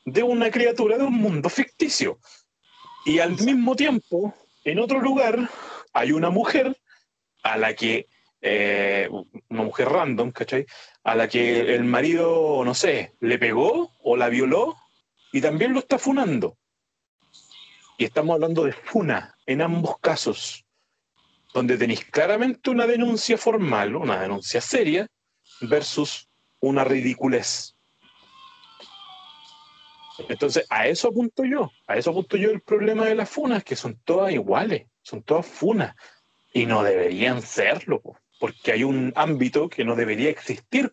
[0.04, 2.18] De una criatura de un mundo ficticio.
[3.04, 4.34] Y al mismo tiempo,
[4.64, 5.48] en otro lugar,
[5.98, 6.80] hay una mujer
[7.42, 8.06] a la que,
[8.40, 9.08] eh,
[9.48, 10.64] una mujer random, ¿cachai?
[11.02, 14.76] A la que el marido, no sé, le pegó o la violó
[15.32, 16.56] y también lo está funando.
[17.96, 20.64] Y estamos hablando de funa en ambos casos,
[21.52, 25.08] donde tenéis claramente una denuncia formal, una denuncia seria,
[25.60, 26.28] versus
[26.60, 27.74] una ridiculez.
[30.28, 33.76] Entonces, a eso apunto yo, a eso apunto yo el problema de las funas, que
[33.76, 35.94] son todas iguales, son todas funas,
[36.52, 38.02] y no deberían serlo,
[38.40, 40.92] porque hay un ámbito que no debería existir,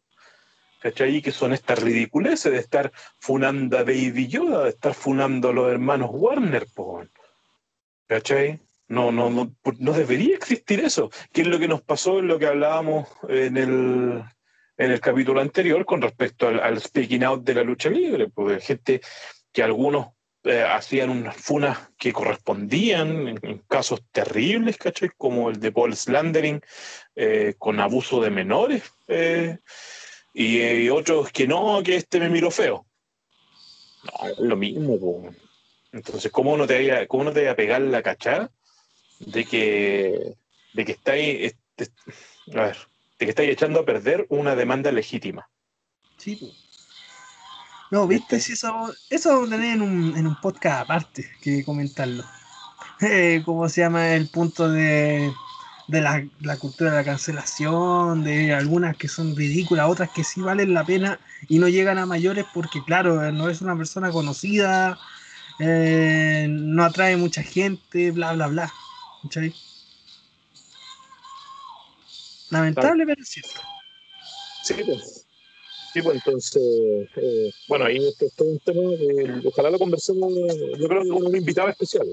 [0.81, 1.21] ¿cachai?
[1.21, 5.71] Que son estas ridiculeces de estar funando a Baby Yoda, de estar funando a los
[5.71, 6.67] hermanos Warner,
[8.07, 8.59] ¿cachai?
[8.87, 11.09] No, no, no, no debería existir eso.
[11.33, 14.23] ¿Qué es lo que nos pasó en lo que hablábamos en el,
[14.77, 18.29] en el capítulo anterior con respecto al, speaking out de la lucha libre?
[18.29, 19.01] Porque gente
[19.51, 20.07] que algunos
[20.43, 25.09] eh, hacían unas funas que correspondían en, casos terribles, ¿cachai?
[25.17, 26.61] Como el de Paul Slandering
[27.15, 28.83] eh, con abuso de menores.
[29.07, 29.57] Eh,
[30.33, 32.85] y, otros que no, que este me miró feo.
[34.03, 35.31] No, es lo mismo.
[35.91, 38.51] Entonces, ¿cómo no te vaya, cómo no te a pegar la cachada
[39.19, 40.35] de que,
[40.73, 41.93] de que estáis, este,
[42.53, 42.77] a ver,
[43.17, 45.47] de que estáis echando a perder una demanda legítima?
[46.17, 46.65] Sí, pues.
[47.91, 52.23] No, viste, si eso, eso lo tenés en un, en un podcast aparte que comentarlo.
[53.01, 55.29] Eh, ¿Cómo se llama el punto de,
[55.89, 58.23] de la, la, cultura de la cancelación?
[58.23, 61.19] De algunas que son ridículas, otras que sí valen la pena
[61.49, 64.97] y no llegan a mayores porque, claro, no es una persona conocida,
[65.59, 68.73] eh, no atrae mucha gente, bla, bla, bla.
[72.55, 73.61] Lamentable, pero es cierto.
[74.63, 75.25] Sí, pues.
[75.93, 76.61] Sí, pues entonces,
[77.15, 80.33] eh, bueno, ahí esto, es un tema que ojalá lo conversemos,
[80.77, 82.05] yo creo que con un invitado especial.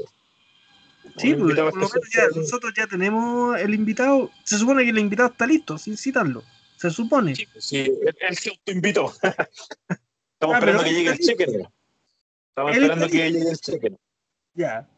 [1.16, 4.98] Sí, pues, por lo menos ya, nosotros ya tenemos el invitado, se supone que el
[4.98, 6.44] invitado está listo, sin citarlo,
[6.76, 7.34] se supone.
[7.34, 9.12] Sí, pues, sí él, se autoinvitó.
[9.22, 11.44] Estamos ah, esperando que llegue el cheque.
[12.48, 13.96] Estamos esperando que llegue el cheque.
[14.54, 14.88] Ya,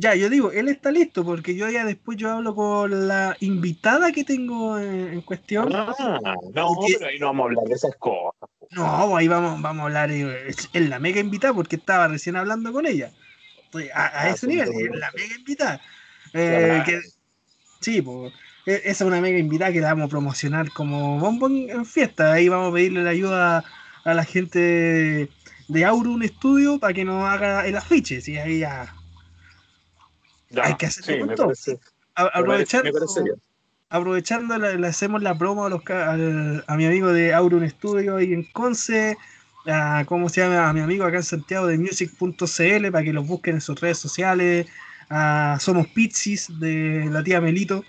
[0.00, 4.12] ya, yo digo, él está listo porque yo ya después yo hablo con la invitada
[4.12, 5.74] que tengo en, cuestión.
[5.74, 5.92] Ah,
[6.54, 8.48] no, pero ahí no vamos a hablar de esas cosas.
[8.70, 12.72] No, ahí vamos, vamos a hablar en eh, la mega invitada porque estaba recién hablando
[12.72, 13.10] con ella.
[13.92, 15.80] A, a ah, ese nivel, la mega invitada.
[16.32, 17.00] Eh,
[17.80, 18.32] sí, pues
[18.66, 22.34] esa es una mega invitada que la vamos a promocionar como bombón en fiesta.
[22.34, 23.64] Ahí vamos a pedirle la ayuda
[24.04, 25.28] a la gente
[25.66, 28.20] de Aurum Studio para que nos haga el afiche.
[28.20, 28.94] Sí, ahí ya
[30.56, 31.52] hay que hacerlo con todo.
[32.14, 32.90] aprovechando,
[33.90, 38.44] aprovechando le, hacemos la promo a, los, a, mi amigo de Auron Studio ahí en
[38.44, 39.16] Conce,
[39.66, 40.68] a, ¿cómo se llama?
[40.68, 43.98] A mi amigo acá en Santiago de music.cl para que los busquen en sus redes
[43.98, 44.66] sociales.
[45.10, 47.84] A Somos Pizzis de la tía Melito.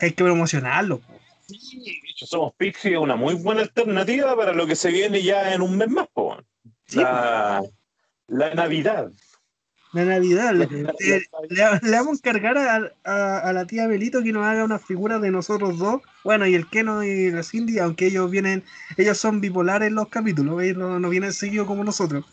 [0.00, 1.02] Hay que promocionarlo.
[1.46, 5.60] Sí, Somos Pizzis es una muy buena alternativa para lo que se viene ya en
[5.60, 6.08] un mes más.
[6.92, 7.62] la,
[8.28, 9.10] la Navidad.
[9.92, 10.54] La Navidad.
[10.54, 10.66] Le,
[11.90, 16.02] vamos a encargar a, la tía Belito que nos haga una figura de nosotros dos.
[16.24, 18.64] Bueno, y el Keno y la Cindy, aunque ellos vienen,
[18.96, 22.24] ellos son bipolares en los capítulos, ellos no, vienen seguidos como nosotros.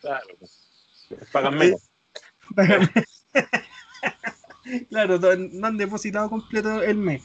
[0.00, 0.26] Claro.
[1.32, 1.82] Pagan menos.
[4.88, 7.22] claro, no han depositado completo el mes.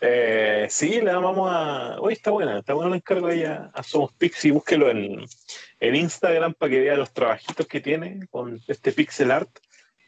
[0.00, 2.00] Eh, sí, le vamos a.
[2.00, 4.52] Hoy está buena, está buena la encargo ella a Somos Pixie.
[4.52, 5.26] Búsquelo en,
[5.82, 9.50] en Instagram para que vea los trabajitos que tiene con este pixel art.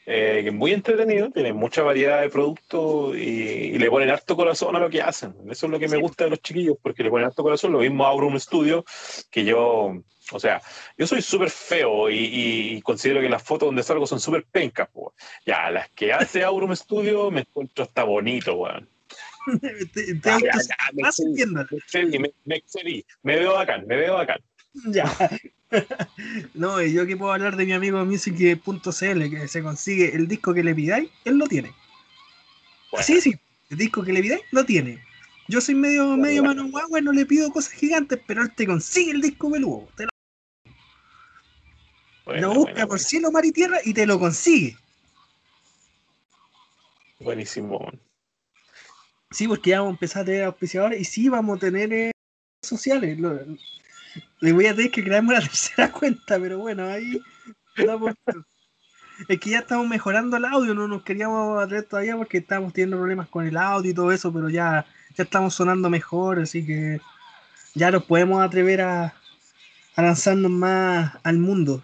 [0.06, 4.76] Eh, que es muy entretenido, tiene mucha variedad de productos y, le ponen harto corazón
[4.76, 5.34] a lo que hacen.
[5.50, 7.72] Eso es lo que me gusta de los chiquillos, porque le ponen harto corazón.
[7.72, 8.84] Lo mismo a Aurum Studio,
[9.30, 9.94] que yo,
[10.30, 10.60] o sea,
[10.98, 14.90] yo soy súper feo y, considero que las fotos donde salgo son súper pencas.
[15.46, 18.88] Ya, las que hace Aurum Studio me encuentro hasta bonito, weón
[22.18, 22.32] me,
[23.22, 24.40] me, veo bacán, me veo bacán.
[24.86, 25.04] Ya.
[26.54, 30.54] no, y yo que puedo hablar de mi amigo music.cl que se consigue el disco
[30.54, 31.72] que le pidáis, él lo tiene.
[33.00, 33.34] Sí, sí,
[33.70, 35.02] el disco que le pidáis lo tiene.
[35.48, 39.10] Yo soy medio, medio mano guagua, no le pido cosas gigantes, pero él te consigue
[39.10, 39.88] el disco peludo.
[39.96, 40.06] Te
[42.40, 42.54] lo...
[42.54, 44.76] busca por cielo, mar y tierra y te lo consigue.
[47.20, 47.86] Buenísimo.
[49.30, 52.10] Sí, porque ya vamos a empezar a tener auspiciadores y sí vamos a tener eh,
[52.62, 53.18] sociales.
[54.40, 57.20] Le voy a tener que crearme una tercera cuenta, pero bueno, ahí
[59.28, 62.96] Es que ya estamos mejorando el audio, no nos queríamos atrever todavía porque estábamos teniendo
[62.96, 64.84] problemas con el audio y todo eso, pero ya,
[65.16, 67.00] ya estamos sonando mejor, así que
[67.74, 69.14] ya nos podemos atrever a,
[69.96, 71.82] a lanzarnos más al mundo.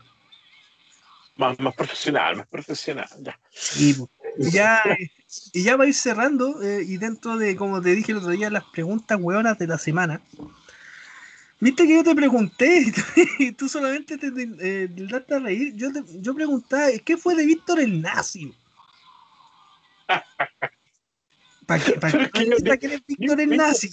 [1.36, 3.39] Más, más profesional, más profesional, ya.
[3.78, 3.94] Y,
[4.51, 4.82] ya,
[5.52, 8.31] y ya va a ir cerrando, eh, y dentro de, como te dije el otro
[8.31, 10.20] día, las preguntas hueonas de la semana.
[11.61, 12.87] Viste que yo te pregunté
[13.39, 14.28] y tú solamente te,
[14.61, 15.74] eh, daste a reír.
[15.77, 18.55] Yo, te, yo preguntaba, ¿qué fue de Víctor el Nazi?
[21.66, 22.41] ¿Para qué, para qué,
[22.95, 23.91] es Víctor el Nazi?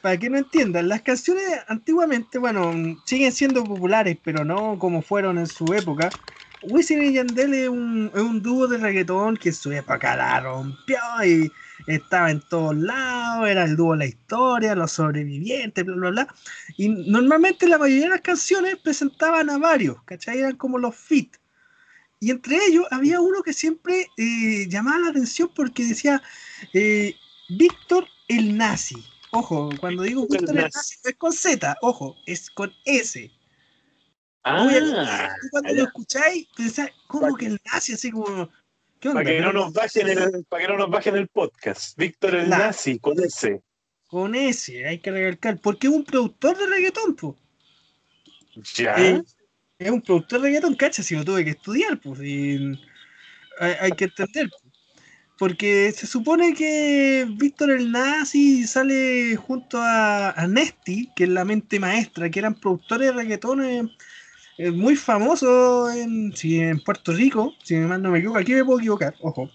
[0.00, 2.72] Para que no entiendan, las canciones antiguamente, bueno,
[3.04, 6.16] siguen siendo populares, pero no como fueron en su época.
[6.62, 10.98] Wisin y Yandel es un, es un dúo de reggaetón que su época la rompió
[11.26, 11.52] y
[11.86, 16.34] estaba en todos lados, era el dúo de la historia, los sobrevivientes, bla, bla, bla.
[16.76, 20.38] Y normalmente la mayoría de las canciones presentaban a varios, ¿cachai?
[20.38, 21.36] Eran como los fit.
[22.20, 26.22] Y entre ellos había uno que siempre eh, llamaba la atención porque decía
[26.72, 27.14] eh,
[27.50, 29.04] Víctor el Nazi.
[29.32, 33.30] Ojo, cuando digo Víctor el Nazi es con Z, ojo, es con S.
[34.44, 37.94] Ah, cuando lo escucháis, pensáis, ¿cómo que el nazi?
[37.94, 38.50] Así como,
[39.12, 41.96] para que, no nos bajen el, para que no nos bajen el podcast.
[41.98, 43.62] Víctor el Nazi, con ese.
[44.06, 45.58] Con ese, hay que recalcar.
[45.60, 47.34] Porque es un productor de reggaetón, pues.
[48.76, 48.94] Ya.
[48.96, 49.22] Eh,
[49.78, 52.20] es un productor de reggaetón, cacha, si lo tuve que estudiar, pues.
[52.20, 54.48] hay, que entender.
[55.36, 61.44] Porque se supone que Víctor el Nazi sale junto a, a Nesty, que es la
[61.44, 63.90] mente maestra, que eran productores de reggaetones
[64.56, 68.64] es muy famoso en, si en Puerto Rico, si mal no me equivoco, aquí me
[68.64, 69.50] puedo equivocar, ojo.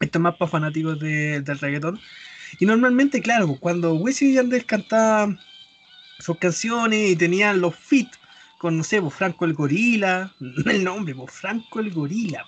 [0.00, 2.00] Esto es más fanáticos del reggaetón.
[2.58, 5.38] Y normalmente, claro, pues, cuando Wisin y Yandel cantaban
[6.18, 8.08] sus canciones y tenían los fit
[8.58, 10.34] con, no sé, pues, Franco el Gorila,
[10.66, 12.46] el nombre, pues, Franco el Gorila.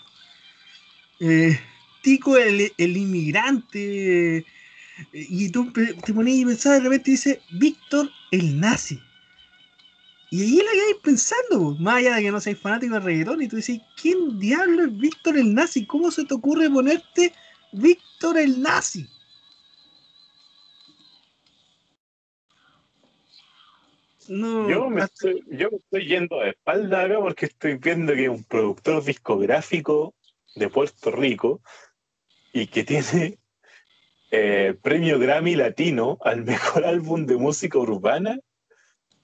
[1.20, 1.58] Eh,
[2.02, 4.44] Tico el, el inmigrante.
[5.12, 9.00] y tú te ponías y pensabas de repente dice Víctor el nazi.
[10.34, 13.46] Y ahí la vais pensando, más allá de que no seas fanático de reggaetón, y
[13.46, 15.86] tú dices, ¿quién diablo es Víctor el Nazi?
[15.86, 17.32] ¿Cómo se te ocurre ponerte
[17.70, 19.08] Víctor el Nazi?
[24.26, 28.30] yo, me estoy, yo me estoy yendo de espalda acá porque estoy viendo que es
[28.30, 30.16] un productor discográfico
[30.56, 31.60] de Puerto Rico
[32.52, 33.38] y que tiene
[34.32, 38.40] eh, premio Grammy Latino al mejor álbum de música urbana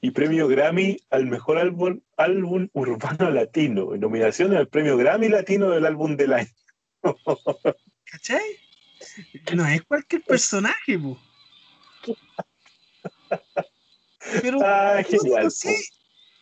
[0.01, 3.97] y premio Grammy al mejor álbum, álbum urbano latino.
[3.97, 6.48] Nominación al premio Grammy Latino del álbum del año.
[8.10, 8.40] ¿Cachai?
[9.55, 11.18] No es cualquier personaje, po.
[14.43, 15.74] Pero ah, genial, sí,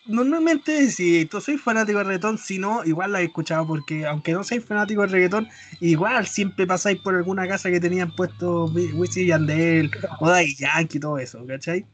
[0.07, 4.33] normalmente si tú soy fanático de reggaetón, si no, igual la he escuchado porque aunque
[4.33, 5.49] no seas fanático de reggaetón,
[5.81, 9.91] igual siempre pasáis por alguna casa que tenían puesto Wisin y Yandel
[10.21, 11.87] o Daddy Yankee y todo eso, ¿cachai?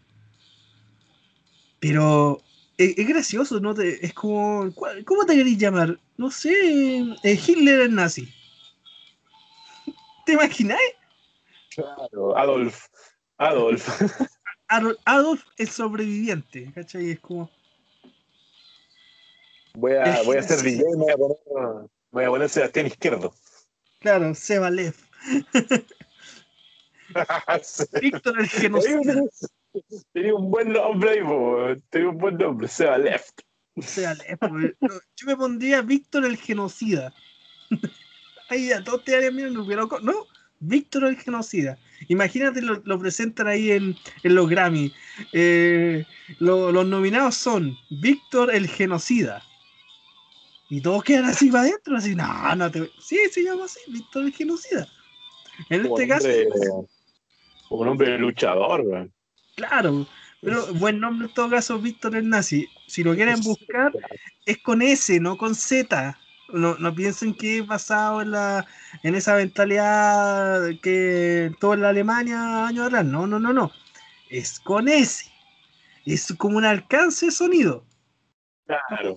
[1.84, 2.40] Pero
[2.78, 3.74] es, gracioso, ¿no?
[3.74, 4.72] Te, es como.
[5.04, 6.00] ¿Cómo te queréis llamar?
[6.16, 6.50] No sé.
[7.22, 8.32] Eh, Hitler es nazi.
[10.24, 10.94] ¿Te imagináis?
[11.74, 12.86] Claro, Adolf.
[13.36, 13.86] Adolf.
[15.04, 17.10] Adolf, es sobreviviente, ¿cachai?
[17.10, 17.50] Es como.
[19.74, 21.36] Voy a, voy a hacer DJ y voy a poner,
[22.12, 23.34] voy a poner Sebastián Izquierdo.
[23.98, 24.94] Claro, Sebalev.
[28.00, 29.22] Víctor el genocida.
[30.12, 33.40] Tenía un buen nombre ahí, tenía un buen nombre, Seba Left.
[33.80, 34.42] Seba Left,
[35.16, 37.12] yo me pondría Víctor el genocida.
[38.50, 40.26] ahí a todos te harían mirando, pero no,
[40.60, 41.78] Víctor el genocida.
[42.08, 44.92] Imagínate lo, lo presentan ahí en, en los Grammy.
[45.32, 46.04] Eh,
[46.38, 49.42] los nominados son Víctor el genocida.
[50.70, 52.90] Y todos quedan así para adentro, así, no, no te.
[53.00, 54.88] Sí, se llama así, Víctor el genocida.
[55.68, 56.28] En este caso.
[57.70, 59.10] un hombre luchador, güey.
[59.56, 60.06] Claro,
[60.40, 62.68] pero buen nombre en todo caso, Víctor el Nazi.
[62.86, 63.92] Si lo quieren buscar,
[64.44, 66.18] es con S, no con Z.
[66.52, 68.66] No, no piensen que es basado en, la,
[69.02, 73.04] en esa mentalidad que todo en la Alemania años atrás.
[73.04, 73.72] No, no, no, no.
[74.28, 75.24] Es con S.
[76.04, 77.86] Es como un alcance de sonido.
[78.66, 79.16] Claro.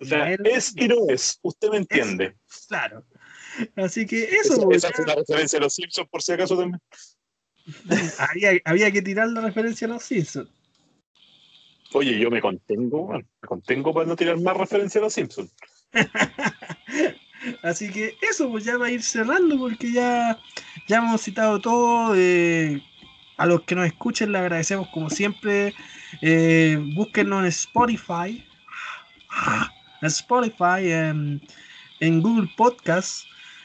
[0.00, 1.38] O sea, es y no es.
[1.42, 2.36] Usted me entiende.
[2.68, 3.04] claro.
[3.76, 4.70] Así que eso.
[4.70, 6.80] Esa, esa es una referencia a los Simpsons, por si acaso también.
[8.64, 10.48] había, que tirar la referencia a los Simpsons.
[11.92, 15.52] Oye, yo me contengo, me contengo para no tirar más referencia a los Simpsons.
[17.62, 20.38] Así que eso, pues ya va a ir cerrando porque ya,
[20.88, 22.12] ya hemos citado todo.
[22.12, 25.74] a los que nos escuchen les agradecemos como siempre.
[26.22, 28.44] Eh, búsquenos en Spotify.
[30.02, 31.40] En Spotify, en,
[32.00, 33.24] en Google Podcast.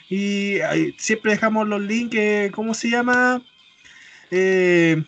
[0.09, 0.59] Y
[0.97, 3.43] siempre dejamos los links, eh, ¿cómo se llama?
[4.31, 5.03] Eh,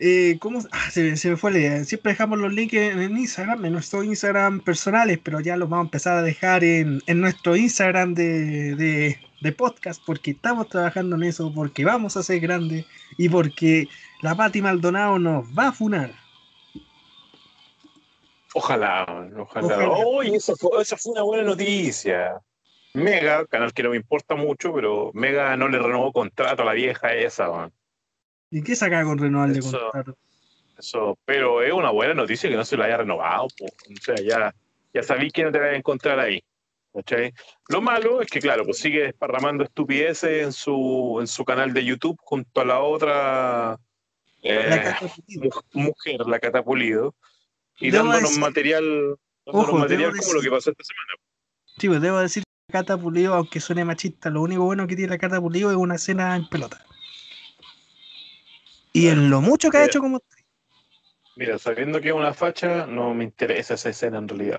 [0.00, 0.60] eh, ¿cómo?
[0.72, 1.84] Ah, se, me fue la idea.
[1.84, 5.88] Siempre dejamos los links en, Instagram, en nuestros Instagram personales, pero ya los vamos a
[5.88, 9.16] empezar a dejar en, nuestro Instagram de,
[9.56, 12.86] podcast, porque estamos trabajando en eso, porque vamos a ser grandes
[13.18, 13.88] y porque
[14.22, 16.12] la Pati Maldonado nos va a funar.
[18.54, 19.06] Ojalá,
[19.38, 19.76] ojalá.
[20.34, 22.40] Esa fue, esa fue una buena noticia.
[22.94, 26.72] Mega, canal que no me importa mucho, pero Mega no le renovó contrato a la
[26.72, 27.70] vieja esa.
[28.50, 30.16] ¿Y qué saca con renovar de contrato?
[30.76, 33.44] Eso, pero es una buena noticia que no se lo haya renovado.
[33.44, 34.54] O sea, ya,
[34.92, 36.42] ya sabí que no te vas a encontrar ahí.
[37.68, 41.84] Lo malo es que, claro, pues sigue desparramando estupideces en su, en su canal de
[41.84, 43.78] YouTube junto a la otra
[44.42, 44.94] eh,
[45.72, 47.14] mujer, la Catapulido,
[47.78, 51.12] y dándonos material, dándonos material como lo que pasó esta semana.
[51.78, 55.18] Sí, pues debo decir Cata Pulido, aunque suene machista, lo único bueno que tiene la
[55.18, 56.84] Cata Pulido es una escena en pelota.
[58.92, 60.20] Y en lo mucho que ha hecho como
[61.36, 64.58] Mira, sabiendo que es una facha, no me interesa esa escena en realidad.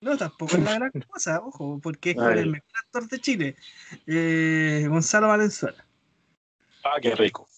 [0.00, 3.56] No, tampoco es la gran cosa, ojo, porque es con el mejor actor de Chile,
[4.06, 5.84] eh, Gonzalo Valenzuela.
[6.84, 7.48] Ah, qué rico.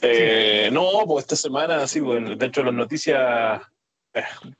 [0.00, 3.71] Eh, no, pues esta semana, sí, bueno, dentro de las noticias eh,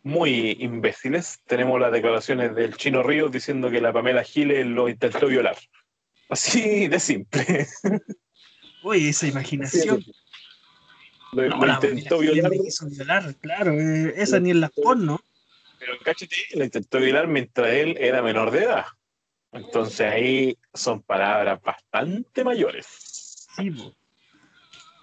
[0.02, 5.26] muy imbéciles, tenemos las declaraciones del Chino Ríos diciendo que la Pamela Giles lo intentó
[5.26, 5.56] violar.
[6.28, 7.66] Así de simple.
[8.82, 10.02] Oye, esa imaginación.
[11.32, 12.50] Lo, intentó violar.
[13.40, 15.20] claro, eh, esa ni en las porno.
[15.78, 18.84] Pero cáchate, lo intentó violar mientras él era menor de edad.
[19.52, 22.86] Entonces ahí son palabras bastante mayores.
[23.56, 23.70] Sí,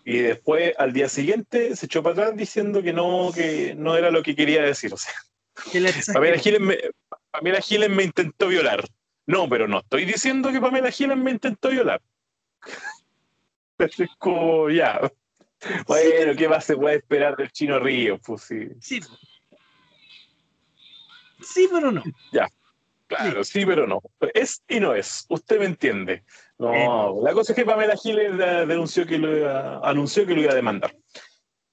[0.05, 4.11] Y después, al día siguiente, se echó para atrás diciendo que no, que no era
[4.11, 4.93] lo que quería decir.
[4.93, 5.13] O sea,
[6.13, 6.77] Pamela Giles, me,
[7.31, 8.83] Pamela Giles me intentó violar.
[9.25, 12.01] No, pero no estoy diciendo que Pamela Giles me intentó violar.
[13.77, 14.99] es como, ya.
[15.87, 18.17] Bueno, ¿qué más se puede esperar del Chino Río?
[18.19, 18.69] Pues sí.
[18.81, 19.01] Sí.
[21.41, 22.03] Sí, pero no.
[22.31, 22.47] Ya.
[23.09, 23.65] Claro, sí.
[23.65, 24.01] pero no.
[24.33, 25.25] Es y no es.
[25.27, 26.23] Usted me entiende.
[26.57, 27.21] No, eh.
[27.23, 30.55] la cosa es que Pamela Giles denunció que lo iba, anunció que lo iba a
[30.55, 30.95] demandar.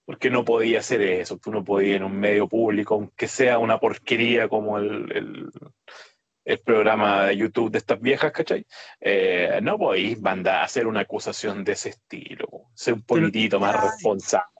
[0.04, 1.38] Porque no podía hacer eso.
[1.38, 5.50] Tú no podías en un medio público, aunque sea una porquería como el
[6.46, 8.64] el programa de YouTube de estas viejas, ¿cachai?
[9.00, 13.74] Eh, no podéis mandar a hacer una acusación de ese estilo, ser un poquitito más
[13.82, 14.55] responsable.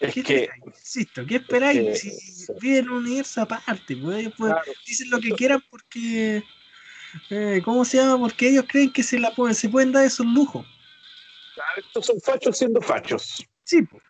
[0.00, 0.48] Es que.
[0.66, 2.00] Insisto, ¿qué esperáis?
[2.00, 2.12] si
[2.60, 4.54] viven un universo aparte, pues, pues
[4.86, 6.42] dicen lo que quieran porque.
[7.30, 8.18] Eh, ¿Cómo se llama?
[8.18, 10.66] Porque ellos creen que se, la pueden, se pueden dar esos lujos.
[11.76, 13.44] estos son fachos siendo fachos.
[13.64, 14.02] Sí, pues.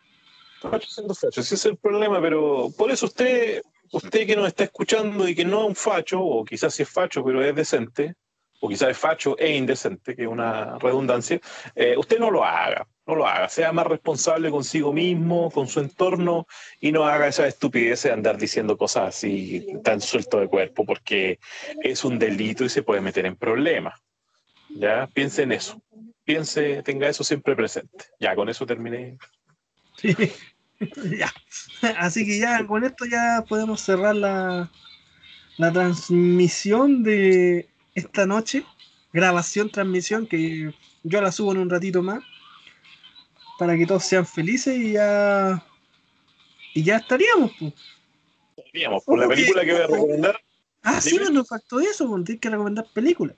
[0.61, 3.61] Fachos siendo fachos, ese es el problema, pero por eso usted
[3.91, 6.89] usted que nos está escuchando y que no es un facho, o quizás sí es
[6.89, 8.15] facho, pero es decente,
[8.59, 11.39] o quizás es facho e indecente, que es una redundancia,
[11.75, 15.79] eh, usted no lo haga, no lo haga, sea más responsable consigo mismo, con su
[15.79, 16.45] entorno,
[16.79, 21.39] y no haga esa estupidez de andar diciendo cosas así tan suelto de cuerpo, porque
[21.83, 23.99] es un delito y se puede meter en problemas.
[24.69, 25.81] Ya, piense en eso,
[26.23, 28.05] piense, tenga eso siempre presente.
[28.19, 29.17] Ya, con eso terminé.
[29.97, 30.15] Sí.
[31.17, 31.33] ya.
[31.97, 34.71] Así que ya con esto ya podemos cerrar la,
[35.57, 38.63] la transmisión de esta noche.
[39.11, 40.71] Grabación, transmisión, que
[41.01, 42.23] yo la subo en un ratito más.
[43.59, 45.63] Para que todos sean felices y ya.
[46.73, 47.73] Y ya estaríamos, pues.
[48.57, 50.39] Estaríamos, por la película que voy a recomendar.
[50.81, 53.35] Ah, sí, nos faltó eso, porque tienes que recomendar películas.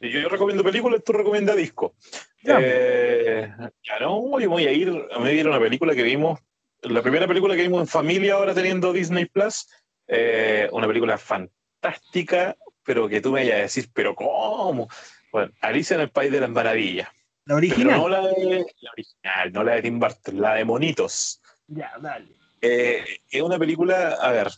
[0.00, 1.94] Yo recomiendo películas, tú recomiendas disco.
[2.42, 3.52] Ya, eh,
[3.82, 6.38] ya no, voy a ir, a ver una película que vimos,
[6.82, 9.68] la primera película que vimos en familia ahora teniendo Disney Plus,
[10.06, 14.88] eh, una película fantástica, pero que tú me vayas a decir, pero ¿cómo?
[15.32, 17.08] Bueno, Alicia en el País de las Maravillas.
[17.48, 17.98] La original.
[17.98, 21.40] no la, de, la original, no la de Tim Burton, la de Monitos.
[21.66, 22.28] Ya, dale.
[22.60, 24.48] Eh, es una película, a ver,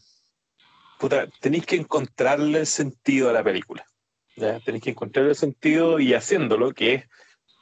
[0.98, 3.86] puta, tenéis que encontrarle el sentido a la película.
[4.34, 7.04] Tenéis que encontrar el sentido y haciéndolo, que es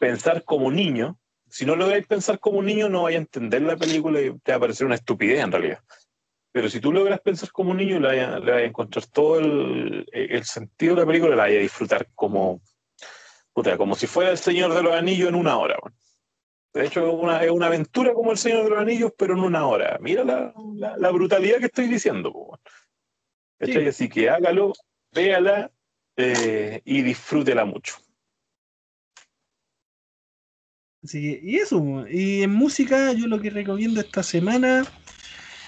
[0.00, 1.18] pensar como niño.
[1.50, 4.52] Si no lográis pensar como un niño, no vais a entender la película y te
[4.52, 5.80] va a parecer una estupidez en realidad.
[6.52, 10.94] Pero si tú logras pensar como un niño, le vas a, encontrar todo el, sentido
[10.94, 12.62] de la película, la vas a disfrutar como,
[13.76, 15.76] como si fuera el Señor de los Anillos en una hora.
[16.72, 19.40] De hecho, es una, es una aventura como el Señor de los Anillos, pero en
[19.40, 19.98] una hora.
[20.00, 22.58] Mira la, brutalidad que estoy diciendo.
[23.60, 24.72] Así que hágalo,
[25.12, 25.72] véala
[26.16, 27.94] eh, y disfrútela mucho.
[31.10, 34.84] Que, y eso, y en música yo lo que recomiendo esta semana,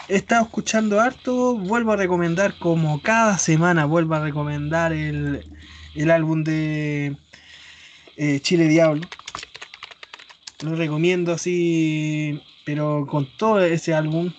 [0.09, 5.45] he estado escuchando harto, vuelvo a recomendar como cada semana, vuelvo a recomendar el,
[5.95, 7.17] el álbum de
[8.21, 9.09] eh, Chile Diablo.
[10.63, 14.31] Lo recomiendo así, pero con todo ese álbum,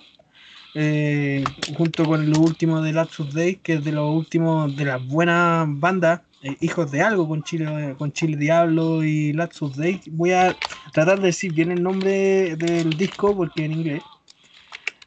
[0.75, 1.43] eh,
[1.75, 5.67] junto con lo último de Lapsus Day, que es de los últimos de las buenas
[5.67, 9.99] bandas, eh, Hijos de Algo con Chile, con Chile Diablo y Lapsus Day.
[10.11, 10.55] Voy a
[10.93, 14.03] tratar de decir bien el nombre del disco porque en inglés.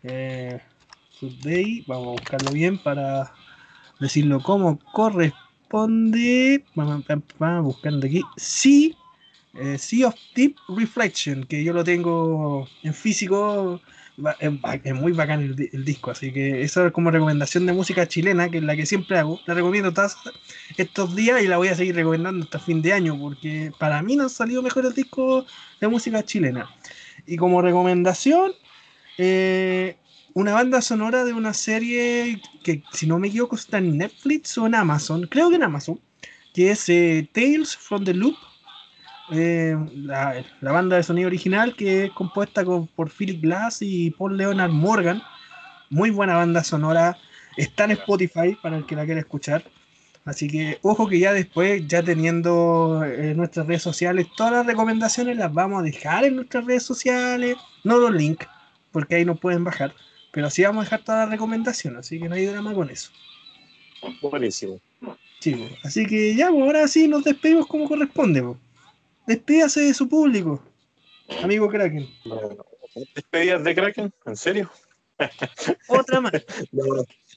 [0.03, 0.59] Eh,
[1.43, 3.33] Day, vamos a buscarlo bien para
[4.01, 5.44] decirlo como corresponde.
[5.75, 7.05] Vamos,
[7.41, 8.23] a buscando aquí.
[8.37, 8.97] Sí,
[9.77, 13.81] sea of Deep Reflection, que yo lo tengo en físico
[14.39, 18.59] es, muy bacán el, disco, así que eso es como recomendación de música chilena, que
[18.59, 19.41] es la que siempre hago.
[19.47, 20.17] La recomiendo todos
[20.77, 24.15] estos días y la voy a seguir recomendando hasta fin de año, porque para mí
[24.15, 25.47] no han salido mejores discos
[25.81, 26.71] de música chilena.
[27.27, 28.53] Y como recomendación,
[29.19, 29.97] eh,
[30.35, 34.67] una banda sonora de una serie que, si no me equivoco, está en Netflix o
[34.67, 36.01] en Amazon, creo que en Amazon,
[36.53, 38.37] que es eh, Tales from the Loop
[39.31, 44.71] eh, la, banda de sonido original que es compuesta por Philip Glass y Paul Leonard
[44.71, 45.23] Morgan.
[45.91, 47.17] Muy buena banda sonora.
[47.57, 49.65] Está en Spotify para el que la quiera escuchar.
[50.25, 55.37] Así que ojo que ya después, ya teniendo eh, nuestras redes sociales, todas las recomendaciones
[55.37, 57.57] las vamos a dejar en nuestras redes sociales.
[57.83, 58.47] No los links,
[58.93, 59.95] porque ahí no pueden bajar.
[60.35, 63.13] Pero sí vamos a dejar todas las recomendaciones, así que no hay drama con eso.
[64.21, 64.81] Buenísimo.
[65.39, 68.43] Sí, así que ya, ahora sí nos despedimos como corresponde.
[69.29, 70.61] Despídase de su público,
[71.41, 72.09] amigo Kraken.
[73.15, 74.13] ¿Despedidas de Kraken?
[74.27, 74.71] ¿En serio?
[75.89, 76.33] Otra más.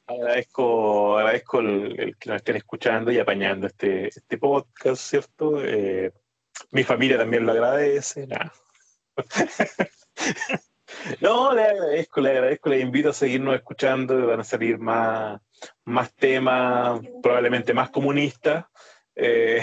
[0.07, 5.63] agradezco, agradezco el, que nos estén escuchando y apañando este, este podcast, ¿cierto?
[5.63, 6.11] Eh,
[6.71, 8.27] mi familia también lo agradece.
[11.21, 15.41] no, le agradezco, le agradezco, le invito a seguirnos escuchando, van a salir más,
[15.85, 18.65] más temas, probablemente más comunistas.
[19.15, 19.61] Eh,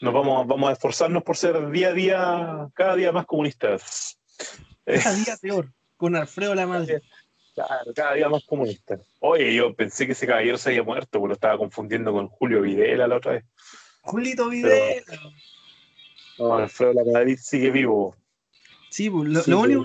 [0.00, 4.18] nos vamos, vamos a esforzarnos por ser día a día, cada día más comunistas.
[4.84, 7.02] Cada día peor, con Alfredo la madre.
[7.54, 8.98] Claro, cada día más comunista.
[9.20, 12.62] Oye, yo pensé que ese caballero se había muerto, porque lo estaba confundiendo con Julio
[12.62, 13.44] Videla la otra vez.
[14.02, 15.02] Julito Videla.
[16.36, 18.16] no, Alfredo la Madrid sigue vivo.
[18.94, 19.82] Sí, pues, lo, único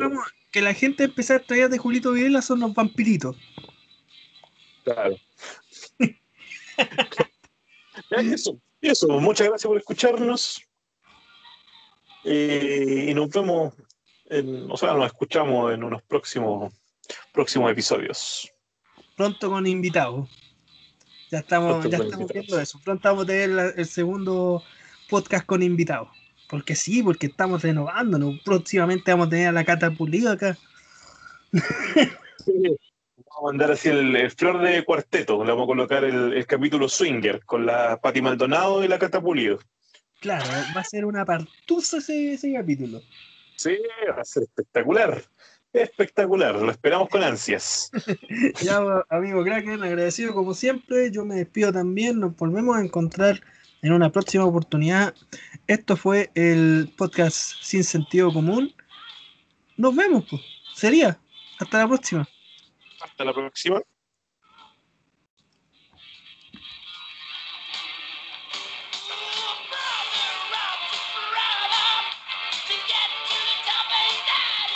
[0.51, 3.35] que, la gente empezó a traer de Julito Videla son los vampiritos.
[4.83, 5.15] Claro.
[8.11, 8.61] eso.
[8.79, 10.61] Eso, muchas gracias por escucharnos.
[12.23, 13.73] Eh, y nos vemos,
[14.69, 16.71] o sea, nos escuchamos en unos próximos,
[17.33, 18.47] próximos episodios.
[19.17, 20.29] Pronto con invitados.
[21.31, 22.79] Ya estamos, ya estamos viendo eso.
[22.85, 24.63] Pronto vamos a tener el segundo
[25.09, 26.18] podcast con invitados.
[26.49, 28.39] Porque sí, porque estamos renovándonos.
[28.43, 30.57] Próximamente vamos a tener a la Cata Pulido acá.
[31.51, 32.77] Vamos
[33.37, 37.65] a mandar así el, flor de cuarteto, le vamos a colocar el, capítulo Swinger con
[37.65, 39.59] la Pati Maldonado y la Catapulido.
[40.19, 40.45] Claro,
[40.75, 43.01] va a ser una partusa ese, ese capítulo.
[43.55, 43.77] Sí,
[44.09, 45.23] va a ser espectacular.
[45.71, 47.91] Espectacular, lo esperamos con ansias.
[48.61, 51.11] ya, amigo Kraken, agradecido como siempre.
[51.11, 52.19] Yo me despido también.
[52.19, 53.41] Nos volvemos a encontrar
[53.81, 55.15] en una próxima oportunidad.
[55.67, 58.73] Esto fue el podcast Sin Sentido Común.
[59.77, 60.41] Nos vemos, pues.
[60.75, 61.19] Sería.
[61.59, 62.27] Hasta la próxima.
[63.01, 63.81] Hasta la próxima.